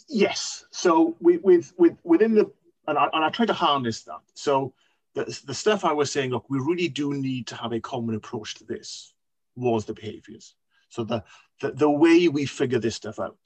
Yes. 0.07 0.65
So 0.71 1.15
with, 1.19 1.41
with 1.43 1.97
within 2.03 2.35
the 2.35 2.51
and 2.89 2.97
I, 2.97 3.07
and 3.13 3.23
I 3.23 3.29
try 3.29 3.45
to 3.45 3.53
harness 3.53 4.03
that. 4.03 4.21
So 4.33 4.73
the, 5.15 5.41
the 5.45 5.53
stuff 5.53 5.85
I 5.85 5.93
was 5.93 6.11
saying, 6.11 6.31
look, 6.31 6.49
we 6.49 6.59
really 6.59 6.87
do 6.87 7.13
need 7.13 7.47
to 7.47 7.55
have 7.55 7.71
a 7.71 7.79
common 7.79 8.15
approach 8.15 8.55
to 8.55 8.63
this 8.65 9.13
was 9.55 9.85
the 9.85 9.93
behaviors. 9.93 10.55
So 10.89 11.03
the, 11.03 11.23
the, 11.61 11.71
the 11.71 11.89
way 11.89 12.27
we 12.27 12.45
figure 12.45 12.79
this 12.79 12.95
stuff 12.95 13.19
out 13.19 13.37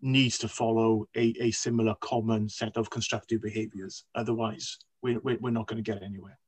needs 0.00 0.38
to 0.38 0.48
follow 0.48 1.08
a, 1.16 1.34
a 1.40 1.50
similar 1.50 1.94
common 2.00 2.48
set 2.48 2.76
of 2.76 2.90
constructive 2.90 3.42
behaviors. 3.42 4.04
Otherwise, 4.14 4.78
we, 5.02 5.16
we, 5.18 5.36
we're 5.36 5.50
not 5.50 5.66
going 5.66 5.82
to 5.82 5.90
get 5.92 6.02
anywhere. 6.02 6.38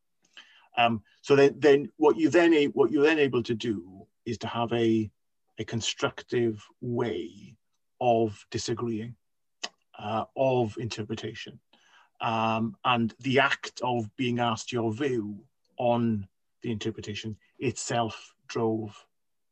Um, 0.79 1.03
so 1.23 1.37
then, 1.37 1.55
then 1.59 1.91
what 1.97 2.19
you 2.19 2.29
then 2.29 2.53
what 2.75 2.91
you're 2.91 3.05
then 3.05 3.19
able 3.19 3.43
to 3.45 3.55
do 3.55 4.07
is 4.27 4.37
to 4.39 4.47
have 4.47 4.71
a, 4.75 5.11
a 5.59 5.65
constructive 5.65 6.63
way 6.83 7.57
of 7.99 8.45
disagreeing, 8.51 9.15
uh, 9.99 10.25
of 10.37 10.77
interpretation 10.79 11.59
um, 12.21 12.77
and 12.85 13.15
the 13.21 13.39
act 13.39 13.81
of 13.83 14.15
being 14.17 14.39
asked 14.39 14.73
your 14.73 14.93
view 14.93 15.39
on 15.79 16.27
the 16.63 16.71
interpretation 16.71 17.37
itself 17.59 18.35
drove 18.49 19.07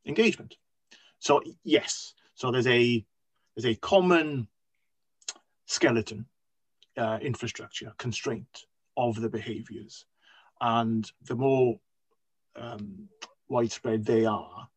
engagement. 0.07 0.57
So 1.18 1.42
yes, 1.62 2.14
so 2.35 2.50
there's 2.50 2.66
a 2.66 3.05
there's 3.55 3.77
a 3.77 3.79
common 3.79 4.48
skeleton 5.66 6.27
uh, 6.96 7.18
infrastructure 7.22 7.92
constraint 7.98 8.66
of 8.96 9.20
the 9.20 9.29
behaviors, 9.29 10.05
and 10.61 11.11
the 11.27 11.37
more 11.37 11.79
um, 12.57 13.09
widespread 13.48 14.05
they 14.05 14.24
are, 14.24 14.68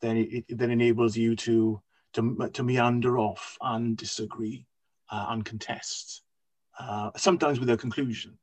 then 0.00 0.16
it, 0.16 0.44
it 0.48 0.58
then 0.58 0.70
enables 0.70 1.16
you 1.16 1.36
to 1.36 1.80
to, 2.14 2.50
to 2.52 2.62
meander 2.62 3.18
off 3.18 3.56
and 3.60 3.96
disagree 3.96 4.66
uh, 5.10 5.26
and 5.30 5.44
contest 5.44 6.23
uh, 6.78 7.10
sometimes 7.16 7.60
with 7.60 7.70
a 7.70 7.76
conclusion 7.76 8.38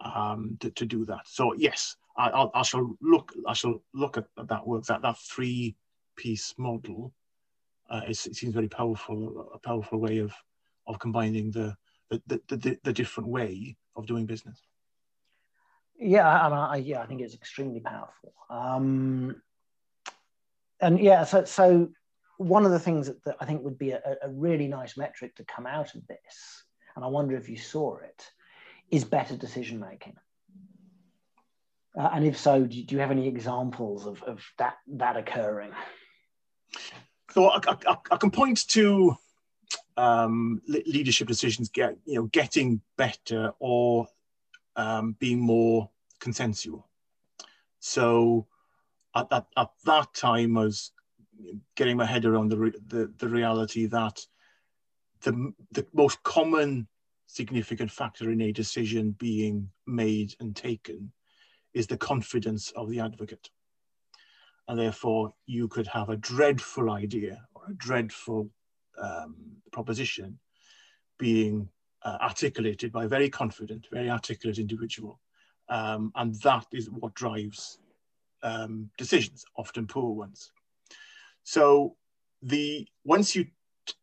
um, 0.00 0.56
to, 0.60 0.70
to 0.70 0.86
do 0.86 1.04
that. 1.06 1.26
So 1.26 1.54
yes, 1.54 1.96
I, 2.16 2.28
I'll, 2.30 2.50
I 2.54 2.62
shall 2.62 2.96
look. 3.00 3.32
I 3.46 3.52
shall 3.52 3.82
look 3.94 4.16
at, 4.16 4.26
that 4.48 4.66
work. 4.66 4.84
That 4.86 5.02
that 5.02 5.18
three 5.18 5.76
piece 6.16 6.54
model. 6.58 7.12
Uh, 7.88 8.00
it 8.08 8.16
seems 8.16 8.54
very 8.54 8.68
powerful. 8.68 9.50
A 9.54 9.58
powerful 9.58 9.98
way 9.98 10.18
of 10.18 10.32
of 10.86 10.98
combining 10.98 11.50
the 11.50 11.76
the, 12.10 12.22
the, 12.26 12.56
the, 12.56 12.78
the 12.84 12.92
different 12.92 13.28
way 13.28 13.76
of 13.96 14.06
doing 14.06 14.26
business. 14.26 14.60
Yeah, 15.98 16.28
I, 16.28 16.48
I, 16.48 16.76
yeah, 16.76 17.00
I 17.00 17.06
think 17.06 17.20
it's 17.20 17.34
extremely 17.34 17.80
powerful. 17.80 18.32
Um, 18.50 19.42
and 20.80 21.00
yeah, 21.00 21.24
so 21.24 21.44
so 21.44 21.88
one 22.38 22.66
of 22.66 22.70
the 22.70 22.78
things 22.78 23.06
that, 23.06 23.24
that 23.24 23.36
I 23.40 23.46
think 23.46 23.62
would 23.62 23.78
be 23.78 23.92
a, 23.92 24.16
a 24.22 24.28
really 24.28 24.68
nice 24.68 24.96
metric 24.96 25.34
to 25.36 25.44
come 25.44 25.66
out 25.66 25.94
of 25.94 26.06
this 26.06 26.65
and 26.96 27.04
I 27.04 27.08
wonder 27.08 27.36
if 27.36 27.48
you 27.48 27.56
saw 27.56 27.98
it, 27.98 28.30
is 28.90 29.04
better 29.04 29.36
decision 29.36 29.78
making. 29.78 30.16
Uh, 31.98 32.10
and 32.12 32.24
if 32.24 32.36
so, 32.36 32.64
do, 32.64 32.82
do, 32.82 32.94
you 32.94 33.00
have 33.00 33.10
any 33.10 33.28
examples 33.28 34.06
of, 34.06 34.22
of 34.24 34.44
that, 34.58 34.76
that 34.88 35.16
occurring? 35.16 35.70
So 37.30 37.46
I, 37.46 37.60
I, 37.66 37.96
I 38.10 38.16
can 38.16 38.30
point 38.30 38.66
to 38.68 39.16
um, 39.96 40.60
leadership 40.68 41.26
decisions 41.26 41.68
get 41.70 41.96
you 42.04 42.16
know 42.16 42.24
getting 42.26 42.80
better 42.96 43.52
or 43.58 44.06
um, 44.76 45.16
being 45.18 45.40
more 45.40 45.90
consensual. 46.18 46.88
So 47.80 48.46
at, 49.14 49.26
at, 49.30 49.46
at, 49.56 49.70
that 49.84 50.12
time, 50.14 50.58
I 50.58 50.64
was 50.64 50.92
getting 51.74 51.96
my 51.96 52.04
head 52.04 52.24
around 52.24 52.50
the, 52.50 52.72
the, 52.86 53.12
the 53.18 53.28
reality 53.28 53.86
that 53.86 54.20
the, 55.26 55.52
the 55.72 55.86
most 55.92 56.22
common 56.22 56.86
significant 57.26 57.90
factor 57.90 58.30
in 58.30 58.40
a 58.42 58.52
decision 58.52 59.10
being 59.18 59.68
made 59.86 60.34
and 60.38 60.54
taken 60.54 61.10
is 61.74 61.88
the 61.88 61.96
confidence 61.96 62.70
of 62.76 62.88
the 62.88 63.00
advocate. 63.00 63.50
And 64.68 64.78
therefore, 64.78 65.34
you 65.46 65.66
could 65.66 65.88
have 65.88 66.10
a 66.10 66.16
dreadful 66.16 66.90
idea 66.90 67.42
or 67.54 67.62
a 67.68 67.74
dreadful 67.74 68.50
um, 69.02 69.34
proposition 69.72 70.38
being 71.18 71.68
uh, 72.04 72.18
articulated 72.20 72.92
by 72.92 73.04
a 73.04 73.08
very 73.08 73.28
confident, 73.28 73.88
very 73.92 74.08
articulate 74.08 74.58
individual. 74.58 75.18
Um, 75.68 76.12
and 76.14 76.36
that 76.42 76.66
is 76.72 76.88
what 76.88 77.14
drives 77.14 77.78
um, 78.44 78.90
decisions, 78.96 79.44
often 79.56 79.88
poor 79.88 80.14
ones. 80.14 80.52
So 81.42 81.96
the 82.42 82.86
once 83.04 83.34
you 83.34 83.46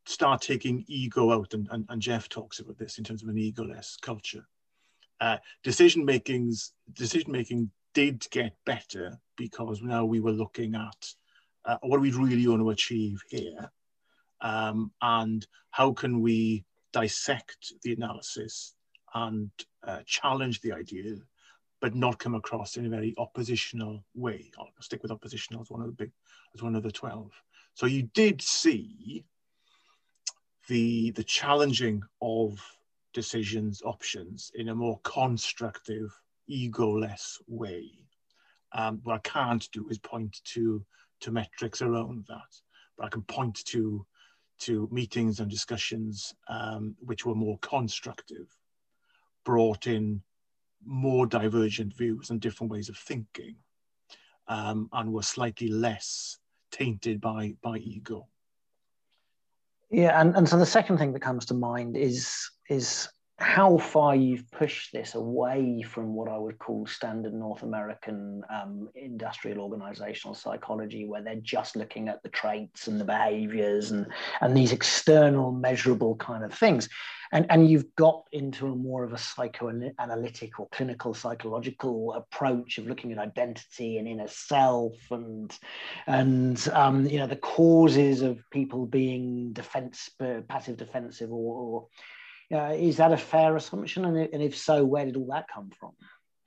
start 0.05 0.41
taking 0.41 0.83
ego 0.87 1.31
out, 1.31 1.53
and, 1.53 1.67
and, 1.71 1.85
and, 1.89 2.01
Jeff 2.01 2.29
talks 2.29 2.59
about 2.59 2.77
this 2.77 2.97
in 2.97 3.03
terms 3.03 3.23
of 3.23 3.29
an 3.29 3.35
egoless 3.35 3.99
culture. 4.01 4.45
Uh, 5.19 5.37
decision 5.63 6.05
making's 6.05 6.73
decision 6.93 7.31
making 7.31 7.69
did 7.93 8.25
get 8.31 8.55
better 8.65 9.19
because 9.37 9.81
now 9.81 10.03
we 10.03 10.19
were 10.19 10.31
looking 10.31 10.75
at 10.75 11.13
uh, 11.65 11.77
what 11.81 12.01
we 12.01 12.11
really 12.11 12.47
want 12.47 12.61
to 12.61 12.69
achieve 12.69 13.21
here, 13.29 13.71
um, 14.41 14.91
and 15.01 15.47
how 15.71 15.93
can 15.93 16.21
we 16.21 16.65
dissect 16.91 17.73
the 17.83 17.93
analysis 17.93 18.75
and 19.15 19.49
uh, 19.85 19.99
challenge 20.05 20.61
the 20.61 20.71
idea, 20.71 21.15
but 21.81 21.95
not 21.95 22.19
come 22.19 22.35
across 22.35 22.77
in 22.77 22.85
a 22.85 22.89
very 22.89 23.13
oppositional 23.17 24.03
way. 24.15 24.51
I'll 24.57 24.69
stick 24.79 25.01
with 25.01 25.11
oppositional 25.11 25.61
as 25.61 25.69
one 25.69 25.81
of 25.81 25.87
the 25.87 25.93
big, 25.93 26.11
as 26.55 26.61
one 26.61 26.75
of 26.75 26.83
the 26.83 26.91
12. 26.91 27.31
So 27.75 27.85
you 27.85 28.03
did 28.13 28.41
see 28.41 29.25
the, 30.67 31.11
the 31.11 31.23
challenging 31.23 32.01
of 32.21 32.59
decisions, 33.13 33.81
options 33.83 34.51
in 34.55 34.69
a 34.69 34.75
more 34.75 34.99
constructive, 35.03 36.09
ego-less 36.47 37.39
way. 37.47 37.91
Um, 38.73 38.99
what 39.03 39.15
I 39.15 39.19
can't 39.19 39.69
do 39.71 39.87
is 39.89 39.99
point 39.99 40.41
to, 40.45 40.83
to 41.21 41.31
metrics 41.31 41.81
around 41.81 42.25
that, 42.27 42.59
but 42.97 43.05
I 43.05 43.09
can 43.09 43.21
point 43.23 43.63
to, 43.65 44.05
to 44.59 44.89
meetings 44.91 45.39
and 45.39 45.49
discussions 45.49 46.33
um, 46.47 46.95
which 46.99 47.25
were 47.25 47.35
more 47.35 47.59
constructive, 47.59 48.47
brought 49.43 49.87
in 49.87 50.21
more 50.85 51.25
divergent 51.25 51.95
views 51.95 52.29
and 52.29 52.41
different 52.41 52.71
ways 52.71 52.89
of 52.89 52.97
thinking, 52.97 53.55
um, 54.47 54.89
and 54.91 55.13
were 55.13 55.21
slightly 55.23 55.67
less 55.67 56.39
tainted 56.71 57.21
by, 57.21 57.53
by 57.61 57.77
ego. 57.77 58.27
Yeah, 59.93 60.19
and, 60.19 60.35
and 60.35 60.49
so 60.49 60.57
the 60.57 60.65
second 60.65 60.97
thing 60.97 61.13
that 61.13 61.21
comes 61.21 61.45
to 61.45 61.53
mind 61.53 61.95
is 61.95 62.49
is 62.67 63.07
how 63.39 63.77
far 63.77 64.15
you've 64.15 64.49
pushed 64.51 64.93
this 64.93 65.15
away 65.15 65.81
from 65.81 66.13
what 66.13 66.29
I 66.29 66.37
would 66.37 66.59
call 66.59 66.85
standard 66.85 67.33
North 67.33 67.63
American 67.63 68.43
um, 68.49 68.89
industrial 68.95 69.59
organizational 69.59 70.35
psychology, 70.35 71.05
where 71.05 71.23
they're 71.23 71.35
just 71.41 71.75
looking 71.75 72.09
at 72.09 72.21
the 72.21 72.29
traits 72.29 72.87
and 72.87 73.01
the 73.01 73.05
behaviors 73.05 73.91
and, 73.91 74.05
and 74.41 74.55
these 74.55 74.71
external 74.71 75.51
measurable 75.51 76.15
kind 76.17 76.43
of 76.43 76.53
things. 76.53 76.87
And, 77.31 77.47
and 77.49 77.67
you've 77.67 77.95
got 77.95 78.25
into 78.31 78.67
a 78.67 78.75
more 78.75 79.03
of 79.03 79.11
a 79.11 79.17
psychoanalytic 79.17 80.59
or 80.59 80.67
clinical 80.69 81.15
psychological 81.15 82.13
approach 82.13 82.77
of 82.77 82.85
looking 82.85 83.11
at 83.11 83.17
identity 83.17 83.97
and 83.97 84.07
inner 84.07 84.27
self 84.27 84.93
and 85.09 85.51
and 86.05 86.69
um, 86.73 87.07
you 87.07 87.17
know 87.17 87.25
the 87.25 87.35
causes 87.35 88.21
of 88.21 88.37
people 88.51 88.85
being 88.85 89.51
defense 89.51 90.11
passive 90.47 90.77
defensive 90.77 91.31
or, 91.31 91.55
or 91.55 91.87
uh, 92.53 92.73
is 92.73 92.97
that 92.97 93.11
a 93.11 93.17
fair 93.17 93.55
assumption? 93.55 94.05
And, 94.05 94.17
and, 94.17 94.41
if 94.41 94.57
so, 94.57 94.83
where 94.83 95.05
did 95.05 95.17
all 95.17 95.27
that 95.27 95.47
come 95.47 95.71
from? 95.71 95.91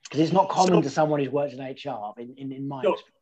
Because 0.03 0.21
it's 0.21 0.33
not 0.33 0.49
common 0.49 0.75
so, 0.75 0.81
to 0.81 0.89
someone 0.89 1.19
who's 1.19 1.29
worked 1.29 1.53
in 1.53 1.59
HR, 1.59 2.13
in, 2.17 2.33
in, 2.37 2.51
in 2.51 2.67
my 2.67 2.81
no, 2.81 2.93
experience. 2.93 3.13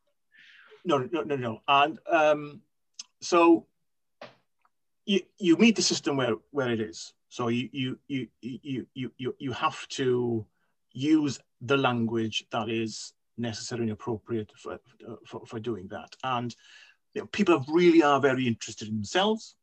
No, 0.85 0.97
no, 1.11 1.23
no, 1.23 1.35
no. 1.35 1.61
And 1.67 1.99
um, 2.09 2.61
so 3.21 3.65
you, 5.05 5.21
you 5.39 5.57
meet 5.57 5.75
the 5.75 5.81
system 5.81 6.17
where, 6.17 6.35
where 6.51 6.71
it 6.71 6.79
is. 6.79 7.13
So 7.29 7.47
you, 7.47 7.69
you, 7.71 7.99
you, 8.07 8.27
you, 8.41 8.87
you, 8.93 9.11
you, 9.17 9.35
you 9.39 9.51
have 9.51 9.87
to 9.89 10.45
use 10.93 11.39
the 11.61 11.77
language 11.77 12.45
that 12.51 12.69
is 12.69 13.13
necessary 13.37 13.81
and 13.81 13.91
appropriate 13.91 14.51
for, 14.55 14.79
for, 15.25 15.45
for 15.45 15.59
doing 15.59 15.87
that. 15.89 16.15
And 16.23 16.55
you 17.13 17.21
know, 17.21 17.27
people 17.27 17.65
really 17.67 18.03
are 18.03 18.21
very 18.21 18.47
interested 18.47 18.87
in 18.87 18.95
themselves 18.95 19.55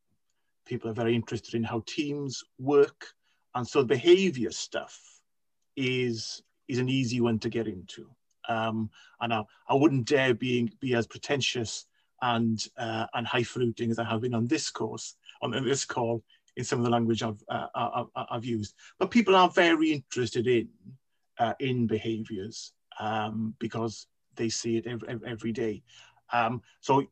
people 0.65 0.91
are 0.91 0.95
very 0.95 1.15
interested 1.15 1.55
in 1.55 1.63
how 1.63 1.83
teams 1.87 2.43
work. 2.59 3.07
And 3.55 3.67
so 3.67 3.85
behavior 3.85 4.51
stuff 4.51 4.99
is, 5.77 6.43
is 6.69 6.79
an 6.79 6.89
easy 6.89 7.21
one 7.21 7.39
to 7.41 7.49
get 7.49 7.67
into. 7.67 8.09
Um, 8.49 8.91
and 9.21 9.33
I, 9.33 9.45
I 9.69 9.75
wouldn't 9.75 10.09
dare 10.09 10.35
being, 10.35 10.73
be 10.81 10.95
as 10.95 11.07
pretentious 11.07 11.87
and, 12.21 12.65
uh, 12.77 13.07
and 13.15 13.27
highfalutin 13.27 13.91
as 13.91 13.99
I 13.99 14.05
have 14.05 14.21
been 14.21 14.35
on 14.35 14.47
this 14.47 14.71
course, 14.71 15.17
on 15.43 15.51
this 15.51 15.85
call, 15.85 16.23
in 16.57 16.65
some 16.65 16.79
of 16.79 16.85
the 16.85 16.91
language 16.91 17.23
I've, 17.23 17.43
uh, 17.49 17.67
I've, 17.75 18.07
I've, 18.31 18.45
used. 18.45 18.75
But 18.99 19.11
people 19.11 19.35
are 19.35 19.49
very 19.49 19.93
interested 19.93 20.47
in, 20.47 20.69
uh, 21.39 21.55
in 21.61 21.87
behaviors 21.87 22.73
um, 23.01 23.55
because 23.59 24.07
they 24.37 24.49
see 24.49 24.77
it 24.77 24.87
every, 24.87 25.09
every 25.27 25.53
day. 25.53 25.83
Um, 26.33 26.63
so 26.81 27.07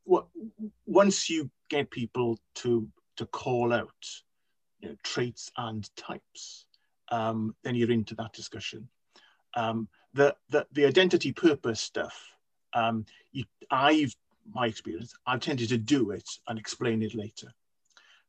once 0.87 1.29
you 1.29 1.51
get 1.69 1.91
people 1.91 2.39
to 2.57 2.89
to 3.21 3.27
call 3.27 3.71
out 3.75 4.07
you 4.81 4.89
know, 4.89 4.97
traits 5.03 5.53
and 5.59 5.95
types, 5.95 6.65
um, 7.13 7.55
then 7.63 7.75
you're 7.75 7.91
into 7.91 8.15
that 8.15 8.33
discussion. 8.33 8.89
Um, 9.55 9.89
the, 10.15 10.35
the, 10.49 10.67
the 10.73 10.87
identity 10.87 11.31
purpose 11.31 11.83
stuff, 11.83 12.19
um, 12.73 13.05
you, 13.33 13.45
I've, 13.71 14.17
my 14.55 14.67
experience, 14.67 15.13
I've 15.27 15.41
tended 15.41 15.69
to 15.69 15.77
do 15.77 16.13
it 16.13 16.27
and 16.49 16.59
explain 16.59 17.03
it 17.03 17.15
later. 17.15 17.53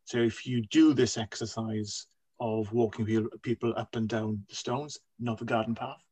So 0.03 0.17
if 0.17 0.45
you 0.45 0.61
do 0.63 0.93
this 0.93 1.17
exercise 1.17 2.07
of 2.41 2.73
walking 2.73 3.29
people 3.43 3.73
up 3.77 3.95
and 3.95 4.09
down 4.09 4.43
the 4.49 4.55
stones, 4.55 4.99
not 5.19 5.37
the 5.37 5.45
garden 5.45 5.73
path, 5.73 6.03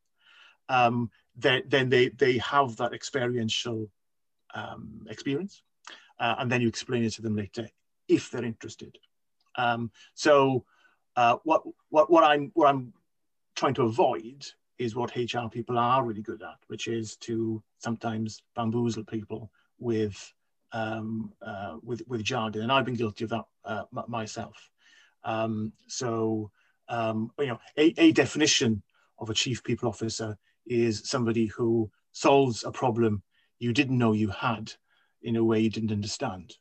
um, 0.70 1.12
then, 1.36 1.90
they, 1.90 2.10
they 2.10 2.38
have 2.38 2.78
that 2.78 2.94
experiential 2.94 3.90
um, 4.54 5.06
experience. 5.10 5.64
Uh, 6.18 6.36
and 6.40 6.50
then 6.50 6.62
you 6.62 6.70
explain 6.70 7.04
it 7.04 7.12
to 7.14 7.22
them 7.22 7.36
later 7.36 7.68
if 8.10 8.30
they're 8.30 8.44
interested. 8.44 8.98
Um, 9.56 9.92
so 10.14 10.66
uh, 11.16 11.38
what, 11.44 11.64
what, 11.90 12.12
what, 12.12 12.24
I'm, 12.24 12.52
what 12.54 12.68
I'm 12.68 12.94
trying 13.56 13.74
to 13.76 13.84
avoid 13.84 14.46
is 14.78 14.96
what 14.96 15.16
HR 15.16 15.48
people 15.52 15.78
are 15.78 16.04
really 16.04 16.22
good 16.22 16.42
at, 16.42 16.58
which 16.68 16.88
is 16.88 17.16
to 17.18 17.62
sometimes 17.78 18.42
bamboozle 18.56 19.04
people 19.04 19.52
with, 19.78 20.34
um, 20.72 21.34
uh, 21.42 21.78
with, 21.84 22.02
with 22.08 22.24
jargon. 22.24 22.64
And 22.64 22.72
I've 22.72 22.86
been 22.86 22.96
guilty 22.96 23.26
of 23.26 23.30
that 23.32 23.46
uh, 23.66 23.84
myself. 24.08 24.70
Um, 25.24 25.74
so, 25.88 26.52
um, 26.88 27.32
you 27.40 27.48
know, 27.48 27.60
a, 27.78 27.94
a 27.98 28.12
definition 28.12 28.82
of 29.20 29.30
a 29.30 29.34
chief 29.34 29.64
people 29.64 29.90
officer 29.90 30.38
is 30.66 31.10
somebody 31.10 31.48
who 31.48 31.92
solves 32.14 32.64
a 32.64 32.72
problem 32.72 33.22
you 33.60 33.74
didn't 33.74 33.98
know 33.98 34.14
you 34.14 34.30
had 34.30 34.72
in 35.22 35.36
a 35.36 35.44
way 35.44 35.60
you 35.60 35.70
didn't 35.70 35.92
understand 35.92 36.56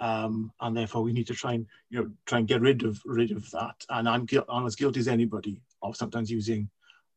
um, 0.00 0.52
and 0.60 0.76
therefore 0.76 1.02
we 1.02 1.12
need 1.12 1.26
to 1.26 1.34
try 1.34 1.54
and 1.54 1.66
you 1.90 2.00
know 2.00 2.10
try 2.26 2.38
and 2.38 2.48
get 2.48 2.60
rid 2.60 2.84
of 2.84 3.00
rid 3.04 3.30
of 3.32 3.50
that. 3.50 3.84
And 3.88 4.08
I'm, 4.08 4.26
I'm 4.48 4.66
as 4.66 4.76
guilty 4.76 5.00
as 5.00 5.08
anybody 5.08 5.60
of 5.82 5.96
sometimes 5.96 6.30
using 6.30 6.68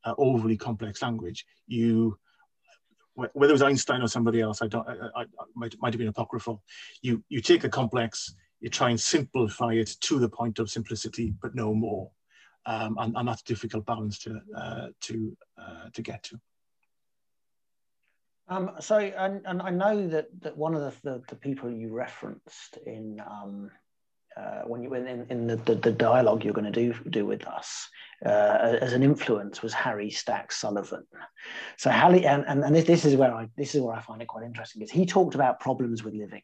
uh, 0.04 0.14
overly 0.18 0.58
complex 0.58 1.02
language. 1.02 1.46
You 1.68 2.18
whether 3.16 3.52
it 3.52 3.54
was 3.54 3.62
Einstein 3.62 4.02
or 4.02 4.08
somebody 4.08 4.42
else, 4.42 4.62
I 4.62 4.68
don't, 4.68 4.88
I, 4.88 5.22
I, 5.22 5.26
might, 5.54 5.76
might 5.82 5.94
have 5.94 6.00
been 6.00 6.08
apocryphal. 6.08 6.64
You 7.02 7.24
you 7.30 7.42
take 7.42 7.64
a 7.64 7.70
complex, 7.70 8.36
you 8.62 8.70
try 8.70 8.90
and 8.90 9.00
simplify 9.00 9.74
it 9.74 9.96
to 10.02 10.20
the 10.20 10.30
point 10.30 10.60
of 10.60 10.70
simplicity, 10.70 11.34
but 11.42 11.54
no 11.54 11.74
more, 11.74 12.10
um, 12.66 12.98
and, 13.00 13.16
and 13.16 13.28
that's 13.28 13.42
a 13.42 13.46
difficult 13.46 13.86
balance 13.86 14.18
to 14.20 14.40
uh, 14.56 14.88
to 15.02 15.38
uh, 15.58 15.90
to 15.94 16.02
get 16.02 16.24
to. 16.24 16.40
Um, 18.52 18.72
so, 18.82 18.98
and, 18.98 19.42
and 19.46 19.62
I 19.62 19.70
know 19.70 20.10
that, 20.10 20.28
that 20.42 20.58
one 20.58 20.76
of 20.76 20.82
the, 20.82 20.94
the, 21.10 21.22
the 21.30 21.36
people 21.38 21.72
you 21.72 21.94
referenced 21.94 22.78
in 22.86 23.22
um, 23.26 23.72
uh, 24.36 24.64
when 24.66 24.84
you 24.84 24.94
in, 24.94 25.26
in 25.30 25.48
the, 25.48 25.56
the, 25.56 25.76
the, 25.76 25.92
dialogue 25.92 26.44
you're 26.44 26.54
going 26.54 26.72
to 26.72 26.72
do 26.72 26.94
do 27.10 27.26
with 27.26 27.46
us 27.48 27.88
uh, 28.26 28.78
as 28.82 28.94
an 28.94 29.04
influence 29.04 29.62
was 29.62 29.74
Harry 29.74 30.10
Stack 30.10 30.52
Sullivan. 30.52 31.06
So 31.78 31.90
Harry, 31.90 32.26
and, 32.26 32.44
and, 32.48 32.64
and 32.64 32.76
this 32.76 33.06
is 33.06 33.16
where 33.16 33.34
I 33.34 33.48
this 33.58 33.74
is 33.74 33.82
where 33.82 33.96
I 33.96 34.02
find 34.02 34.22
it 34.22 34.28
quite 34.28 34.46
interesting 34.46 34.82
is 34.82 34.92
he 34.92 35.06
talked 35.06 35.36
about 35.36 35.60
problems 35.62 36.04
with 36.04 36.14
living. 36.14 36.44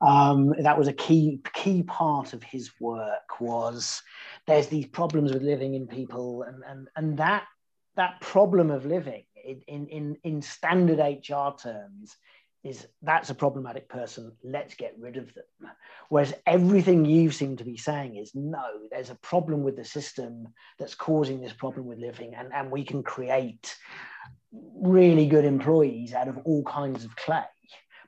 Um, 0.00 0.54
that 0.60 0.78
was 0.78 0.88
a 0.88 0.92
key 0.92 1.40
key 1.54 1.84
part 1.84 2.32
of 2.32 2.42
his 2.42 2.70
work 2.80 3.40
was 3.40 4.02
there's 4.46 4.68
these 4.68 4.86
problems 4.86 5.32
with 5.32 5.42
living 5.42 5.74
in 5.74 5.86
people 5.86 6.42
and 6.42 6.62
and 6.66 6.88
and 6.96 7.18
that 7.18 7.44
that 7.96 8.20
problem 8.20 8.70
of 8.70 8.86
living 8.86 9.24
in, 9.44 9.86
in, 9.86 10.16
in 10.24 10.42
standard 10.42 10.98
HR 10.98 11.56
terms 11.60 12.16
is 12.62 12.86
that's 13.02 13.30
a 13.30 13.34
problematic 13.34 13.88
person, 13.88 14.32
let's 14.44 14.74
get 14.74 14.94
rid 14.98 15.16
of 15.16 15.32
them. 15.34 15.70
Whereas 16.10 16.34
everything 16.46 17.04
you 17.04 17.30
seem 17.30 17.56
to 17.56 17.64
be 17.64 17.76
saying 17.76 18.16
is 18.16 18.34
no, 18.34 18.64
there's 18.90 19.10
a 19.10 19.14
problem 19.16 19.62
with 19.62 19.76
the 19.76 19.84
system 19.84 20.48
that's 20.78 20.94
causing 20.94 21.40
this 21.40 21.54
problem 21.54 21.86
with 21.86 21.98
living, 21.98 22.34
and, 22.34 22.52
and 22.52 22.70
we 22.70 22.84
can 22.84 23.02
create 23.02 23.74
really 24.52 25.26
good 25.26 25.44
employees 25.44 26.12
out 26.12 26.28
of 26.28 26.38
all 26.44 26.62
kinds 26.64 27.04
of 27.04 27.16
clay 27.16 27.44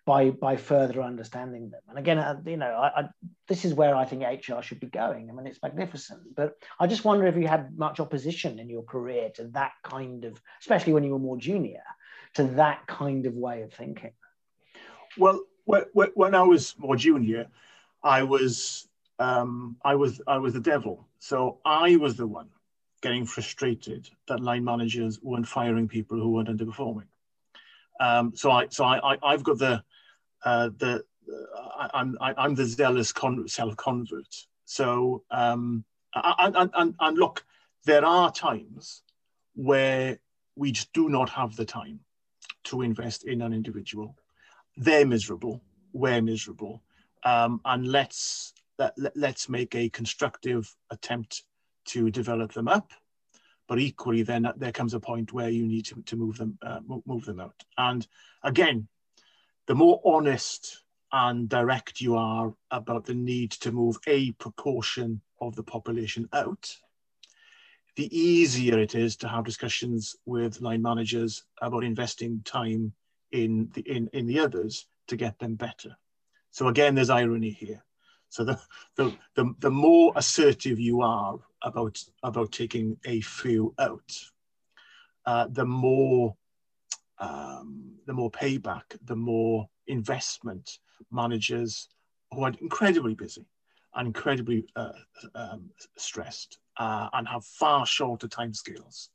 by 0.05 0.31
by 0.31 0.57
further 0.57 1.03
understanding 1.03 1.71
them. 1.71 1.81
And 1.89 1.99
again, 1.99 2.19
uh, 2.19 2.41
you 2.45 2.57
know, 2.57 2.71
I, 2.71 3.03
I, 3.03 3.09
this 3.49 3.65
is 3.65 3.75
where 3.75 3.95
I 3.95 4.05
think 4.05 4.23
HR 4.23 4.61
should 4.63 4.81
be 4.81 4.89
going. 4.89 5.31
I 5.31 5.33
mean, 5.33 5.47
it's 5.47 5.63
magnificent, 5.63 6.35
but 6.35 6.55
I 6.81 6.87
just 6.87 7.05
wonder 7.05 7.27
if 7.27 7.37
you 7.37 7.47
had 7.47 7.77
much 7.79 8.01
opposition 8.01 8.59
in 8.59 8.69
your 8.69 8.83
career 8.83 9.31
to 9.37 9.45
that 9.49 9.73
kind 9.85 10.25
of, 10.25 10.41
especially 10.61 10.93
when 10.93 11.05
you 11.05 11.13
were 11.13 11.19
more 11.19 11.37
junior, 11.37 11.83
to 12.35 12.45
that 12.45 12.87
kind 12.87 13.27
of 13.27 13.35
way 13.35 13.63
of 13.63 13.73
thinking. 13.73 14.13
Well, 15.17 15.41
when 15.65 16.35
I 16.35 16.43
was 16.43 16.75
more 16.79 16.97
junior, 16.97 17.47
I 18.03 18.23
was 18.25 18.89
um, 19.19 19.77
I 19.85 19.95
was 19.95 20.21
I 20.27 20.39
was 20.39 20.55
the 20.55 20.61
devil. 20.61 21.07
So 21.19 21.59
I 21.65 21.97
was 21.97 22.17
the 22.17 22.27
one 22.27 22.49
getting 23.03 23.27
frustrated 23.27 24.09
that 24.29 24.41
line 24.41 24.65
managers 24.65 25.21
weren't 25.23 25.47
firing 25.47 25.89
people 25.89 26.19
who 26.19 26.31
weren't 26.31 26.49
underperforming. 26.49 27.07
Um, 28.01 28.33
so 28.35 28.51
I 28.51 28.67
so 28.69 28.85
I, 28.85 29.17
I 29.23 29.33
have 29.33 29.45
got 29.45 29.59
the 29.59 29.85
uh, 30.45 30.71
the 30.79 31.05
I, 31.79 31.91
I'm 31.95 32.17
I'm 32.21 32.55
the 32.55 32.65
zealous 32.65 33.13
con- 33.13 33.49
self 33.49 33.77
convert. 33.77 34.47
So 34.65 35.23
um, 35.31 35.85
and, 36.15 36.71
and, 36.75 36.95
and 37.01 37.19
look, 37.19 37.45
there 37.85 38.05
are 38.05 38.31
times 38.31 39.03
where 39.55 40.19
we 40.57 40.73
just 40.73 40.93
do 40.93 41.09
not 41.09 41.29
have 41.31 41.57
the 41.57 41.65
time 41.65 42.01
to 42.65 42.83
invest 42.83 43.25
in 43.25 43.43
an 43.43 43.53
individual. 43.53 44.17
They're 44.77 45.07
miserable. 45.07 45.63
We're 45.93 46.23
miserable. 46.23 46.83
Um, 47.25 47.61
and 47.65 47.89
let's 47.89 48.53
let, 48.79 48.95
let's 49.15 49.49
make 49.49 49.75
a 49.75 49.89
constructive 49.91 50.75
attempt 50.91 51.45
to 51.87 52.11
develop 52.11 52.53
them 52.53 52.69
up. 52.69 52.93
But 53.69 53.79
equally, 53.79 54.23
then 54.23 54.51
there 54.57 54.73
comes 54.73 54.93
a 54.93 55.01
point 55.01 55.33
where 55.33 55.49
you 55.49 55.67
need 55.67 55.87
to, 55.87 56.03
to 56.03 56.17
move 56.17 56.37
them 56.37 56.59
uh, 56.63 56.81
move 57.07 57.25
them 57.25 57.41
out. 57.41 57.63
And 57.79 58.07
again, 58.43 58.89
the 59.67 59.75
more 59.75 60.01
honest 60.05 60.83
and 61.13 61.49
direct 61.49 62.01
you 62.01 62.17
are 62.17 62.53
about 62.71 63.05
the 63.05 63.15
need 63.15 63.51
to 63.51 63.73
move 63.73 63.99
a 64.07 64.33
proportion 64.33 65.21
of 65.41 65.55
the 65.55 65.63
population 65.63 66.29
out, 66.33 66.75
the 67.97 68.17
easier 68.19 68.79
it 68.79 68.95
is 68.95 69.17
to 69.17 69.29
have 69.29 69.45
discussions 69.45 70.17
with 70.25 70.61
line 70.61 70.81
managers 70.81 71.45
about 71.61 71.85
investing 71.85 72.41
time 72.45 72.93
in 73.33 73.69
the 73.75 73.83
in, 73.83 74.09
in 74.13 74.27
the 74.27 74.39
others 74.39 74.87
to 75.09 75.17
get 75.17 75.39
them 75.39 75.55
better. 75.55 75.97
So 76.51 76.69
again, 76.69 76.95
there's 76.95 77.11
irony 77.11 77.51
here. 77.51 77.83
So 78.29 78.45
the, 78.45 78.59
the, 78.97 79.15
the, 79.35 79.55
the 79.59 79.71
more 79.71 80.13
assertive 80.17 80.81
you 80.81 81.03
are 81.03 81.39
about, 81.63 82.03
about 82.23 82.51
taking 82.51 82.97
a 83.05 83.21
few 83.21 83.75
out, 83.79 84.19
uh, 85.27 85.49
the 85.51 85.67
more 85.67 86.35
um, 87.19 87.93
the 88.07 88.13
more 88.13 88.31
payback, 88.31 88.83
the 89.05 89.17
more 89.17 89.69
investment 89.87 90.79
managers 91.11 91.89
who 92.33 92.43
are 92.45 92.53
incredibly 92.61 93.15
busy 93.15 93.47
and 93.95 94.07
incredibly 94.09 94.65
uh, 94.77 94.93
um, 95.35 95.71
stressed 95.97 96.59
uh, 96.79 97.09
and 97.13 97.29
have 97.29 97.45
far 97.45 97.85
shorter 97.87 98.27
timescales 98.27 99.09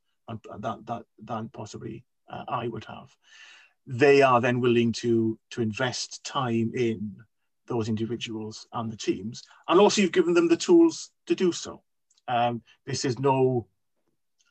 than, 0.60 0.84
that, 0.86 1.04
than 1.24 1.50
possibly 1.50 2.04
uh, 2.30 2.44
I 2.48 2.68
would 2.68 2.86
have. 2.86 3.10
They 3.88 4.22
are 4.22 4.42
then 4.42 4.60
willing 4.60 4.92
to, 4.94 5.40
to 5.52 5.62
invest 5.62 6.24
time 6.24 6.72
in 6.76 7.16
those 7.68 7.90
individuals 7.90 8.68
and 8.74 8.92
the 8.92 8.98
teams. 8.98 9.44
And 9.68 9.80
also 9.80 10.02
you've 10.02 10.12
given 10.12 10.34
them 10.34 10.48
the 10.48 10.58
tools 10.58 11.12
to 11.26 11.36
do 11.36 11.52
so. 11.52 11.82
Um, 12.28 12.62
this 12.86 13.06
is 13.06 13.20
no 13.20 13.68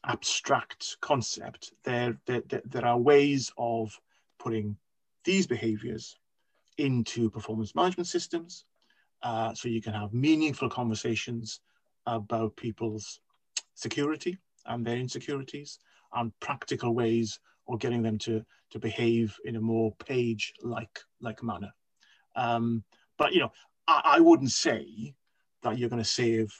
abstract 0.07 0.97
concept. 1.01 1.73
There, 1.85 2.17
there, 2.27 2.43
there 2.65 2.85
are 2.85 2.99
ways 2.99 3.53
of 3.59 3.99
putting 4.39 4.77
these 5.25 5.47
behaviors 5.47 6.17
into 6.79 7.31
performance 7.31 7.75
management 7.75 8.07
systems 8.07 8.65
uh, 9.23 9.55
so 9.55 9.69
you 9.69 9.83
can 9.83 9.93
have 9.93 10.13
meaningful 10.13 10.69
conversations 10.69 11.61
about 12.07 12.57
people's 12.57 13.21
security 13.75 14.39
and 14.67 14.87
their 14.87 14.97
insecurities 14.97 15.79
and 16.15 16.33
practical 16.41 16.95
ways 16.95 17.41
of 17.69 17.81
getting 17.81 18.03
them 18.03 18.19
to, 18.19 18.45
to 18.71 18.79
behave 18.79 19.37
in 19.45 19.57
a 19.57 19.61
more 19.61 19.93
page-like 20.07 21.01
like 21.21 21.43
manner. 21.43 21.73
Um, 22.37 22.85
but 23.19 23.33
you 23.33 23.41
know, 23.41 23.53
I, 23.89 24.03
I 24.05 24.21
wouldn't 24.21 24.53
say 24.53 25.15
that 25.63 25.79
you're 25.79 25.89
going 25.89 26.03
to 26.03 26.09
save 26.09 26.53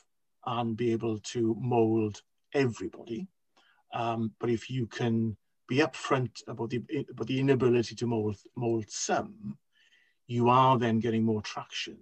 and 0.47 0.77
be 0.77 0.93
able 0.93 1.19
to 1.19 1.57
mold 1.61 2.23
everybody. 2.55 3.29
Um, 3.93 4.33
but 4.39 4.51
if 4.51 4.71
you 4.71 4.87
can 4.87 5.37
be 5.69 5.79
upfront 5.79 6.47
about 6.47 6.71
the 6.71 6.83
about 7.11 7.27
the 7.27 7.41
inability 7.41 7.95
to 7.97 8.07
mold 8.07 8.37
mold 8.55 8.87
some, 8.89 9.57
you 10.27 10.49
are 10.49 10.79
then 10.79 11.01
getting 11.01 11.25
more 11.25 11.43
traction 11.43 11.97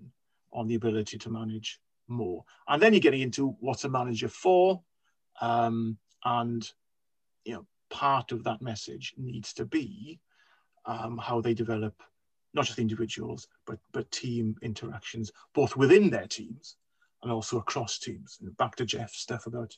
on 0.53 0.67
the 0.67 0.75
ability 0.75 1.19
to 1.19 1.31
manage 1.31 1.81
more. 2.09 2.45
And 2.69 2.81
then 2.81 2.93
you're 2.93 3.01
getting 3.01 3.23
into 3.23 3.57
what's 3.61 3.85
a 3.85 3.89
manager 3.89 4.29
for, 4.29 4.83
um, 5.41 5.97
and 6.25 6.71
you 7.45 7.55
know 7.55 7.67
part 7.91 8.33
of 8.33 8.45
that 8.45 8.63
message 8.63 9.15
needs 9.17 9.53
to 9.55 9.65
be 9.65 10.21
um, 10.87 11.19
how 11.19 11.41
they 11.41 11.55
develop 11.55 11.95
not 12.55 12.67
just 12.67 12.79
individuals, 12.79 13.49
but, 13.67 13.79
but 13.93 14.11
team 14.11 14.57
interactions, 14.63 15.33
both 15.55 15.77
within 15.77 16.09
their 16.09 16.27
teams 16.27 16.77
and 17.23 17.33
also 17.33 17.59
across 17.59 17.99
teams. 17.99 18.39
And 18.41 18.57
back 18.57 18.77
to 18.77 18.85
Jeff's 18.85 19.19
stuff 19.19 19.47
about 19.47 19.77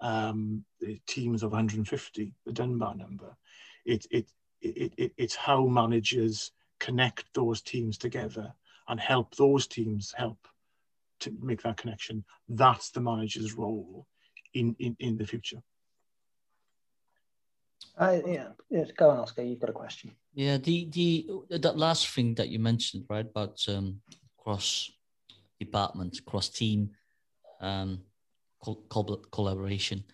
um, 0.00 0.64
the 0.80 1.00
teams 1.06 1.42
of 1.42 1.52
150, 1.52 2.34
the 2.44 2.52
Dunbar 2.52 2.94
number. 2.94 3.36
It, 3.84 4.06
it, 4.10 4.30
it, 4.60 4.92
it, 4.96 5.12
it's 5.16 5.34
how 5.34 5.66
managers 5.66 6.52
connect 6.78 7.32
those 7.34 7.62
teams 7.62 7.98
together 7.98 8.52
and 8.88 9.00
help 9.00 9.34
those 9.36 9.66
teams 9.66 10.12
help 10.16 10.48
to 11.20 11.32
make 11.40 11.62
that 11.62 11.76
connection. 11.76 12.24
That's 12.48 12.90
the 12.90 13.00
manager's 13.00 13.54
role 13.54 14.06
in, 14.54 14.76
in, 14.78 14.96
in 14.98 15.16
the 15.16 15.26
future. 15.26 15.62
Uh, 17.98 18.18
yeah, 18.26 18.48
yes, 18.68 18.90
go 18.94 19.10
on, 19.10 19.18
Oscar. 19.18 19.42
You've 19.42 19.60
got 19.60 19.70
a 19.70 19.72
question. 19.72 20.12
Yeah, 20.34 20.58
the 20.58 20.84
the 20.90 21.26
that 21.48 21.78
last 21.78 22.08
thing 22.08 22.34
that 22.34 22.50
you 22.50 22.58
mentioned, 22.58 23.04
right, 23.08 23.24
about 23.24 23.58
um, 23.68 24.02
cross 24.36 24.90
department, 25.58 26.20
cross 26.26 26.50
team, 26.50 26.90
um, 27.60 28.02
col- 28.74 29.24
collaboration. 29.30 30.04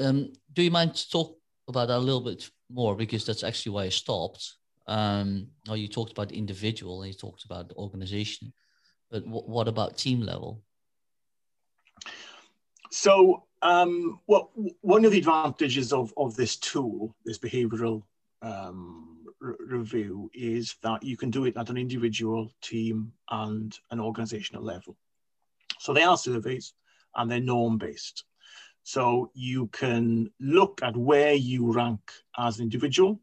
Um, 0.00 0.32
do 0.52 0.62
you 0.62 0.70
mind 0.70 0.94
to 0.94 1.10
talk 1.10 1.38
about 1.68 1.88
that 1.88 1.98
a 1.98 1.98
little 1.98 2.20
bit 2.20 2.48
more 2.70 2.96
because 2.96 3.24
that's 3.24 3.44
actually 3.44 3.72
why 3.72 3.84
I 3.84 3.88
stopped. 3.90 4.54
Um, 4.86 5.48
or 5.68 5.76
you 5.76 5.86
talked 5.86 6.12
about 6.12 6.30
the 6.30 6.38
individual 6.38 7.02
and 7.02 7.12
you 7.12 7.18
talked 7.18 7.44
about 7.44 7.68
the 7.68 7.74
organization, 7.74 8.52
but 9.10 9.24
w- 9.24 9.44
what 9.44 9.68
about 9.68 9.98
team 9.98 10.20
level? 10.22 10.62
So 12.90 13.44
um, 13.60 14.20
well, 14.26 14.50
one 14.80 15.04
of 15.04 15.12
the 15.12 15.18
advantages 15.18 15.92
of, 15.92 16.14
of 16.16 16.36
this 16.36 16.56
tool, 16.56 17.14
this 17.24 17.38
behavioral 17.38 18.02
um, 18.40 19.26
review, 19.40 20.30
is 20.32 20.76
that 20.82 21.02
you 21.02 21.16
can 21.16 21.30
do 21.30 21.44
it 21.44 21.56
at 21.56 21.68
an 21.68 21.76
individual, 21.76 22.50
team, 22.62 23.12
and 23.30 23.76
an 23.90 24.00
organizational 24.00 24.62
level. 24.62 24.96
So 25.80 25.92
they 25.92 26.02
are 26.02 26.16
surveys 26.16 26.72
and 27.16 27.30
they're 27.30 27.40
norm 27.40 27.78
based. 27.78 28.24
So 28.82 29.30
you 29.34 29.66
can 29.68 30.30
look 30.40 30.80
at 30.82 30.96
where 30.96 31.34
you 31.34 31.72
rank 31.72 32.00
as 32.38 32.58
an 32.58 32.64
individual, 32.64 33.20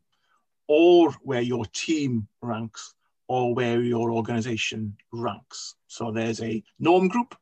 or 0.67 1.11
where 1.23 1.41
your 1.41 1.65
team 1.65 2.27
ranks, 2.41 2.93
or 3.27 3.55
where 3.55 3.81
your 3.81 4.11
organization 4.11 4.95
ranks. 5.11 5.75
So 5.87 6.11
there's 6.11 6.41
a 6.41 6.63
norm 6.79 7.07
group 7.07 7.35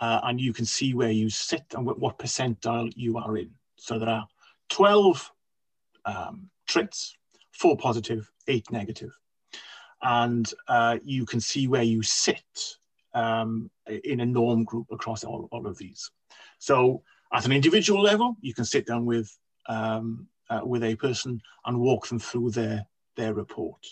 uh, 0.00 0.20
and 0.24 0.40
you 0.40 0.52
can 0.52 0.64
see 0.64 0.94
where 0.94 1.10
you 1.10 1.28
sit 1.28 1.64
and 1.76 1.86
what 1.86 2.18
percentile 2.18 2.90
you 2.96 3.18
are 3.18 3.36
in. 3.36 3.50
So 3.76 3.98
there 3.98 4.08
are 4.08 4.26
12 4.70 5.30
um, 6.06 6.50
traits, 6.66 7.16
four 7.52 7.76
positive, 7.76 8.30
eight 8.48 8.70
negative. 8.70 9.10
And 10.02 10.50
uh, 10.68 10.98
you 11.02 11.26
can 11.26 11.40
see 11.40 11.68
where 11.68 11.82
you 11.82 12.02
sit 12.02 12.78
um, 13.14 13.70
in 14.04 14.20
a 14.20 14.26
norm 14.26 14.64
group 14.64 14.86
across 14.90 15.24
all, 15.24 15.48
all 15.52 15.66
of 15.66 15.78
these. 15.78 16.10
So 16.58 17.02
at 17.32 17.46
an 17.46 17.52
individual 17.52 18.02
level, 18.02 18.36
you 18.40 18.54
can 18.54 18.64
sit 18.64 18.86
down 18.86 19.04
with, 19.06 19.36
um, 19.68 20.26
uh, 20.48 20.60
with 20.64 20.82
a 20.82 20.96
person 20.96 21.40
and 21.64 21.80
walk 21.80 22.08
them 22.08 22.18
through 22.18 22.50
their, 22.50 22.86
their 23.16 23.34
report 23.34 23.84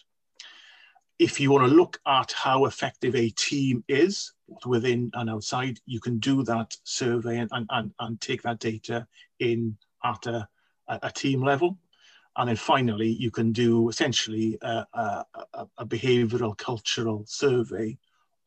if 1.19 1.41
you 1.41 1.51
want 1.51 1.69
to 1.69 1.75
look 1.75 2.01
at 2.07 2.33
how 2.33 2.67
effective 2.67 3.15
a 3.17 3.31
team 3.31 3.83
is, 3.89 4.33
within 4.65 5.11
and 5.15 5.29
outside, 5.29 5.79
you 5.85 6.01
can 6.01 6.19
do 6.19 6.43
that 6.45 6.77
survey 6.85 7.39
and, 7.39 7.51
and, 7.71 7.93
and 7.99 8.21
take 8.21 8.43
that 8.43 8.61
data 8.61 9.07
in 9.41 9.77
at 10.05 10.27
a, 10.27 10.49
a 10.89 11.11
team 11.11 11.43
level. 11.43 11.77
And 12.37 12.49
then 12.49 12.57
finally, 12.57 13.09
you 13.09 13.33
can 13.33 13.53
do 13.53 13.89
essentially 13.89 14.59
a, 14.63 14.87
a, 14.95 15.25
a 15.77 15.87
behavioral 15.87 16.57
cultural 16.57 17.25
survey 17.27 17.99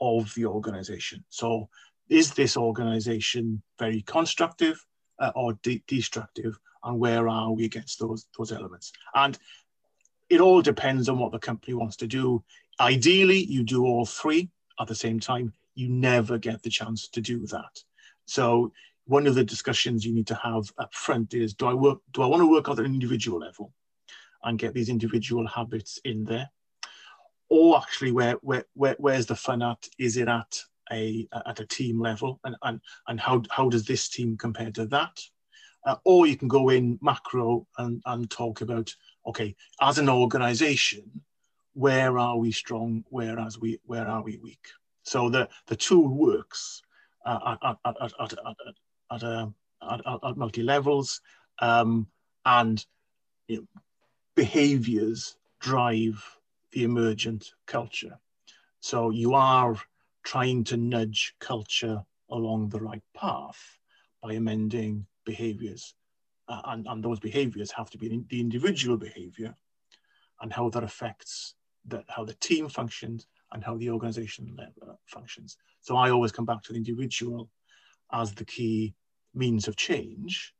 of 0.01 0.33
the 0.35 0.45
organization. 0.45 1.23
So 1.29 1.69
is 2.09 2.31
this 2.31 2.57
organization 2.57 3.61
very 3.79 4.01
constructive 4.01 4.83
uh, 5.19 5.31
or 5.35 5.53
de 5.63 5.81
destructive? 5.87 6.59
And 6.83 6.99
where 6.99 7.29
are 7.29 7.51
we 7.51 7.65
against 7.65 7.99
those, 7.99 8.25
those 8.37 8.51
elements? 8.51 8.91
And 9.13 9.37
it 10.29 10.41
all 10.41 10.61
depends 10.61 11.07
on 11.07 11.19
what 11.19 11.31
the 11.31 11.39
company 11.39 11.75
wants 11.75 11.95
to 11.97 12.07
do. 12.07 12.43
Ideally, 12.79 13.45
you 13.45 13.63
do 13.63 13.85
all 13.85 14.05
three 14.05 14.49
at 14.79 14.87
the 14.87 14.95
same 14.95 15.19
time. 15.19 15.53
You 15.75 15.89
never 15.89 16.37
get 16.37 16.63
the 16.63 16.69
chance 16.69 17.07
to 17.09 17.21
do 17.21 17.45
that. 17.47 17.83
So 18.25 18.73
one 19.05 19.27
of 19.27 19.35
the 19.35 19.43
discussions 19.43 20.05
you 20.05 20.13
need 20.13 20.27
to 20.27 20.35
have 20.35 20.71
up 20.77 20.93
front 20.93 21.33
is, 21.33 21.53
do 21.53 21.67
I 21.67 21.73
work? 21.73 21.99
Do 22.13 22.23
I 22.23 22.25
want 22.25 22.41
to 22.41 22.49
work 22.49 22.69
at 22.69 22.79
an 22.79 22.85
individual 22.85 23.39
level 23.39 23.73
and 24.43 24.57
get 24.57 24.73
these 24.73 24.89
individual 24.89 25.45
habits 25.45 25.99
in 26.03 26.23
there? 26.23 26.49
Or 27.53 27.77
actually, 27.77 28.11
where, 28.11 28.35
where, 28.41 28.63
where 28.73 28.95
where's 28.97 29.25
the 29.25 29.35
fun 29.35 29.61
at? 29.61 29.89
Is 29.99 30.15
it 30.15 30.29
at 30.29 30.53
a 30.91 31.27
at 31.45 31.59
a 31.59 31.65
team 31.65 31.99
level, 31.99 32.39
and 32.45 32.55
and 32.61 32.79
and 33.07 33.19
how 33.19 33.43
how 33.49 33.69
does 33.69 33.85
this 33.85 34.07
team 34.07 34.37
compare 34.37 34.71
to 34.71 34.85
that? 34.87 35.19
Uh, 35.85 35.97
or 36.05 36.27
you 36.27 36.37
can 36.37 36.47
go 36.47 36.69
in 36.69 36.97
macro 37.01 37.67
and 37.77 38.01
and 38.05 38.29
talk 38.29 38.61
about 38.61 38.95
okay, 39.25 39.55
as 39.81 39.97
an 39.97 40.09
organization, 40.09 41.03
where 41.73 42.17
are 42.17 42.37
we 42.37 42.51
strong, 42.51 43.03
where, 43.09 43.39
as 43.39 43.59
we, 43.59 43.79
where 43.85 44.07
are 44.07 44.23
we 44.23 44.37
weak. 44.37 44.67
So 45.03 45.29
the, 45.29 45.47
the 45.67 45.75
tool 45.75 46.07
works 46.07 46.81
uh, 47.25 47.55
at, 47.63 47.77
at, 47.85 47.95
at, 48.01 48.11
at, 48.19 48.33
at, 49.11 49.23
at, 49.23 49.49
at, 49.83 50.19
at 50.23 50.37
multi 50.37 50.63
levels, 50.63 51.21
um, 51.59 52.07
and 52.45 52.83
you 53.47 53.57
know, 53.57 53.81
behaviors 54.35 55.35
drive 55.59 56.23
the 56.71 56.83
emergent 56.83 57.51
culture. 57.65 58.17
So 58.79 59.09
you 59.09 59.33
are 59.33 59.75
trying 60.23 60.63
to 60.65 60.77
nudge 60.77 61.35
culture 61.39 62.03
along 62.29 62.69
the 62.69 62.79
right 62.79 63.03
path 63.15 63.59
by 64.21 64.33
amending 64.33 65.05
behaviors. 65.25 65.93
Uh, 66.47 66.61
and, 66.65 66.87
and 66.87 67.03
those 67.03 67.19
behaviors 67.19 67.71
have 67.71 67.89
to 67.91 67.97
be 67.97 68.25
the 68.29 68.39
individual 68.39 68.97
behavior 68.97 69.55
and 70.41 70.51
how 70.51 70.69
that 70.69 70.83
affects 70.83 71.55
the, 71.85 72.03
how 72.07 72.23
the 72.23 72.33
team 72.35 72.67
functions 72.67 73.27
and 73.51 73.63
how 73.63 73.77
the 73.77 73.89
organization 73.89 74.57
functions. 75.05 75.57
So 75.81 75.95
I 75.95 76.09
always 76.09 76.31
come 76.31 76.45
back 76.45 76.63
to 76.63 76.73
the 76.73 76.77
individual 76.77 77.49
as 78.11 78.33
the 78.33 78.45
key 78.45 78.93
means 79.33 79.67
of 79.67 79.75
change, 79.75 80.53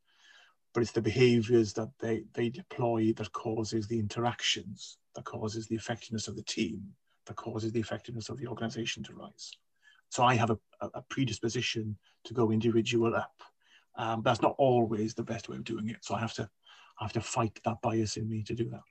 but 0.74 0.82
it's 0.82 0.92
the 0.92 1.02
behaviors 1.02 1.74
that 1.74 1.90
they, 2.00 2.24
they 2.34 2.50
deploy 2.50 3.14
that 3.14 3.32
causes 3.34 3.88
the 3.88 4.00
interactions, 4.00 4.98
that 5.16 5.26
causes 5.26 5.68
the 5.68 5.76
effectiveness 5.76 6.28
of 6.28 6.36
the 6.36 6.44
team, 6.44 6.84
that 7.26 7.36
causes 7.36 7.72
the 7.72 7.80
effectiveness 7.80 8.30
of 8.30 8.38
the 8.38 8.48
organization 8.48 9.04
to 9.04 9.14
rise. 9.14 9.52
So 10.10 10.24
I 10.24 10.36
have 10.36 10.50
a, 10.50 10.58
a 10.82 11.02
predisposition 11.10 11.98
to 12.26 12.34
go 12.34 12.52
individual 12.52 13.16
up. 13.16 13.34
Um, 13.98 14.22
that's 14.24 14.42
not 14.42 14.56
always 14.58 15.14
the 15.14 15.24
best 15.24 15.50
way 15.50 15.58
of 15.58 15.64
doing 15.64 15.90
it. 15.90 15.98
So 16.02 16.16
I 16.16 16.20
have 16.20 16.34
to 16.34 16.50
I 17.00 17.06
have 17.06 17.14
to 17.14 17.22
fight 17.22 17.60
that 17.66 17.82
bias 17.82 18.18
in 18.18 18.30
me 18.30 18.44
to 18.44 18.54
do 18.54 18.70
that. 18.70 18.82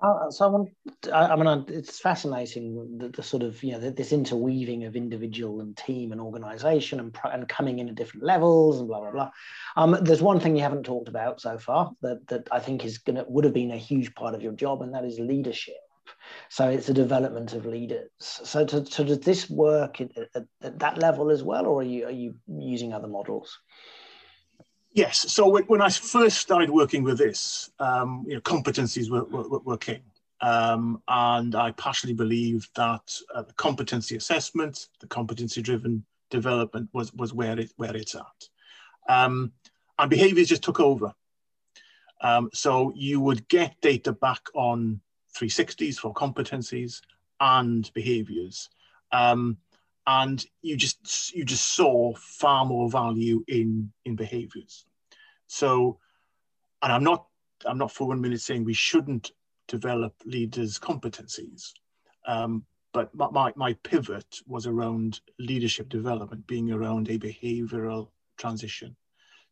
Uh, 0.00 0.30
so 0.30 0.44
I 0.44 0.48
want, 0.48 0.68
I, 1.12 1.26
I 1.26 1.36
mean, 1.36 1.64
it's 1.68 1.98
fascinating 1.98 2.98
the, 2.98 3.08
the, 3.08 3.22
sort 3.22 3.42
of, 3.42 3.60
you 3.64 3.72
know, 3.72 3.90
this 3.90 4.12
interweaving 4.12 4.84
of 4.84 4.94
individual 4.94 5.60
and 5.60 5.76
team 5.76 6.12
and 6.12 6.20
organization 6.20 7.00
and, 7.00 7.16
and 7.24 7.48
coming 7.48 7.80
in 7.80 7.88
at 7.88 7.96
different 7.96 8.24
levels 8.24 8.78
and 8.78 8.86
blah, 8.86 9.00
blah, 9.00 9.10
blah. 9.10 9.30
Um, 9.76 9.98
there's 10.02 10.22
one 10.22 10.38
thing 10.38 10.54
you 10.54 10.62
haven't 10.62 10.84
talked 10.84 11.08
about 11.08 11.40
so 11.40 11.58
far 11.58 11.90
that, 12.02 12.24
that 12.28 12.46
I 12.52 12.60
think 12.60 12.84
is 12.84 13.00
to, 13.02 13.24
would 13.26 13.44
have 13.44 13.54
been 13.54 13.72
a 13.72 13.76
huge 13.76 14.14
part 14.14 14.36
of 14.36 14.42
your 14.42 14.52
job, 14.52 14.82
and 14.82 14.94
that 14.94 15.04
is 15.04 15.18
leadership. 15.18 15.74
So 16.48 16.68
it's 16.68 16.88
a 16.88 16.94
development 16.94 17.52
of 17.52 17.66
leaders. 17.66 18.08
So, 18.18 18.64
to, 18.64 18.80
does 18.80 19.20
this 19.20 19.50
work 19.50 20.00
at, 20.00 20.10
at, 20.34 20.44
at 20.62 20.78
that 20.78 20.98
level 20.98 21.30
as 21.30 21.42
well, 21.42 21.66
or 21.66 21.80
are 21.80 21.84
you, 21.84 22.06
are 22.06 22.12
you 22.12 22.36
using 22.46 22.92
other 22.92 23.08
models? 23.08 23.58
Yes. 24.98 25.32
So 25.32 25.48
when, 25.48 25.80
I 25.80 25.90
first 25.90 26.38
started 26.38 26.70
working 26.70 27.04
with 27.04 27.18
this, 27.18 27.70
um, 27.78 28.24
you 28.26 28.34
know, 28.34 28.40
competencies 28.40 29.08
were, 29.08 29.22
were, 29.22 29.60
were 29.60 29.76
king. 29.76 30.02
Um, 30.40 31.00
and 31.06 31.54
I 31.54 31.70
passionately 31.70 32.16
believe 32.16 32.68
that 32.74 33.16
uh, 33.32 33.42
the 33.42 33.52
competency 33.52 34.16
assessment, 34.16 34.88
the 34.98 35.06
competency-driven 35.06 36.04
development 36.30 36.88
was, 36.92 37.14
was 37.14 37.32
where, 37.32 37.60
it, 37.60 37.70
where 37.76 37.96
it's 37.96 38.16
at. 38.16 38.48
Um, 39.08 39.52
and 40.00 40.10
behaviors 40.10 40.48
just 40.48 40.64
took 40.64 40.80
over. 40.80 41.14
Um, 42.20 42.50
so 42.52 42.92
you 42.96 43.20
would 43.20 43.46
get 43.46 43.80
data 43.80 44.10
back 44.10 44.42
on 44.56 45.00
360s 45.36 45.94
for 45.98 46.12
competencies 46.12 47.02
and 47.38 47.88
behaviors. 47.94 48.68
Um, 49.12 49.58
and 50.08 50.44
you 50.62 50.74
just 50.74 51.34
you 51.34 51.44
just 51.44 51.74
saw 51.74 52.14
far 52.14 52.64
more 52.64 52.90
value 52.90 53.44
in 53.46 53.92
in 54.06 54.16
behaviors 54.16 54.86
so 55.48 55.98
and 56.82 56.92
i'm 56.92 57.02
not 57.02 57.26
i'm 57.66 57.78
not 57.78 57.90
for 57.90 58.06
one 58.08 58.20
minute 58.20 58.40
saying 58.40 58.64
we 58.64 58.74
shouldn't 58.74 59.32
develop 59.66 60.14
leaders 60.24 60.78
competencies 60.78 61.72
um, 62.26 62.64
but 62.92 63.10
my, 63.14 63.52
my 63.54 63.74
pivot 63.84 64.40
was 64.46 64.66
around 64.66 65.20
leadership 65.38 65.88
development 65.88 66.46
being 66.46 66.70
around 66.70 67.08
a 67.08 67.18
behavioral 67.18 68.08
transition 68.38 68.94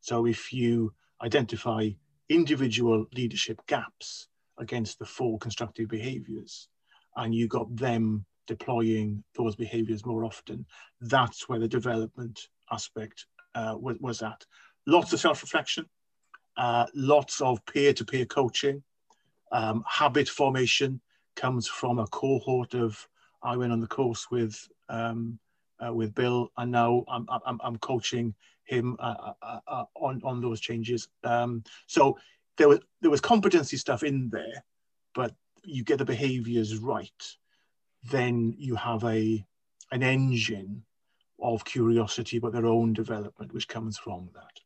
so 0.01 0.27
if 0.27 0.53
you 0.53 0.93
identify 1.23 1.89
individual 2.29 3.07
leadership 3.15 3.61
gaps 3.67 4.29
against 4.59 4.99
the 4.99 5.05
four 5.05 5.39
constructive 5.39 5.89
behaviors 5.89 6.69
and 7.17 7.35
you 7.35 7.49
got 7.49 7.75
them 7.77 8.25
deploying 8.47 9.23
those 9.37 9.57
behaviors 9.57 10.05
more 10.07 10.25
often. 10.25 10.65
That's 11.01 11.49
where 11.49 11.59
the 11.59 11.69
development 11.69 12.49
aspect 12.71 13.27
uh, 13.55 13.75
was, 13.79 13.97
was, 14.01 14.23
at. 14.23 14.45
Lots 14.87 15.13
of 15.13 15.21
self-reflection, 15.21 15.87
uh, 16.57 16.87
lots 16.95 17.41
of 17.41 17.65
peer-to-peer 17.67 18.27
coaching, 18.27 18.83
um, 19.53 19.85
habit 19.89 20.29
formation 20.29 21.01
comes 21.35 21.67
from 21.67 21.99
a 21.99 22.07
cohort 22.09 22.75
of, 22.75 23.07
I 23.43 23.57
went 23.57 23.73
on 23.73 23.81
the 23.81 23.87
course 23.87 24.31
with 24.31 24.57
um, 24.89 25.39
uh, 25.85 25.93
with 25.93 26.15
Bill, 26.15 26.51
and 26.57 26.73
now 26.73 27.05
I'm, 27.07 27.27
I'm, 27.29 27.61
I'm 27.63 27.77
coaching 27.77 28.35
him 28.65 28.97
uh, 28.99 29.33
uh, 29.43 29.61
uh, 29.69 29.85
on, 29.97 30.23
on 30.25 30.41
those 30.41 30.59
changes. 30.59 31.09
Um, 31.23 31.63
so 31.87 32.17
there 32.57 32.69
was, 32.69 32.79
there 33.03 33.11
was 33.11 33.21
competency 33.21 33.77
stuff 33.77 34.03
in 34.03 34.31
there, 34.31 34.65
but 35.15 35.35
you 35.65 35.85
get 35.85 35.99
the 35.99 36.05
behaviors 36.05 36.79
right 36.79 37.37
then 38.11 38.55
you 38.59 38.75
have 38.77 39.05
a 39.05 39.45
an 39.93 40.03
engine 40.03 40.83
of 41.41 41.65
curiosity 41.65 42.39
about 42.39 42.53
their 42.53 42.67
own 42.67 42.93
development, 42.93 43.53
which 43.53 43.69
comes 43.69 43.99
from 43.99 44.29
that. 44.35 44.61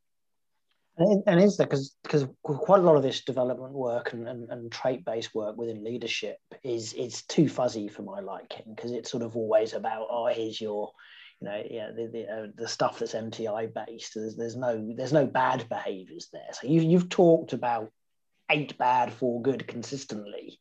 And, 1.00 1.40
is 1.40 1.56
there 1.56 1.66
because 1.66 1.96
because 2.02 2.26
quite 2.42 2.80
a 2.80 2.82
lot 2.82 2.96
of 2.96 3.02
this 3.02 3.22
development 3.24 3.72
work 3.72 4.12
and, 4.12 4.28
and, 4.28 4.50
and 4.50 4.70
trait 4.70 5.02
based 5.04 5.34
work 5.34 5.56
within 5.56 5.82
leadership 5.82 6.38
is 6.62 6.92
is 6.92 7.22
too 7.22 7.48
fuzzy 7.48 7.88
for 7.88 8.02
my 8.02 8.20
liking 8.20 8.74
because 8.74 8.92
it's 8.92 9.10
sort 9.10 9.22
of 9.22 9.34
always 9.34 9.72
about 9.72 10.08
oh 10.10 10.26
here's 10.26 10.60
your 10.60 10.92
you 11.40 11.48
know 11.48 11.62
yeah 11.70 11.90
the 11.96 12.06
the, 12.06 12.28
uh, 12.28 12.46
the 12.54 12.68
stuff 12.68 12.98
that's 12.98 13.14
MBTI 13.14 13.72
based. 13.72 14.12
There's, 14.14 14.36
there's 14.36 14.56
no 14.56 14.92
there's 14.94 15.12
no 15.12 15.26
bad 15.26 15.66
behaviors 15.70 16.28
there. 16.34 16.52
So 16.52 16.68
you 16.68 16.82
you've 16.82 17.08
talked 17.08 17.54
about 17.54 17.90
eight 18.50 18.76
bad, 18.78 19.12
four 19.12 19.40
good 19.40 19.66
consistently, 19.66 20.58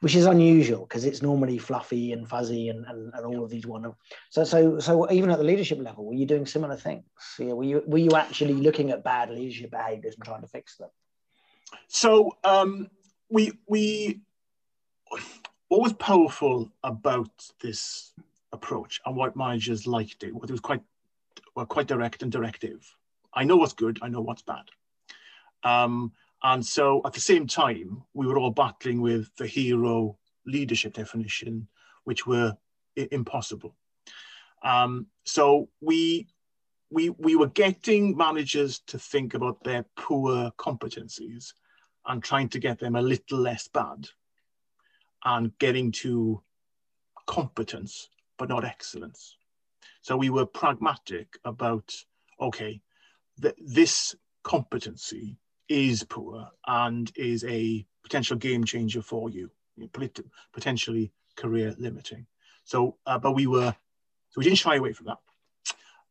which 0.00 0.14
is 0.14 0.26
unusual 0.26 0.80
because 0.80 1.04
it's 1.04 1.22
normally 1.22 1.58
fluffy 1.58 2.12
and 2.12 2.28
fuzzy 2.28 2.68
and, 2.68 2.84
and, 2.86 3.12
and 3.14 3.26
all 3.26 3.42
of 3.42 3.50
these 3.50 3.66
one. 3.66 3.92
So 4.30 4.44
so 4.44 4.78
so 4.78 5.10
even 5.10 5.30
at 5.30 5.38
the 5.38 5.44
leadership 5.44 5.78
level, 5.80 6.04
were 6.06 6.14
you 6.14 6.26
doing 6.26 6.46
similar 6.46 6.76
things? 6.76 7.04
Yeah, 7.38 7.52
were 7.52 7.64
you 7.64 7.82
were 7.86 7.98
you 7.98 8.12
actually 8.12 8.54
looking 8.54 8.90
at 8.90 9.04
bad 9.04 9.30
leadership 9.30 9.70
behaviors 9.70 10.14
and 10.14 10.24
trying 10.24 10.42
to 10.42 10.48
fix 10.48 10.76
them? 10.76 10.90
So 11.88 12.36
um, 12.44 12.90
we 13.28 13.52
we 13.66 14.20
what 15.68 15.82
was 15.82 15.92
powerful 15.94 16.70
about 16.82 17.30
this 17.62 18.12
approach 18.52 19.00
and 19.06 19.16
what 19.16 19.36
managers 19.36 19.86
liked 19.86 20.22
it, 20.24 20.28
it 20.28 20.50
was 20.50 20.60
quite 20.60 20.82
well, 21.54 21.66
quite 21.66 21.86
direct 21.86 22.22
and 22.22 22.32
directive. 22.32 22.84
I 23.32 23.44
know 23.44 23.56
what's 23.56 23.72
good, 23.72 23.98
I 24.02 24.08
know 24.08 24.20
what's 24.20 24.42
bad. 24.42 24.64
Um, 25.62 26.12
and 26.42 26.64
so 26.64 27.02
at 27.04 27.12
the 27.12 27.20
same 27.20 27.46
time, 27.46 28.02
we 28.14 28.26
were 28.26 28.38
all 28.38 28.50
battling 28.50 29.00
with 29.00 29.30
the 29.36 29.46
hero 29.46 30.18
leadership 30.46 30.94
definition, 30.94 31.68
which 32.04 32.26
were 32.26 32.56
impossible. 32.96 33.76
Um, 34.62 35.06
so 35.24 35.68
we, 35.80 36.28
we, 36.90 37.10
we 37.10 37.36
were 37.36 37.48
getting 37.48 38.16
managers 38.16 38.80
to 38.88 38.98
think 38.98 39.34
about 39.34 39.62
their 39.64 39.84
poor 39.96 40.50
competencies 40.58 41.52
and 42.06 42.22
trying 42.22 42.48
to 42.50 42.58
get 42.58 42.78
them 42.78 42.96
a 42.96 43.02
little 43.02 43.38
less 43.38 43.68
bad 43.68 44.06
and 45.24 45.56
getting 45.58 45.92
to 45.92 46.42
competence, 47.26 48.08
but 48.38 48.48
not 48.48 48.64
excellence. 48.64 49.36
So 50.02 50.16
we 50.16 50.30
were 50.30 50.46
pragmatic 50.46 51.38
about, 51.44 51.94
okay, 52.40 52.80
th 53.42 53.54
this 53.58 54.16
competency 54.42 55.36
is 55.70 56.02
poor 56.02 56.50
and 56.66 57.10
is 57.16 57.44
a 57.44 57.86
potential 58.02 58.36
game 58.36 58.64
changer 58.64 59.00
for 59.00 59.30
you, 59.30 59.50
potentially 60.52 61.12
career 61.36 61.74
limiting. 61.78 62.26
So, 62.64 62.96
uh, 63.06 63.18
but 63.18 63.32
we 63.32 63.46
were, 63.46 63.74
so 64.30 64.38
we 64.38 64.44
didn't 64.44 64.58
shy 64.58 64.76
away 64.76 64.92
from 64.92 65.06
that. 65.06 65.18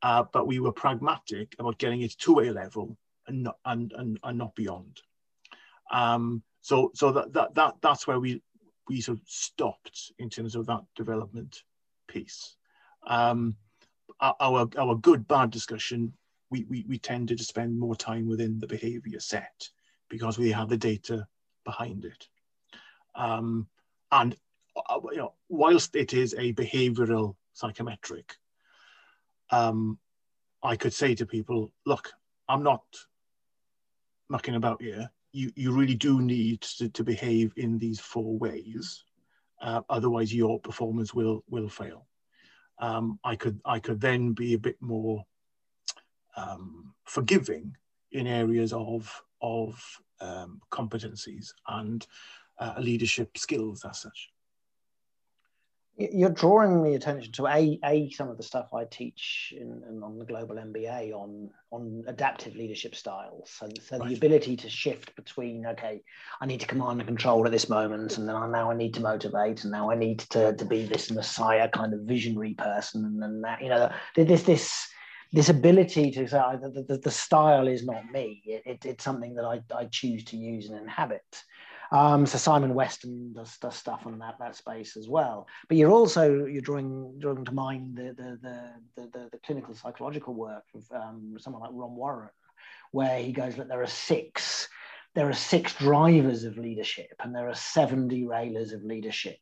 Uh, 0.01 0.24
but 0.32 0.47
we 0.47 0.60
were 0.60 0.72
pragmatic 0.72 1.55
about 1.60 1.78
getting 1.78 2.01
it 2.01 2.18
to 2.20 2.39
a 2.39 2.51
level 2.51 2.97
and 3.28 3.43
not, 3.43 3.57
and, 3.66 3.93
and, 3.97 4.18
and 4.24 4.38
not 4.38 4.55
beyond. 4.55 5.01
Um, 5.91 6.41
so 6.62 6.91
so 6.95 7.12
that, 7.12 7.34
that, 7.34 7.53
that, 7.55 7.76
that's 7.82 8.07
where 8.07 8.20
we, 8.20 8.41
we 8.88 9.01
sort 9.01 9.18
of 9.18 9.24
stopped 9.28 10.14
in 10.18 10.30
terms 10.30 10.55
of 10.55 10.68
that 10.68 10.84
development 10.95 11.64
piece. 12.07 12.55
Um, 13.05 13.57
our, 14.22 14.70
our 14.78 14.95
good 14.95 15.28
bad 15.28 15.51
discussion 15.51 16.14
we, 16.50 16.66
we, 16.70 16.86
we 16.88 16.97
tended 16.97 17.38
to 17.38 17.43
spend 17.43 17.80
more 17.80 17.95
time 17.95 18.28
within 18.28 18.60
the 18.60 18.68
behavior 18.68 19.20
set 19.20 19.70
because 20.10 20.38
we 20.38 20.52
have 20.52 20.70
the 20.70 20.78
data 20.78 21.28
behind 21.66 22.06
it. 22.06 22.28
Um, 23.16 23.68
and 24.12 24.36
uh, 24.76 25.00
you 25.12 25.18
know, 25.18 25.34
whilst 25.50 25.95
it 25.95 26.14
is 26.14 26.34
a 26.38 26.54
behavioral 26.54 27.36
psychometric, 27.54 28.36
um, 29.52 29.97
I 30.64 30.76
could 30.76 30.93
say 30.93 31.16
to 31.16 31.26
people, 31.26 31.72
look, 31.86 32.12
I'm 32.47 32.64
not 32.64 32.84
mucking 34.30 34.56
about 34.56 34.82
here. 34.82 35.10
You, 35.32 35.52
you 35.56 35.72
really 35.72 35.95
do 35.95 36.22
need 36.22 36.62
to, 36.62 36.89
to 36.89 37.04
behave 37.04 37.54
in 37.56 37.78
these 37.78 38.00
four 38.00 38.38
ways. 38.38 39.04
Uh, 39.62 39.82
otherwise, 39.89 40.34
your 40.34 40.60
performance 40.60 41.14
will 41.14 41.43
will 41.50 41.68
fail. 41.68 42.08
Um, 42.80 43.20
I 43.24 43.36
could 43.36 43.60
I 43.66 43.80
could 43.80 44.00
then 44.00 44.32
be 44.32 44.54
a 44.54 44.60
bit 44.60 44.78
more 44.80 45.26
um, 46.36 46.93
forgiving 47.05 47.75
in 48.11 48.27
areas 48.27 48.73
of 48.73 49.21
of 49.41 49.82
um, 50.21 50.61
competencies 50.71 51.53
and 51.67 52.07
uh, 52.59 52.75
leadership 52.80 53.38
skills 53.38 53.86
as 53.86 54.01
such 54.01 54.32
you're 55.99 56.30
drawing 56.30 56.82
the 56.82 56.95
attention 56.95 57.32
to 57.34 57.47
a, 57.47 57.77
a 57.84 58.09
some 58.11 58.30
of 58.30 58.38
the 58.38 58.43
stuff 58.43 58.73
I 58.73 58.86
teach 58.86 59.53
in, 59.55 59.84
in, 59.88 60.01
on 60.01 60.17
the 60.17 60.23
global 60.23 60.55
MBA 60.55 61.13
on 61.13 61.49
on 61.71 62.05
adaptive 62.07 62.55
leadership 62.55 62.95
styles. 62.95 63.49
So, 63.49 63.67
so 63.82 63.97
right. 63.97 64.09
the 64.09 64.15
ability 64.15 64.55
to 64.57 64.69
shift 64.69 65.13
between 65.17 65.65
okay, 65.65 66.01
I 66.39 66.45
need 66.45 66.61
to 66.61 66.67
command 66.67 67.01
and 67.01 67.07
control 67.07 67.45
at 67.45 67.51
this 67.51 67.67
moment, 67.67 68.17
and 68.17 68.30
then 68.30 68.36
I, 68.36 68.47
now 68.47 68.71
I 68.71 68.75
need 68.75 68.93
to 68.93 69.01
motivate, 69.01 69.63
and 69.63 69.71
now 69.71 69.91
I 69.91 69.95
need 69.95 70.19
to, 70.19 70.55
to 70.55 70.65
be 70.65 70.86
this 70.86 71.11
messiah 71.11 71.67
kind 71.67 71.93
of 71.93 72.01
visionary 72.01 72.53
person, 72.53 73.03
and 73.03 73.21
then 73.21 73.41
that 73.41 73.61
you 73.61 73.69
know 73.69 73.91
this 74.15 74.43
this 74.43 74.88
this 75.32 75.49
ability 75.49 76.11
to 76.11 76.27
say 76.27 76.41
the, 76.61 76.86
the, 76.88 76.97
the 76.97 77.11
style 77.11 77.67
is 77.67 77.86
not 77.86 78.11
me. 78.11 78.41
It, 78.45 78.63
it, 78.65 78.86
it's 78.86 79.03
something 79.03 79.36
that 79.36 79.45
I, 79.45 79.61
I 79.75 79.86
choose 79.86 80.23
to 80.25 80.38
use 80.38 80.69
and 80.69 80.80
inhabit. 80.80 81.43
Um, 81.91 82.25
so 82.25 82.38
Simon 82.38 82.75
Weston 82.75 83.34
does, 83.34 83.57
does 83.57 83.75
stuff 83.75 84.05
on 84.05 84.19
that 84.19 84.36
that 84.39 84.55
space 84.55 84.95
as 84.95 85.07
well. 85.07 85.47
But 85.67 85.77
you're 85.77 85.91
also 85.91 86.45
you're 86.45 86.61
drawing 86.61 87.17
drawing 87.19 87.45
to 87.45 87.51
mind 87.51 87.97
the 87.97 88.13
the 88.15 88.39
the 88.95 89.09
the, 89.11 89.30
the 89.32 89.39
clinical 89.45 89.73
psychological 89.73 90.36
work 90.36 90.65
of 90.75 90.84
um, 90.95 91.36
someone 91.39 91.63
like 91.63 91.71
Ron 91.73 91.95
Warren, 91.95 92.30
where 92.91 93.19
he 93.19 93.32
goes, 93.32 93.57
look, 93.57 93.67
there 93.67 93.82
are 93.82 93.88
six 93.88 94.68
there 95.16 95.28
are 95.30 95.34
six 95.34 95.74
drivers 95.74 96.43
of 96.43 96.57
leadership 96.57 97.14
and 97.20 97.34
there 97.34 97.49
are 97.49 97.55
seven 97.55 98.07
derailers 98.07 98.74
of 98.74 98.84
leadership. 98.84 99.38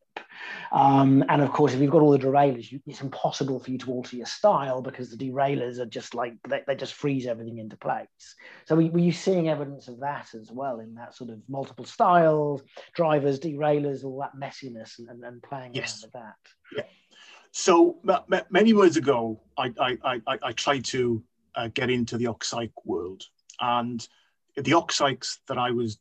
Um, 0.72 1.24
and 1.30 1.42
of 1.42 1.52
course, 1.52 1.74
if 1.74 1.82
you've 1.82 1.92
got 1.92 2.02
all 2.02 2.12
the 2.12 2.20
derailers, 2.20 2.72
you, 2.72 2.80
it's 2.86 3.02
impossible 3.02 3.60
for 3.60 3.72
you 3.72 3.78
to 3.80 3.92
alter 3.92 4.16
your 4.16 4.26
style 4.26 4.82
because 4.82 5.10
the 5.10 5.18
derailers 5.18 5.80
are 5.80 5.86
just 5.86 6.14
like 6.16 6.34
they, 6.48 6.62
they 6.68 6.76
just 6.76 6.94
freeze 6.94 7.26
everything 7.26 7.58
into 7.58 7.78
place. 7.78 8.08
So, 8.66 8.76
were, 8.76 8.86
were 8.88 9.00
you 9.00 9.12
seeing 9.12 9.50
evidence 9.50 9.88
of 9.88 10.00
that 10.00 10.34
as 10.34 10.52
well 10.52 10.80
in 10.80 10.96
that 10.96 11.16
sort 11.16 11.30
of 11.30 11.40
multiple 11.50 11.86
styles, 11.86 12.62
drivers, 12.94 13.40
derailers, 13.40 14.04
all 14.04 14.20
that 14.20 14.36
messiness, 14.36 15.00
and, 15.00 15.24
and, 15.24 15.42
playing 15.42 15.74
yes. 15.74 16.04
around 16.04 16.04
with 16.04 16.14
that? 16.14 16.36
Yeah. 16.76 16.84
So 17.52 17.98
many 18.50 18.72
years 18.72 18.98
ago, 18.98 19.42
I, 19.58 19.74
I, 19.80 19.98
I, 20.04 20.40
I 20.44 20.52
tried 20.52 20.86
to 20.86 21.24
uh, 21.56 21.70
get 21.74 21.90
into 21.90 22.18
the 22.18 22.26
OCPSYCH 22.26 22.74
world, 22.86 23.24
and 23.60 24.08
the 24.64 24.72
OCPSYCHs 24.72 25.40
that 25.48 25.58
I 25.58 25.72
was 25.72 26.00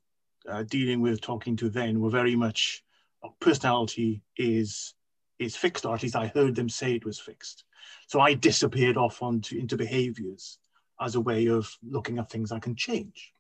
uh, 0.48 0.62
dealing 0.64 1.00
with, 1.00 1.20
talking 1.20 1.56
to 1.56 1.68
then, 1.68 2.00
were 2.00 2.10
very 2.10 2.36
much 2.36 2.84
uh, 3.22 3.28
personality 3.40 4.22
is 4.36 4.94
is 5.38 5.54
fixed, 5.54 5.84
or 5.84 5.94
at 5.94 6.02
least 6.02 6.16
I 6.16 6.28
heard 6.28 6.54
them 6.54 6.68
say 6.68 6.94
it 6.94 7.04
was 7.04 7.20
fixed. 7.20 7.64
So 8.06 8.20
I 8.20 8.32
disappeared 8.32 8.96
off 8.96 9.22
onto 9.22 9.58
into 9.58 9.76
behaviors 9.76 10.58
as 11.00 11.14
a 11.14 11.20
way 11.20 11.46
of 11.46 11.70
looking 11.86 12.18
at 12.18 12.30
things 12.30 12.52
I 12.52 12.58
can 12.58 12.74
change. 12.74 13.34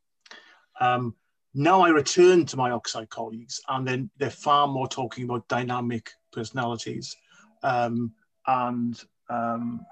Um, 0.78 1.14
now 1.54 1.80
I 1.80 1.88
return 1.88 2.44
to 2.46 2.56
my 2.58 2.70
OCPSYCH 2.70 3.08
colleagues, 3.08 3.60
and 3.68 3.88
then 3.88 4.10
they're 4.18 4.28
far 4.28 4.68
more 4.68 4.86
talking 4.86 5.24
about 5.24 5.48
dynamic 5.48 6.10
personalities 6.32 7.16
um, 7.62 8.12
and 8.46 9.02
um, 9.30 9.86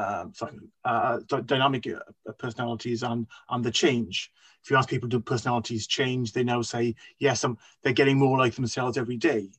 uh, 0.00 0.26
sorry, 0.32 0.58
uh, 0.84 1.18
dynamic 1.46 1.86
uh, 1.86 2.32
personalities 2.38 3.02
and 3.02 3.26
and 3.50 3.64
the 3.64 3.70
change. 3.70 4.32
If 4.62 4.70
you 4.70 4.76
ask 4.76 4.88
people, 4.88 5.08
do 5.08 5.20
personalities 5.20 5.86
change? 5.86 6.32
They 6.32 6.44
now 6.44 6.62
say 6.62 6.94
yes. 7.18 7.44
Um, 7.44 7.58
they're 7.82 7.92
getting 7.92 8.18
more 8.18 8.38
like 8.38 8.54
themselves 8.54 8.98
every 8.98 9.16
day. 9.16 9.50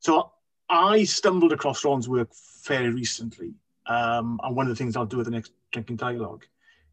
So 0.00 0.32
I 0.68 1.04
stumbled 1.04 1.52
across 1.52 1.84
Ron's 1.84 2.08
work 2.08 2.30
fairly 2.34 2.90
recently, 2.90 3.54
um, 3.86 4.40
and 4.42 4.56
one 4.56 4.66
of 4.66 4.70
the 4.70 4.76
things 4.76 4.96
I'll 4.96 5.06
do 5.06 5.20
at 5.20 5.24
the 5.24 5.30
next 5.30 5.52
drinking 5.72 5.96
dialogue 5.96 6.44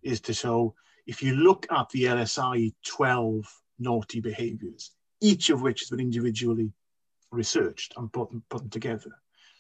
is 0.01 0.19
to 0.21 0.33
show 0.33 0.75
if 1.05 1.21
you 1.21 1.35
look 1.35 1.65
at 1.71 1.89
the 1.89 2.05
LSI 2.05 2.73
12 2.85 3.61
naughty 3.79 4.19
behaviors, 4.19 4.91
each 5.21 5.49
of 5.49 5.61
which 5.61 5.81
has 5.81 5.89
been 5.89 5.99
individually 5.99 6.71
researched 7.31 7.93
and 7.97 8.11
put, 8.11 8.29
put 8.49 8.69
together. 8.71 9.11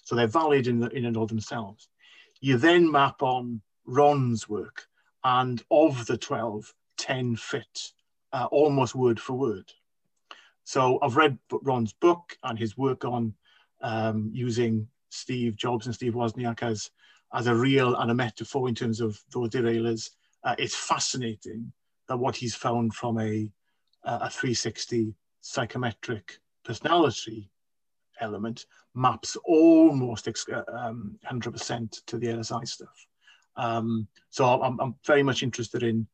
So 0.03 0.15
they're 0.15 0.27
valid 0.27 0.67
in, 0.67 0.79
the, 0.79 0.89
in 0.89 1.05
and 1.05 1.17
of 1.17 1.29
themselves. 1.29 1.87
You 2.43 2.57
then 2.57 2.91
map 2.91 3.23
on 3.23 3.61
Ron's 3.85 4.49
work, 4.49 4.87
and 5.23 5.63
of 5.71 6.05
the 6.07 6.17
12, 6.17 6.73
10 6.97 7.37
fit 7.37 7.93
uh, 8.33 8.49
almost 8.51 8.95
word 8.95 9.17
for 9.17 9.31
word. 9.31 9.71
So 10.65 10.99
I've 11.01 11.15
read 11.15 11.37
Ron's 11.49 11.93
book 11.93 12.37
and 12.43 12.59
his 12.59 12.77
work 12.77 13.05
on 13.05 13.33
um, 13.81 14.29
using 14.33 14.89
Steve 15.09 15.55
Jobs 15.55 15.85
and 15.85 15.95
Steve 15.95 16.15
Wozniak 16.15 16.63
as, 16.63 16.91
as 17.33 17.47
a 17.47 17.55
real 17.55 17.95
and 17.95 18.11
a 18.11 18.13
metaphor 18.13 18.67
in 18.67 18.75
terms 18.75 18.99
of 18.99 19.17
those 19.31 19.47
derailers. 19.47 20.09
Uh, 20.43 20.55
it's 20.57 20.75
fascinating 20.75 21.71
that 22.09 22.17
what 22.17 22.35
he's 22.35 22.55
found 22.55 22.93
from 22.93 23.21
a, 23.21 23.49
a 24.03 24.29
360 24.29 25.15
psychometric 25.39 26.39
personality 26.65 27.49
element 28.23 28.65
maps 28.95 29.35
almost 29.45 30.27
uh, 30.27 30.63
um, 30.71 31.17
100% 31.29 32.05
to 32.05 32.17
the 32.17 32.27
LSI 32.27 32.67
stuff. 32.67 33.07
Um, 33.55 34.07
so 34.29 34.45
I'm, 34.45 34.79
I'm, 34.79 34.95
very 35.05 35.21
much 35.21 35.43
interested 35.43 35.83
in 35.83 36.07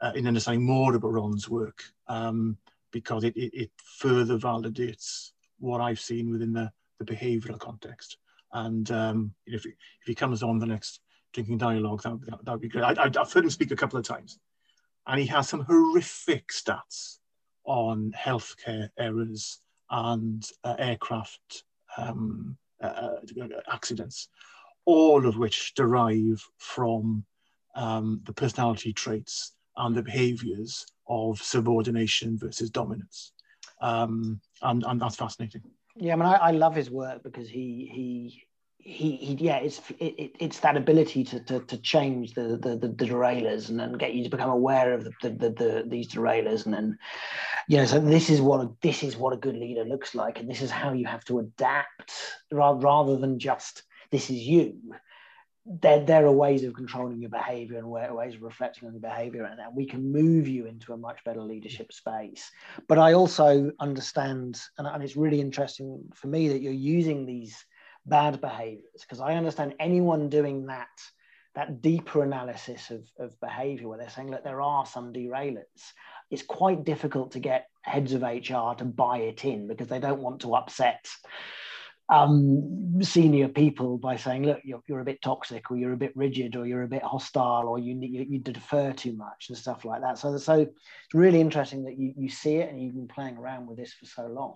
uh, 0.00 0.12
in 0.14 0.26
understanding 0.26 0.64
more 0.64 0.94
about 0.94 1.12
Ron's 1.12 1.48
work 1.48 1.82
um, 2.08 2.56
because 2.90 3.24
it, 3.24 3.36
it, 3.36 3.52
it, 3.54 3.70
further 3.98 4.38
validates 4.38 5.30
what 5.58 5.80
I've 5.80 6.00
seen 6.00 6.30
within 6.30 6.52
the, 6.52 6.70
the 6.98 7.04
behavioural 7.04 7.58
context. 7.58 8.18
And 8.52 8.90
um, 8.90 9.34
if, 9.46 9.62
he, 9.64 9.70
if 9.70 10.06
he 10.06 10.14
comes 10.14 10.42
on 10.42 10.58
the 10.58 10.66
next 10.66 11.00
drinking 11.32 11.58
dialogue, 11.58 12.02
that, 12.02 12.52
would 12.52 12.60
be 12.60 12.68
great. 12.68 12.84
I, 12.84 13.10
have 13.14 13.32
heard 13.32 13.44
him 13.44 13.50
speak 13.50 13.70
a 13.70 13.76
couple 13.76 13.98
of 13.98 14.06
times, 14.06 14.38
and 15.06 15.20
he 15.20 15.26
has 15.26 15.48
some 15.48 15.60
horrific 15.60 16.48
stats 16.48 17.18
on 17.64 18.12
healthcare 18.16 18.88
errors 18.98 19.60
and 19.90 20.48
uh, 20.64 20.74
aircraft 20.78 21.64
um, 21.96 22.56
uh, 22.82 22.86
uh, 22.86 23.46
accidents, 23.72 24.28
all 24.84 25.26
of 25.26 25.36
which 25.36 25.74
derive 25.74 26.42
from 26.58 27.24
um, 27.74 28.20
the 28.24 28.32
personality 28.32 28.92
traits 28.92 29.52
and 29.76 29.94
the 29.94 30.02
behaviors 30.02 30.86
of 31.08 31.40
subordination 31.40 32.38
versus 32.38 32.70
dominance. 32.70 33.32
Um, 33.80 34.40
and, 34.62 34.84
and 34.86 35.00
that's 35.00 35.16
fascinating. 35.16 35.62
Yeah, 35.96 36.14
I 36.14 36.16
mean, 36.16 36.26
I, 36.26 36.34
I 36.34 36.50
love 36.50 36.74
his 36.74 36.90
work 36.90 37.22
because 37.22 37.48
he 37.48 37.90
he 37.92 38.45
he, 38.86 39.16
he 39.16 39.34
yeah, 39.34 39.56
it's 39.56 39.80
it, 39.98 40.32
it's 40.38 40.60
that 40.60 40.76
ability 40.76 41.24
to, 41.24 41.40
to, 41.40 41.60
to 41.60 41.76
change 41.78 42.34
the, 42.34 42.56
the, 42.56 42.76
the 42.76 42.88
derailers 42.88 43.68
and 43.68 43.80
then 43.80 43.92
get 43.94 44.14
you 44.14 44.22
to 44.22 44.30
become 44.30 44.48
aware 44.48 44.94
of 44.94 45.02
the, 45.02 45.10
the, 45.22 45.30
the, 45.30 45.50
the, 45.50 45.84
these 45.88 46.08
derailers 46.08 46.66
and 46.66 46.74
then 46.74 46.98
you 47.66 47.78
know 47.78 47.84
so 47.84 47.98
this 47.98 48.30
is 48.30 48.40
what 48.40 48.60
a, 48.60 48.70
this 48.82 49.02
is 49.02 49.16
what 49.16 49.32
a 49.32 49.38
good 49.38 49.56
leader 49.56 49.84
looks 49.84 50.14
like 50.14 50.38
and 50.38 50.48
this 50.48 50.62
is 50.62 50.70
how 50.70 50.92
you 50.92 51.04
have 51.04 51.24
to 51.24 51.40
adapt 51.40 52.12
rather, 52.52 52.78
rather 52.78 53.16
than 53.16 53.40
just 53.40 53.82
this 54.12 54.30
is 54.30 54.36
you. 54.36 54.76
There, 55.68 56.04
there 56.04 56.24
are 56.24 56.32
ways 56.32 56.62
of 56.62 56.74
controlling 56.74 57.20
your 57.20 57.30
behavior 57.30 57.78
and 57.78 57.90
ways 57.90 58.36
of 58.36 58.42
reflecting 58.42 58.86
on 58.86 58.94
your 58.94 59.00
behavior 59.00 59.42
and 59.42 59.58
we 59.74 59.84
can 59.84 60.12
move 60.12 60.46
you 60.46 60.66
into 60.66 60.92
a 60.92 60.96
much 60.96 61.18
better 61.24 61.42
leadership 61.42 61.92
space. 61.92 62.52
But 62.86 63.00
i 63.00 63.14
also 63.14 63.72
understand 63.80 64.60
and, 64.78 64.86
and 64.86 65.02
it's 65.02 65.16
really 65.16 65.40
interesting 65.40 66.04
for 66.14 66.28
me 66.28 66.46
that 66.50 66.62
you're 66.62 66.72
using 66.72 67.26
these 67.26 67.66
bad 68.06 68.40
behaviors 68.40 69.00
because 69.00 69.20
i 69.20 69.34
understand 69.34 69.74
anyone 69.80 70.28
doing 70.28 70.66
that 70.66 70.88
that 71.54 71.80
deeper 71.80 72.22
analysis 72.22 72.90
of, 72.90 73.02
of 73.18 73.38
behavior 73.40 73.88
where 73.88 73.98
they're 73.98 74.10
saying 74.10 74.30
look 74.30 74.44
there 74.44 74.60
are 74.60 74.86
some 74.86 75.12
derailers 75.12 75.92
it's 76.30 76.42
quite 76.42 76.84
difficult 76.84 77.32
to 77.32 77.38
get 77.38 77.68
heads 77.82 78.12
of 78.12 78.22
hr 78.22 78.74
to 78.76 78.84
buy 78.84 79.18
it 79.18 79.44
in 79.44 79.66
because 79.66 79.88
they 79.88 79.98
don't 79.98 80.20
want 80.20 80.40
to 80.40 80.54
upset 80.54 81.06
um, 82.08 83.02
senior 83.02 83.48
people 83.48 83.98
by 83.98 84.14
saying 84.14 84.44
look 84.44 84.60
you're, 84.62 84.82
you're 84.86 85.00
a 85.00 85.04
bit 85.04 85.20
toxic 85.22 85.70
or 85.70 85.76
you're 85.76 85.92
a 85.92 85.96
bit 85.96 86.16
rigid 86.16 86.54
or 86.54 86.64
you're 86.64 86.84
a 86.84 86.88
bit 86.88 87.02
hostile 87.02 87.66
or 87.66 87.80
you, 87.80 87.98
you, 88.00 88.24
you 88.28 88.38
defer 88.38 88.92
too 88.92 89.12
much 89.12 89.46
and 89.48 89.58
stuff 89.58 89.84
like 89.84 90.02
that. 90.02 90.16
So, 90.16 90.36
so 90.38 90.60
it's 90.60 91.14
really 91.14 91.40
interesting 91.40 91.82
that 91.84 91.98
you, 91.98 92.14
you 92.16 92.28
see 92.28 92.56
it 92.56 92.70
and 92.70 92.80
you've 92.80 92.94
been 92.94 93.08
playing 93.08 93.36
around 93.38 93.66
with 93.66 93.78
this 93.78 93.92
for 93.92 94.06
so 94.06 94.26
long 94.28 94.54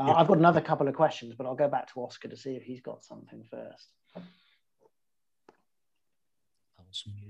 uh, 0.00 0.06
yeah. 0.06 0.14
I've 0.14 0.28
got 0.28 0.38
another 0.38 0.60
couple 0.60 0.88
of 0.88 0.94
questions, 0.94 1.34
but 1.36 1.46
I'll 1.46 1.54
go 1.54 1.68
back 1.68 1.92
to 1.92 2.00
Oscar 2.00 2.28
to 2.28 2.36
see 2.36 2.56
if 2.56 2.62
he's 2.62 2.80
got 2.80 3.04
something 3.04 3.44
first. 3.50 3.88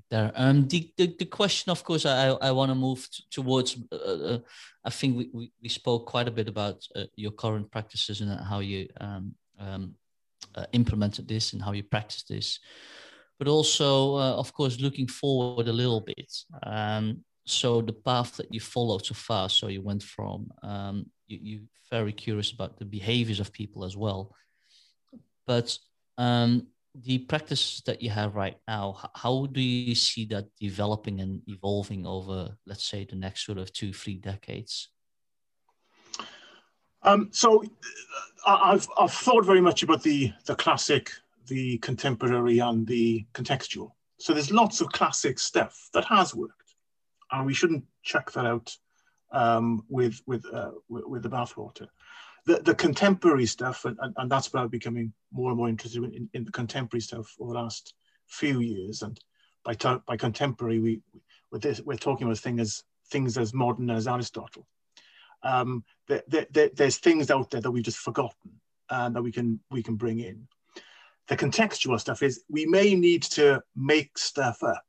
there. 0.09 0.33
Um, 0.37 0.69
the, 0.69 0.91
the, 0.97 1.15
the 1.19 1.25
question, 1.25 1.71
of 1.71 1.83
course, 1.85 2.07
I, 2.07 2.29
I 2.29 2.51
want 2.53 2.71
to 2.71 2.75
move 2.75 3.07
towards. 3.31 3.77
Uh, 3.93 3.97
uh, 3.97 4.39
I 4.85 4.91
think 4.91 5.17
we, 5.17 5.31
we, 5.33 5.53
we, 5.63 5.69
spoke 5.69 6.07
quite 6.07 6.29
a 6.29 6.31
bit 6.31 6.49
about 6.49 6.87
uh, 6.97 7.05
your 7.17 7.33
current 7.33 7.71
practices 7.71 8.21
and 8.21 8.41
how 8.41 8.61
you 8.61 8.89
um, 9.01 9.35
um, 9.59 9.95
uh, 10.55 10.67
implemented 10.73 11.29
this 11.29 11.53
and 11.53 11.63
how 11.63 11.73
you 11.73 11.83
practice 11.83 12.23
this, 12.23 12.61
but 13.39 13.49
also, 13.49 14.17
uh, 14.17 14.35
of 14.37 14.53
course, 14.55 14.81
looking 14.81 15.07
forward 15.07 15.69
a 15.69 15.73
little 15.73 16.01
bit. 16.01 16.33
Um, 16.63 17.25
so 17.51 17.81
the 17.81 17.93
path 17.93 18.37
that 18.37 18.53
you 18.53 18.61
followed 18.61 19.05
so 19.05 19.15
far. 19.15 19.49
So 19.49 19.69
you 19.69 19.83
went 19.83 20.03
from 20.03 20.51
um, 20.63 21.07
you 21.27 21.39
you 21.43 21.61
very 21.91 22.13
curious 22.13 22.53
about 22.53 22.79
the 22.79 22.85
behaviors 22.85 23.41
of 23.41 23.53
people 23.53 23.85
as 23.85 23.97
well, 23.97 24.35
but 25.47 25.77
um, 26.19 26.67
the 26.95 27.19
practice 27.19 27.83
that 27.87 28.03
you 28.03 28.11
have 28.11 28.35
right 28.35 28.57
now, 28.67 29.11
how 29.15 29.47
do 29.47 29.61
you 29.61 29.95
see 29.95 30.25
that 30.27 30.47
developing 30.61 31.21
and 31.21 31.41
evolving 31.47 32.07
over, 32.07 32.57
let's 32.67 32.85
say, 32.85 33.05
the 33.05 33.17
next 33.17 33.47
sort 33.47 33.59
of 33.59 33.73
two, 33.73 33.93
three 33.93 34.17
decades? 34.17 34.89
Um, 37.03 37.31
so 37.33 37.63
uh, 38.47 38.59
I've, 38.63 38.89
I've 38.99 39.13
thought 39.13 39.45
very 39.47 39.61
much 39.61 39.83
about 39.83 40.03
the, 40.03 40.33
the 40.47 40.55
classic, 40.57 41.11
the 41.47 41.79
contemporary 41.79 42.59
and 42.59 42.87
the 42.87 43.25
contextual. 43.33 43.93
So 44.19 44.35
there's 44.35 44.51
lots 44.51 44.81
of 44.81 44.89
classic 44.89 45.39
stuff 45.39 45.89
that 45.95 46.05
has 46.05 46.35
worked 46.35 46.60
and 47.33 47.47
we 47.47 47.55
shouldn't 47.55 47.85
check 48.03 48.31
that 48.33 48.47
out 48.47 48.77
um, 49.33 49.85
with, 49.89 50.21
with, 50.27 50.45
uh, 50.53 50.73
with, 50.89 51.23
the 51.23 51.31
bathwater 51.31 51.87
the, 52.47 52.61
the 52.63 52.75
contemporary 52.75 53.47
stuff, 53.47 53.85
and, 53.85 53.97
and, 54.01 54.15
and 54.17 54.31
that's 54.31 54.53
where 54.53 54.63
I'm 54.63 54.69
becoming 54.69 55.13
more 55.33 55.51
and 55.51 55.59
more 55.59 55.69
interested 55.69 56.03
in, 56.03 56.29
in 56.33 56.45
the 56.45 56.53
contemporary 56.53 57.01
stuff 57.01 57.35
over 57.39 57.53
the 57.53 57.59
last 57.59 57.95
few 58.27 58.61
years. 58.61 59.03
And 59.03 59.19
by 59.65 59.75
by 60.07 60.17
contemporary, 60.17 60.79
we 60.79 61.01
with 61.51 61.63
this 61.63 61.81
we're 61.81 61.97
talking 61.97 62.27
about 62.27 62.39
things 62.39 62.61
as 62.61 62.85
things 63.11 63.37
as 63.37 63.53
modern 63.53 63.91
as 63.91 64.09
Aristotle. 64.09 64.67
Um, 65.43 65.85
there, 66.07 66.23
there, 66.29 66.71
there's 66.75 66.99
things 66.99 67.31
out 67.31 67.51
there 67.51 67.61
that 67.61 67.71
we've 67.71 67.83
just 67.83 67.99
forgotten 67.99 68.61
and 68.91 69.17
that 69.17 69.23
we 69.23 69.33
can 69.33 69.61
we 69.71 69.83
can 69.83 69.97
bring 69.97 70.21
in. 70.21 70.49
The 71.29 71.37
contextual 71.37 72.01
stuff 72.01 72.23
is 72.23 72.43
we 72.49 72.67
may 72.67 72.95
need 72.95 73.23
to 73.23 73.63
make 73.77 74.19
stuff 74.19 74.63
up, 74.63 74.85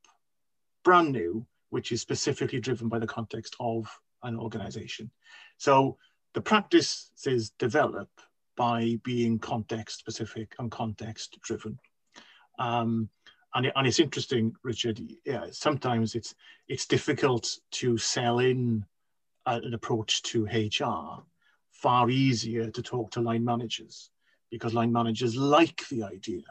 brand 0.83 1.11
new, 1.11 1.45
which 1.71 1.91
is 1.91 2.01
specifically 2.01 2.59
driven 2.59 2.87
by 2.87 2.99
the 2.99 3.07
context 3.07 3.55
of 3.59 3.89
an 4.23 4.37
organization. 4.37 5.09
So 5.57 5.97
the 6.33 6.41
practices 6.41 7.51
develop 7.57 8.09
by 8.55 8.99
being 9.03 9.39
context 9.39 9.99
specific 9.99 10.53
and 10.59 10.69
context 10.69 11.39
driven. 11.41 11.79
Um, 12.59 13.09
and, 13.55 13.65
it, 13.65 13.73
and 13.75 13.87
it's 13.87 13.99
interesting, 13.99 14.53
Richard, 14.63 15.01
yeah, 15.25 15.45
sometimes 15.51 16.13
it's, 16.13 16.35
it's 16.67 16.85
difficult 16.85 17.57
to 17.71 17.97
sell 17.97 18.39
in 18.39 18.85
an 19.45 19.73
approach 19.73 20.21
to 20.23 20.45
HR, 20.45 21.23
far 21.71 22.09
easier 22.09 22.69
to 22.69 22.81
talk 22.81 23.11
to 23.11 23.21
line 23.21 23.43
managers 23.43 24.11
because 24.51 24.73
line 24.73 24.91
managers 24.91 25.35
like 25.35 25.87
the 25.89 26.03
idea 26.03 26.43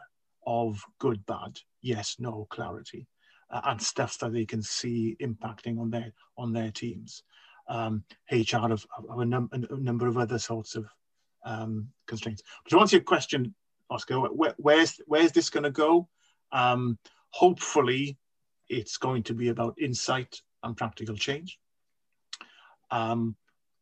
of 0.45 0.83
good, 0.99 1.23
bad, 1.27 1.59
yes, 1.81 2.17
no 2.19 2.47
clarity 2.49 3.07
uh, 3.51 3.61
and 3.65 3.81
stuff 3.81 4.17
that 4.19 4.33
they 4.33 4.45
can 4.45 4.61
see 4.61 5.15
impacting 5.21 5.79
on 5.79 5.89
their, 5.89 6.11
on 6.37 6.53
their 6.53 6.71
teams 6.71 7.23
um, 7.71 8.03
HR 8.31 8.71
of, 8.71 8.85
of 9.09 9.19
a, 9.19 9.25
num 9.25 9.49
a, 9.53 9.75
number 9.77 10.07
of 10.07 10.17
other 10.17 10.37
sorts 10.37 10.75
of 10.75 10.85
um, 11.45 11.87
constraints. 12.07 12.43
But 12.63 12.71
to 12.71 12.79
answer 12.79 12.97
your 12.97 13.03
question, 13.03 13.55
Oscar, 13.89 14.19
where, 14.19 14.53
where's 14.57 14.99
where's 15.05 15.31
this 15.31 15.49
going 15.49 15.63
to 15.63 15.71
go? 15.71 16.07
Um, 16.51 16.97
hopefully, 17.29 18.17
it's 18.69 18.97
going 18.97 19.23
to 19.23 19.33
be 19.33 19.49
about 19.49 19.75
insight 19.79 20.41
and 20.63 20.77
practical 20.77 21.15
change. 21.15 21.59
Um, 22.91 23.35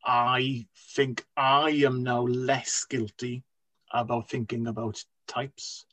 I 0.05 0.67
think 0.95 1.25
I 1.35 1.71
am 1.85 2.03
now 2.03 2.21
less 2.21 2.85
guilty 2.89 3.43
about 3.91 4.29
thinking 4.29 4.67
about 4.67 5.03
types, 5.27 5.85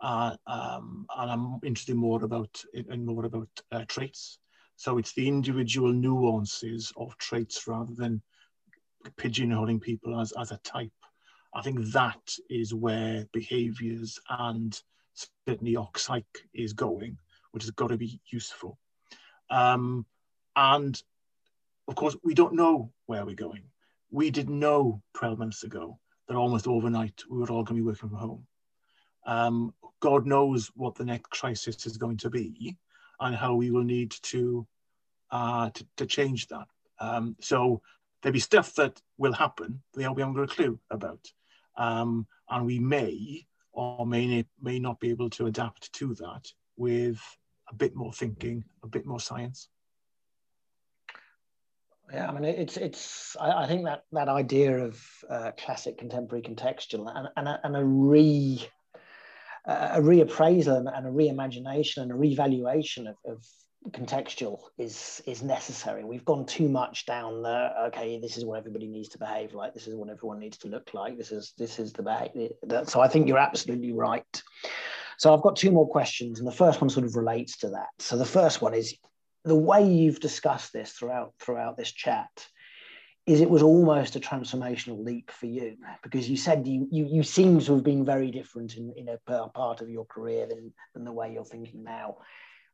uh, 0.00 0.36
um, 0.46 1.06
and 1.16 1.30
I'm 1.30 1.60
interested 1.64 1.96
more 1.96 2.24
about 2.24 2.62
in 2.72 3.04
more 3.04 3.26
about 3.26 3.48
uh, 3.72 3.84
traits. 3.86 4.38
So 4.76 4.96
it's 4.96 5.12
the 5.12 5.28
individual 5.28 5.92
nuances 5.92 6.92
of 6.96 7.16
traits 7.18 7.66
rather 7.66 7.92
than 7.94 8.22
pigeonholing 9.16 9.80
people 9.80 10.18
as, 10.18 10.32
as 10.32 10.52
a 10.52 10.58
type. 10.58 10.92
I 11.54 11.62
think 11.62 11.80
that 11.92 12.34
is 12.48 12.72
where 12.72 13.26
behaviors 13.32 14.18
and 14.30 14.80
certainly 15.46 15.74
OxPsych 15.74 16.24
is 16.54 16.72
going, 16.72 17.18
which 17.50 17.64
has 17.64 17.72
got 17.72 17.88
to 17.88 17.98
be 17.98 18.20
useful. 18.30 18.78
Um, 19.50 20.06
and 20.56 21.00
of 21.88 21.96
course, 21.96 22.16
we 22.22 22.34
don't 22.34 22.54
know 22.54 22.92
where 23.06 23.26
we're 23.26 23.34
going. 23.34 23.64
We 24.10 24.30
didn't 24.30 24.58
know 24.58 25.02
12 25.14 25.38
months 25.38 25.64
ago 25.64 25.98
that 26.28 26.36
almost 26.36 26.66
overnight 26.66 27.22
we 27.28 27.38
were 27.38 27.50
all 27.50 27.64
going 27.64 27.78
to 27.78 27.82
be 27.82 27.86
working 27.86 28.08
from 28.08 28.18
home. 28.18 28.46
Um, 29.26 29.74
God 30.00 30.26
knows 30.26 30.70
what 30.74 30.94
the 30.94 31.04
next 31.04 31.30
crisis 31.30 31.86
is 31.86 31.96
going 31.96 32.16
to 32.18 32.30
be 32.30 32.76
and 33.20 33.36
how 33.36 33.54
we 33.54 33.70
will 33.70 33.84
need 33.84 34.10
to 34.22 34.66
uh, 35.30 35.70
to, 35.70 35.86
to, 35.96 36.06
change 36.06 36.48
that. 36.48 36.66
Um, 36.98 37.36
so 37.40 37.82
there'll 38.20 38.32
be 38.32 38.40
stuff 38.40 38.74
that 38.74 39.00
will 39.16 39.32
happen 39.32 39.80
that 39.94 40.12
we 40.12 40.22
haven't 40.22 40.34
got 40.34 40.42
a 40.42 40.54
clue 40.54 40.80
about, 40.90 41.30
um, 41.76 42.26
and 42.48 42.66
we 42.66 42.80
may 42.80 43.46
or 43.72 44.04
may 44.06 44.44
may 44.60 44.80
not 44.80 44.98
be 44.98 45.10
able 45.10 45.30
to 45.30 45.46
adapt 45.46 45.92
to 45.92 46.14
that 46.14 46.50
with 46.76 47.20
a 47.68 47.74
bit 47.74 47.94
more 47.94 48.12
thinking, 48.12 48.64
a 48.82 48.88
bit 48.88 49.06
more 49.06 49.20
science. 49.20 49.68
Yeah, 52.12 52.28
I 52.28 52.32
mean, 52.32 52.44
it's 52.44 52.76
it's. 52.76 53.36
I, 53.38 53.64
I 53.64 53.66
think 53.68 53.84
that 53.84 54.04
that 54.12 54.28
idea 54.28 54.78
of 54.78 55.00
uh, 55.28 55.52
classic 55.56 55.98
contemporary 55.98 56.42
contextual 56.42 57.12
and 57.14 57.28
and 57.36 57.46
a, 57.48 57.60
and 57.62 57.76
a 57.76 57.84
re 57.84 58.68
a 59.66 60.00
reappraisal 60.00 60.86
and 60.96 61.06
a 61.06 61.10
reimagination 61.10 61.98
and 61.98 62.10
a 62.10 62.14
revaluation 62.14 63.06
of, 63.06 63.16
of 63.26 63.44
contextual 63.88 64.60
is 64.78 65.22
is 65.26 65.42
necessary. 65.42 66.04
We've 66.04 66.24
gone 66.24 66.44
too 66.44 66.68
much 66.68 67.06
down 67.06 67.42
the 67.42 67.70
okay, 67.86 68.18
this 68.20 68.36
is 68.36 68.44
what 68.44 68.58
everybody 68.58 68.86
needs 68.86 69.08
to 69.10 69.18
behave 69.18 69.54
like, 69.54 69.74
this 69.74 69.86
is 69.86 69.94
what 69.94 70.10
everyone 70.10 70.38
needs 70.38 70.58
to 70.58 70.68
look 70.68 70.92
like, 70.92 71.16
this 71.16 71.32
is 71.32 71.54
this 71.56 71.78
is 71.78 71.92
the 71.92 72.02
behavior. 72.02 72.50
So 72.84 73.00
I 73.00 73.08
think 73.08 73.26
you're 73.26 73.38
absolutely 73.38 73.92
right. 73.92 74.42
So 75.18 75.34
I've 75.34 75.42
got 75.42 75.56
two 75.56 75.70
more 75.70 75.88
questions, 75.88 76.38
and 76.38 76.48
the 76.48 76.52
first 76.52 76.80
one 76.80 76.88
sort 76.88 77.04
of 77.04 77.14
relates 77.14 77.58
to 77.58 77.70
that. 77.70 77.88
So 77.98 78.16
the 78.16 78.24
first 78.24 78.62
one 78.62 78.74
is 78.74 78.96
the 79.44 79.56
way 79.56 79.86
you've 79.86 80.20
discussed 80.20 80.72
this 80.72 80.92
throughout 80.92 81.32
throughout 81.40 81.76
this 81.76 81.92
chat 81.92 82.28
is 83.30 83.40
it 83.40 83.50
was 83.50 83.62
almost 83.62 84.16
a 84.16 84.20
transformational 84.20 85.04
leap 85.04 85.30
for 85.30 85.46
you 85.46 85.76
because 86.02 86.28
you 86.28 86.36
said 86.36 86.66
you 86.66 86.88
you, 86.90 87.06
you 87.06 87.22
seem 87.22 87.60
to 87.60 87.74
have 87.74 87.84
been 87.84 88.04
very 88.04 88.30
different 88.30 88.76
in, 88.76 88.92
in 88.96 89.08
a 89.08 89.48
part 89.48 89.80
of 89.80 89.88
your 89.88 90.04
career 90.04 90.46
than, 90.46 90.72
than 90.94 91.04
the 91.04 91.12
way 91.12 91.32
you're 91.32 91.44
thinking 91.44 91.82
now 91.84 92.16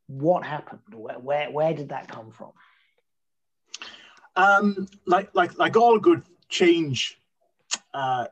what 0.07 0.45
happened? 0.45 0.81
Where, 0.93 1.19
where, 1.19 1.51
where 1.51 1.73
did 1.73 1.89
that 1.89 2.07
come 2.07 2.31
from? 2.31 2.51
Um, 4.35 4.87
like, 5.05 5.29
like, 5.33 5.57
like 5.57 5.75
all 5.75 5.99
good 5.99 6.23
change 6.49 7.19
uh, 7.93 8.25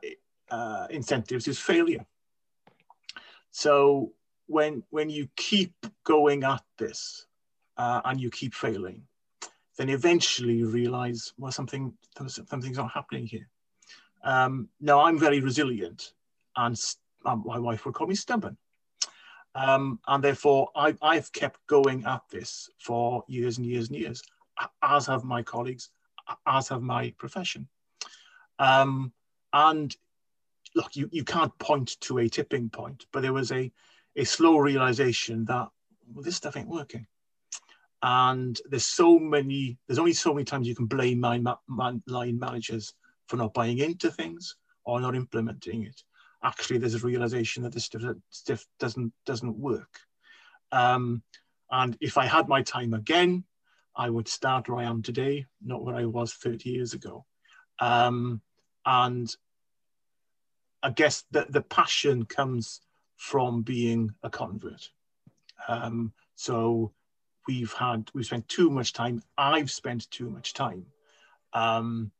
uh, 0.50 0.86
incentives 0.90 1.48
is 1.48 1.58
failure. 1.58 2.06
So 3.50 4.12
when, 4.46 4.82
when 4.90 5.10
you 5.10 5.28
keep 5.36 5.74
going 6.04 6.44
at 6.44 6.62
this 6.78 7.26
uh, 7.76 8.00
and 8.04 8.20
you 8.20 8.30
keep 8.30 8.54
failing, 8.54 9.02
then 9.76 9.88
eventually 9.88 10.54
you 10.54 10.68
realize, 10.68 11.32
well, 11.38 11.52
something, 11.52 11.92
something's 12.28 12.78
not 12.78 12.92
happening 12.92 13.26
here. 13.26 13.48
Um, 14.24 14.68
now 14.80 15.00
I'm 15.00 15.18
very 15.18 15.40
resilient 15.40 16.12
and 16.56 16.80
um, 17.24 17.44
my 17.46 17.58
wife 17.58 17.84
would 17.84 17.94
call 17.94 18.06
me 18.06 18.14
stubborn. 18.14 18.56
Um, 19.54 20.00
and 20.06 20.22
therefore, 20.22 20.68
I, 20.74 20.94
I've 21.00 21.32
kept 21.32 21.66
going 21.66 22.04
at 22.04 22.22
this 22.30 22.68
for 22.78 23.24
years 23.26 23.56
and 23.56 23.66
years 23.66 23.88
and 23.88 23.98
years, 23.98 24.22
as 24.82 25.06
have 25.06 25.24
my 25.24 25.42
colleagues, 25.42 25.90
as 26.46 26.68
have 26.68 26.82
my 26.82 27.14
profession. 27.16 27.68
Um, 28.58 29.12
and 29.52 29.96
look, 30.74 30.94
you, 30.94 31.08
you 31.10 31.24
can't 31.24 31.56
point 31.58 31.98
to 32.02 32.18
a 32.18 32.28
tipping 32.28 32.68
point, 32.68 33.06
but 33.12 33.22
there 33.22 33.32
was 33.32 33.50
a, 33.50 33.72
a 34.14 34.24
slow 34.24 34.58
realization 34.58 35.44
that 35.46 35.68
well, 36.14 36.22
this 36.22 36.36
stuff 36.36 36.56
ain't 36.56 36.68
working. 36.68 37.06
And 38.02 38.58
there's 38.68 38.84
so 38.84 39.18
many, 39.18 39.78
there's 39.86 39.98
only 39.98 40.12
so 40.12 40.34
many 40.34 40.44
times 40.44 40.68
you 40.68 40.74
can 40.74 40.86
blame 40.86 41.20
line, 41.20 41.46
line 42.06 42.38
managers 42.38 42.94
for 43.26 43.36
not 43.36 43.54
buying 43.54 43.78
into 43.78 44.10
things 44.10 44.56
or 44.84 45.00
not 45.00 45.16
implementing 45.16 45.84
it 45.84 46.02
actually 46.46 46.78
there's 46.78 46.94
a 46.94 47.06
realization 47.06 47.62
that 47.62 47.72
this 47.72 47.90
stuff, 48.30 48.66
doesn't 48.78 49.12
doesn't 49.24 49.56
work. 49.56 50.00
Um, 50.72 51.22
and 51.70 51.96
if 52.00 52.16
I 52.16 52.26
had 52.26 52.48
my 52.48 52.62
time 52.62 52.94
again, 52.94 53.44
I 53.96 54.10
would 54.10 54.28
start 54.28 54.68
where 54.68 54.78
I 54.78 54.84
am 54.84 55.02
today, 55.02 55.46
not 55.64 55.84
where 55.84 55.96
I 55.96 56.04
was 56.04 56.32
30 56.34 56.70
years 56.70 56.92
ago. 56.92 57.24
Um, 57.80 58.40
and 58.84 59.34
I 60.82 60.90
guess 60.90 61.24
that 61.32 61.50
the 61.50 61.62
passion 61.62 62.24
comes 62.24 62.80
from 63.16 63.62
being 63.62 64.14
a 64.22 64.30
convert. 64.30 64.90
Um, 65.66 66.12
so 66.36 66.92
we've 67.46 67.72
had, 67.72 68.10
we've 68.14 68.26
spent 68.26 68.48
too 68.48 68.70
much 68.70 68.92
time, 68.92 69.22
I've 69.36 69.70
spent 69.70 70.10
too 70.10 70.30
much 70.30 70.54
time 70.54 70.86
um, 71.52 72.10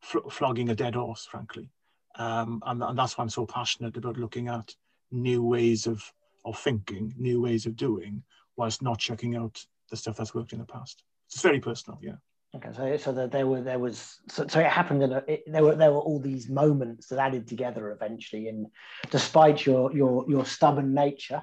flogging 0.00 0.68
a 0.68 0.74
dead 0.74 0.94
horse, 0.94 1.26
frankly. 1.26 1.70
Um, 2.16 2.62
and, 2.66 2.82
and 2.82 2.98
that's 2.98 3.16
why 3.16 3.22
I'm 3.22 3.30
so 3.30 3.46
passionate 3.46 3.96
about 3.96 4.16
looking 4.16 4.48
at 4.48 4.74
new 5.10 5.42
ways 5.42 5.86
of, 5.86 6.12
of 6.44 6.58
thinking, 6.58 7.14
new 7.16 7.40
ways 7.40 7.66
of 7.66 7.76
doing, 7.76 8.22
whilst 8.56 8.82
not 8.82 8.98
checking 8.98 9.36
out 9.36 9.64
the 9.90 9.96
stuff 9.96 10.16
that's 10.16 10.34
worked 10.34 10.52
in 10.52 10.58
the 10.58 10.64
past. 10.64 11.02
it's 11.26 11.42
very 11.42 11.60
personal. 11.60 11.98
Yeah. 12.02 12.16
Okay, 12.54 12.70
so 12.72 12.96
so 12.96 13.12
that 13.12 13.32
there 13.32 13.46
were 13.46 13.62
there 13.62 13.80
was 13.80 14.20
so, 14.28 14.46
so 14.46 14.60
it 14.60 14.66
happened 14.66 15.02
in 15.02 15.12
a, 15.12 15.24
it, 15.26 15.42
there 15.46 15.64
were 15.64 15.74
there 15.74 15.90
were 15.90 16.00
all 16.00 16.20
these 16.20 16.48
moments 16.48 17.08
that 17.08 17.18
added 17.18 17.48
together 17.48 17.90
eventually, 17.90 18.48
and 18.48 18.68
despite 19.10 19.66
your 19.66 19.92
your 19.92 20.24
your 20.28 20.46
stubborn 20.46 20.94
nature, 20.94 21.42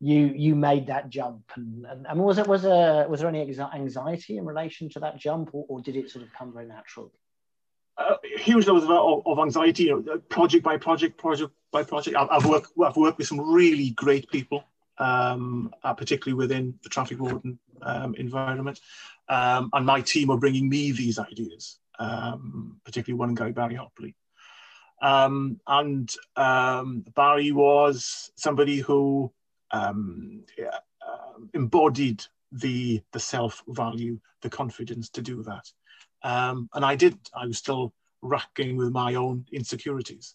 you 0.00 0.32
you 0.34 0.56
made 0.56 0.88
that 0.88 1.10
jump, 1.10 1.52
and 1.54 1.86
and, 1.86 2.06
and 2.08 2.18
was 2.18 2.38
it 2.38 2.46
was 2.48 2.64
a 2.64 3.06
was 3.08 3.20
there 3.20 3.28
any 3.28 3.40
anxiety 3.74 4.36
in 4.36 4.44
relation 4.44 4.88
to 4.90 5.00
that 5.00 5.16
jump, 5.16 5.50
or, 5.52 5.64
or 5.68 5.80
did 5.80 5.94
it 5.94 6.10
sort 6.10 6.24
of 6.24 6.32
come 6.32 6.52
very 6.52 6.66
natural? 6.66 7.12
Uh, 7.96 8.14
huge 8.36 8.66
levels 8.66 8.84
of, 8.84 9.26
of, 9.26 9.38
anxiety, 9.40 9.84
you 9.84 10.02
know, 10.06 10.18
project 10.28 10.62
by 10.62 10.76
project, 10.76 11.18
project 11.18 11.52
by 11.72 11.82
project. 11.82 12.16
I've, 12.16 12.28
I've 12.30 12.46
worked 12.46 12.72
I've 12.84 12.96
worked 12.96 13.18
with 13.18 13.28
some 13.28 13.40
really 13.40 13.90
great 13.90 14.28
people, 14.30 14.64
um, 14.98 15.72
uh, 15.82 15.94
particularly 15.94 16.36
within 16.36 16.74
the 16.82 16.88
traffic 16.88 17.20
warden 17.20 17.58
um, 17.82 18.14
environment. 18.16 18.80
Um, 19.28 19.70
and 19.72 19.86
my 19.86 20.00
team 20.00 20.30
are 20.30 20.38
bringing 20.38 20.68
me 20.68 20.92
these 20.92 21.18
ideas, 21.18 21.78
um, 21.98 22.80
particularly 22.84 23.18
one 23.18 23.34
guy, 23.34 23.50
Barry 23.50 23.76
Hopley. 23.76 24.14
Um, 25.00 25.60
and 25.66 26.12
um, 26.36 27.04
Barry 27.14 27.52
was 27.52 28.32
somebody 28.36 28.78
who 28.78 29.32
yeah, 29.72 30.78
uh, 31.06 31.38
embodied 31.54 32.24
the, 32.50 33.02
the 33.12 33.20
self 33.20 33.62
value, 33.68 34.18
the 34.42 34.50
confidence 34.50 35.08
to 35.10 35.22
do 35.22 35.42
that. 35.44 35.70
And 36.22 36.84
I 36.84 36.96
didn't. 36.96 37.30
I 37.34 37.46
was 37.46 37.58
still 37.58 37.92
racking 38.22 38.76
with 38.76 38.90
my 38.90 39.14
own 39.14 39.46
insecurities. 39.52 40.34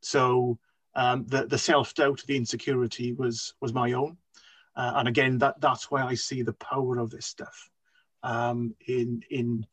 so 0.00 0.58
the, 0.94 1.46
the 1.48 1.58
self 1.58 1.94
doubt, 1.94 2.22
the 2.26 2.36
insecurity 2.36 3.12
was, 3.12 3.54
was 3.60 3.72
my 3.72 3.92
own. 3.92 4.16
Uh, 4.76 4.92
and 4.96 5.08
again, 5.08 5.38
that, 5.38 5.60
that's 5.60 5.90
why 5.90 6.02
I 6.02 6.14
see 6.14 6.42
the 6.42 6.52
power 6.54 6.98
of 6.98 7.10
this 7.10 7.26
stuff 7.26 7.68
um, 8.22 8.74
in, 8.86 9.22
in 9.30 9.66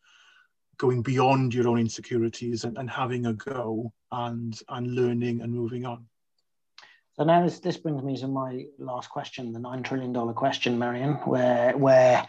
going 0.78 1.02
beyond 1.02 1.54
your 1.54 1.68
own 1.68 1.80
insecurities 1.80 2.64
and, 2.64 2.78
and 2.78 2.90
having 2.90 3.26
a 3.26 3.34
go 3.34 3.94
and, 4.12 4.60
and 4.70 4.96
learning 4.96 5.42
and 5.42 5.54
moving 5.54 5.86
on. 5.86 6.06
So 7.14 7.24
now 7.24 7.44
this, 7.44 7.60
this 7.60 7.78
brings 7.78 8.04
me 8.04 8.16
to 8.18 8.28
my 8.28 8.66
last 8.78 9.10
question, 9.10 9.52
the 9.52 9.60
$9 9.60 9.84
trillion 9.84 10.14
question, 10.34 10.78
Meirion, 10.78 11.26
where, 11.28 11.76
where 11.76 12.28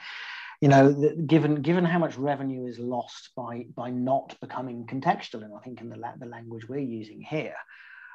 you 0.60 0.68
know, 0.68 0.92
given 1.26 1.62
given 1.62 1.84
how 1.84 2.00
much 2.00 2.16
revenue 2.16 2.66
is 2.66 2.80
lost 2.80 3.30
by 3.36 3.66
by 3.76 3.90
not 3.90 4.34
becoming 4.40 4.86
contextual, 4.86 5.44
and 5.44 5.54
I 5.54 5.60
think 5.60 5.80
in 5.80 5.88
the, 5.88 5.96
la- 5.96 6.16
the 6.18 6.26
language 6.26 6.68
we're 6.68 6.78
using 6.78 7.20
here, 7.20 7.54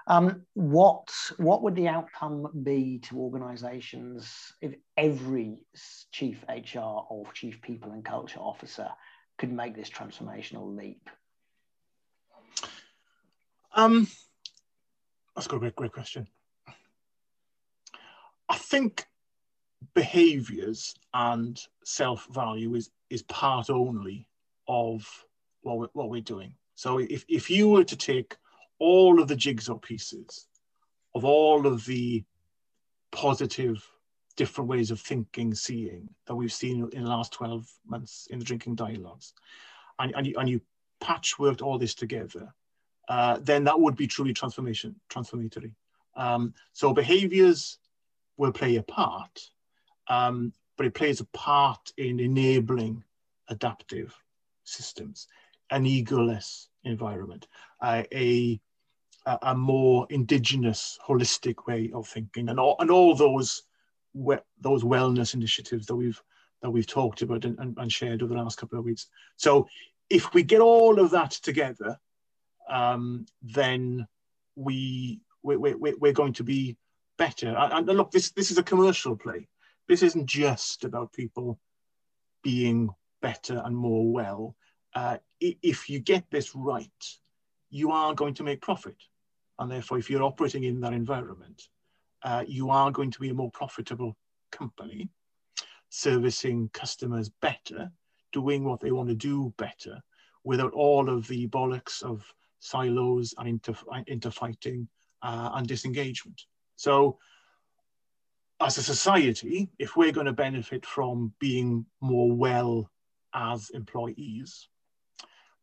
um, 0.07 0.41
what 0.53 1.09
what 1.37 1.63
would 1.63 1.75
the 1.75 1.87
outcome 1.87 2.47
be 2.63 2.99
to 3.03 3.19
organisations 3.19 4.53
if 4.61 4.73
every 4.97 5.59
chief 6.11 6.43
HR 6.49 6.79
or 6.79 7.25
chief 7.33 7.61
people 7.61 7.91
and 7.91 8.03
culture 8.03 8.39
officer 8.39 8.89
could 9.37 9.51
make 9.51 9.75
this 9.75 9.89
transformational 9.89 10.75
leap? 10.75 11.09
Um, 13.75 14.07
that's 15.35 15.47
a 15.47 15.49
great, 15.49 15.75
great 15.75 15.93
question. 15.93 16.27
I 18.49 18.57
think 18.57 19.05
behaviours 19.93 20.95
and 21.13 21.59
self 21.85 22.27
value 22.31 22.75
is 22.75 22.91
is 23.09 23.23
part 23.23 23.69
only 23.69 24.27
of 24.67 25.05
what 25.61 25.77
we're, 25.77 25.89
what 25.93 26.09
we're 26.09 26.21
doing. 26.21 26.55
So 26.75 26.97
if, 26.97 27.23
if 27.29 27.49
you 27.49 27.69
were 27.69 27.83
to 27.83 27.95
take 27.95 28.35
all 28.83 29.21
of 29.21 29.29
the 29.29 29.35
jigsaw 29.35 29.77
pieces 29.77 30.47
of 31.15 31.23
all 31.23 31.65
of 31.65 31.85
the 31.85 32.21
positive 33.13 33.81
different 34.35 34.69
ways 34.69 34.91
of 34.91 34.99
thinking, 34.99 35.55
seeing 35.55 36.09
that 36.27 36.35
we've 36.35 36.51
seen 36.51 36.89
in 36.91 37.03
the 37.05 37.09
last 37.09 37.31
12 37.31 37.65
months 37.87 38.27
in 38.29 38.39
the 38.39 38.45
drinking 38.45 38.75
dialogues, 38.75 39.33
and, 39.99 40.13
and, 40.17 40.27
you, 40.27 40.35
and 40.37 40.49
you 40.49 40.59
patchworked 41.01 41.61
all 41.61 41.77
this 41.77 41.93
together, 41.93 42.53
uh, 43.07 43.37
then 43.41 43.63
that 43.63 43.79
would 43.79 43.95
be 43.95 44.05
truly 44.05 44.33
transformation, 44.33 44.93
transformatory. 45.07 45.71
Um, 46.17 46.53
so 46.73 46.91
behaviors 46.91 47.77
will 48.35 48.51
play 48.51 48.75
a 48.75 48.83
part, 48.83 49.49
um, 50.09 50.51
but 50.75 50.85
it 50.85 50.93
plays 50.93 51.21
a 51.21 51.25
part 51.27 51.93
in 51.95 52.19
enabling 52.19 53.01
adaptive 53.47 54.13
systems, 54.65 55.29
an 55.69 55.85
egoless 55.85 56.67
environment, 56.83 57.47
uh, 57.79 58.03
a 58.13 58.59
a, 59.25 59.37
a 59.41 59.55
more 59.55 60.07
indigenous, 60.09 60.97
holistic 61.05 61.67
way 61.67 61.91
of 61.93 62.07
thinking, 62.07 62.49
and 62.49 62.59
all 62.59 62.75
and 62.79 62.91
all 62.91 63.15
those 63.15 63.63
we, 64.13 64.35
those 64.61 64.83
wellness 64.83 65.33
initiatives 65.33 65.85
that 65.87 65.95
we've 65.95 66.21
that 66.61 66.71
we've 66.71 66.87
talked 66.87 67.21
about 67.21 67.43
and, 67.45 67.59
and, 67.59 67.77
and, 67.77 67.91
shared 67.91 68.23
over 68.23 68.33
the 68.33 68.41
last 68.41 68.57
couple 68.57 68.79
of 68.79 68.85
weeks. 68.85 69.07
So 69.35 69.67
if 70.09 70.33
we 70.33 70.43
get 70.43 70.61
all 70.61 70.97
of 70.97 71.11
that 71.11 71.31
together, 71.31 71.99
um, 72.69 73.25
then 73.41 74.07
we, 74.55 75.19
we, 75.43 75.57
we, 75.57 75.93
we're 75.95 76.13
going 76.13 76.31
to 76.33 76.43
be 76.43 76.77
better. 77.17 77.49
And, 77.49 77.89
and 77.89 77.97
look, 77.97 78.11
this, 78.11 78.31
this 78.31 78.49
is 78.49 78.57
a 78.57 78.63
commercial 78.63 79.17
play. 79.17 79.49
This 79.89 80.03
isn't 80.03 80.25
just 80.25 80.85
about 80.85 81.11
people 81.11 81.59
being 82.43 82.89
better 83.21 83.61
and 83.65 83.75
more 83.75 84.09
well. 84.09 84.55
Uh, 84.95 85.17
if 85.41 85.89
you 85.89 85.99
get 85.99 86.23
this 86.31 86.55
right, 86.55 86.89
you 87.69 87.91
are 87.91 88.13
going 88.13 88.35
to 88.35 88.43
make 88.43 88.61
profit. 88.61 88.95
And 89.59 89.71
therefore, 89.71 89.97
if 89.97 90.09
you're 90.09 90.23
operating 90.23 90.63
in 90.63 90.79
that 90.81 90.93
environment, 90.93 91.69
uh, 92.23 92.43
you 92.47 92.69
are 92.69 92.91
going 92.91 93.11
to 93.11 93.19
be 93.19 93.29
a 93.29 93.33
more 93.33 93.51
profitable 93.51 94.15
company, 94.51 95.09
servicing 95.89 96.69
customers 96.73 97.29
better, 97.41 97.91
doing 98.31 98.63
what 98.63 98.79
they 98.79 98.91
want 98.91 99.09
to 99.09 99.15
do 99.15 99.53
better, 99.57 100.01
without 100.43 100.73
all 100.73 101.09
of 101.09 101.27
the 101.27 101.47
bollocks 101.47 102.01
of 102.01 102.25
silos 102.59 103.33
and 103.37 103.47
inter, 103.47 103.75
interfighting 104.07 104.87
uh, 105.21 105.51
and 105.53 105.67
disengagement. 105.67 106.41
So, 106.75 107.19
as 108.61 108.77
a 108.77 108.83
society, 108.83 109.69
if 109.77 109.97
we're 109.97 110.11
going 110.11 110.25
to 110.25 110.33
benefit 110.33 110.85
from 110.85 111.33
being 111.39 111.85
more 112.01 112.31
well 112.31 112.89
as 113.33 113.69
employees, 113.71 114.69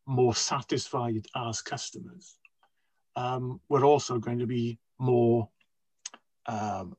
more 0.06 0.34
satisfied 0.34 1.26
as 1.34 1.62
customers, 1.62 2.36
um, 3.20 3.60
we're 3.68 3.84
also 3.84 4.18
going 4.18 4.38
to 4.38 4.46
be 4.46 4.78
more 4.98 5.48
um, 6.46 6.96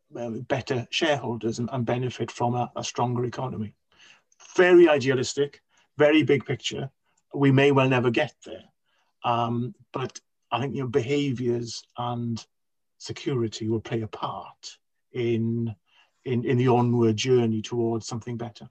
better 0.47 0.88
shareholders 0.91 1.59
and, 1.59 1.69
and 1.74 1.86
benefit 1.86 2.30
from 2.30 2.53
a, 2.55 2.72
a, 2.76 2.84
stronger 2.84 3.26
economy. 3.26 3.74
Very 4.55 4.88
idealistic, 4.88 5.61
very 5.97 6.24
big 6.24 6.45
picture. 6.45 6.89
We 7.34 7.51
may 7.51 7.72
well 7.72 7.89
never 7.89 8.11
get 8.11 8.34
there, 8.45 8.65
um, 9.24 9.74
but 9.93 10.19
I 10.51 10.59
think 10.59 10.76
you 10.76 10.82
know 10.82 10.88
behaviours 10.88 11.84
and 11.97 12.43
security 12.97 13.67
will 13.67 13.80
play 13.80 14.01
a 14.01 14.07
part 14.07 14.78
in 15.13 15.74
in 16.26 16.45
in 16.45 16.57
the 16.57 16.67
onward 16.67 17.17
journey 17.17 17.61
towards 17.61 18.05
something 18.05 18.38
better. 18.38 18.69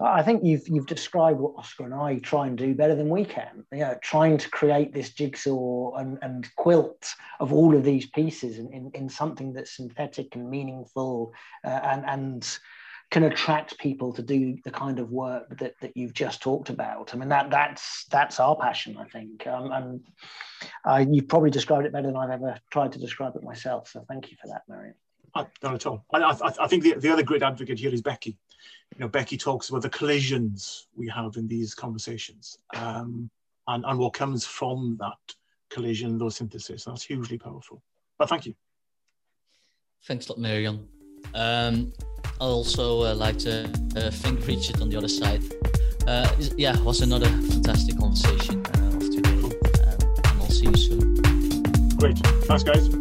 I 0.00 0.22
think 0.22 0.42
you've 0.42 0.66
you've 0.66 0.86
described 0.86 1.38
what 1.38 1.54
Oscar 1.56 1.84
and 1.84 1.94
I 1.94 2.18
try 2.18 2.46
and 2.46 2.56
do 2.56 2.74
better 2.74 2.94
than 2.94 3.08
we 3.08 3.24
can. 3.24 3.64
You 3.72 3.80
know, 3.80 3.98
trying 4.02 4.38
to 4.38 4.48
create 4.48 4.94
this 4.94 5.10
jigsaw 5.10 5.94
and, 5.96 6.18
and 6.22 6.48
quilt 6.56 7.14
of 7.38 7.52
all 7.52 7.76
of 7.76 7.84
these 7.84 8.06
pieces 8.06 8.58
in, 8.58 8.72
in, 8.72 8.90
in 8.94 9.08
something 9.08 9.52
that's 9.52 9.76
synthetic 9.76 10.34
and 10.36 10.48
meaningful 10.50 11.34
uh, 11.64 11.80
and 11.82 12.04
and 12.06 12.58
can 13.10 13.24
attract 13.24 13.76
people 13.78 14.12
to 14.12 14.22
do 14.22 14.56
the 14.64 14.70
kind 14.70 15.00
of 15.00 15.10
work 15.10 15.58
that, 15.58 15.74
that 15.80 15.96
you've 15.96 16.14
just 16.14 16.40
talked 16.40 16.70
about. 16.70 17.12
I 17.12 17.18
mean 17.18 17.28
that 17.28 17.50
that's 17.50 18.04
that's 18.06 18.40
our 18.40 18.56
passion, 18.56 18.96
I 18.96 19.04
think. 19.04 19.46
Um, 19.46 19.72
and 19.72 20.00
uh, 20.84 21.04
you've 21.10 21.28
probably 21.28 21.50
described 21.50 21.86
it 21.86 21.92
better 21.92 22.06
than 22.06 22.16
I've 22.16 22.30
ever 22.30 22.56
tried 22.70 22.92
to 22.92 22.98
describe 22.98 23.36
it 23.36 23.42
myself. 23.42 23.88
So 23.88 24.04
thank 24.08 24.30
you 24.30 24.36
for 24.40 24.48
that, 24.48 24.62
Meirion. 24.70 24.94
Uh, 25.34 25.44
not 25.62 25.74
at 25.74 25.86
all. 25.86 26.04
I, 26.12 26.18
I, 26.18 26.52
I 26.60 26.66
think 26.66 26.82
the, 26.82 26.94
the 26.94 27.10
other 27.10 27.22
great 27.22 27.42
advocate 27.42 27.78
here 27.78 27.92
is 27.92 28.02
Becky 28.02 28.36
you 28.94 29.00
know, 29.00 29.08
Becky 29.08 29.36
talks 29.36 29.68
about 29.68 29.82
the 29.82 29.90
collisions 29.90 30.88
we 30.94 31.08
have 31.08 31.36
in 31.36 31.46
these 31.46 31.74
conversations 31.74 32.58
um, 32.76 33.30
and, 33.68 33.84
and 33.86 33.98
what 33.98 34.12
comes 34.12 34.44
from 34.44 34.96
that 35.00 35.34
collision, 35.70 36.18
those 36.18 36.36
synthesis. 36.36 36.84
That's 36.84 37.04
hugely 37.04 37.38
powerful. 37.38 37.82
But 38.18 38.28
thank 38.28 38.46
you. 38.46 38.54
Thanks 40.04 40.28
a 40.28 40.32
lot, 40.32 40.40
Meirion. 40.40 40.86
Um, 41.34 41.92
I 42.40 42.44
also 42.44 43.04
uh, 43.04 43.14
like 43.14 43.38
to 43.40 43.64
uh, 43.96 44.10
thank 44.10 44.46
Richard 44.46 44.80
on 44.80 44.88
the 44.88 44.96
other 44.96 45.08
side. 45.08 45.42
Uh, 46.06 46.28
yeah, 46.56 46.74
it 46.74 46.82
was 46.82 47.02
another 47.02 47.28
fantastic 47.28 47.98
conversation 47.98 48.64
uh, 48.66 48.96
of 48.96 49.10
today. 49.10 49.30
Um, 49.30 49.52
and 50.24 50.40
I'll 50.40 50.50
see 50.50 50.66
you 50.66 50.76
soon. 50.76 51.14
Great. 51.96 52.18
Thanks, 52.18 52.64
guys. 52.64 52.99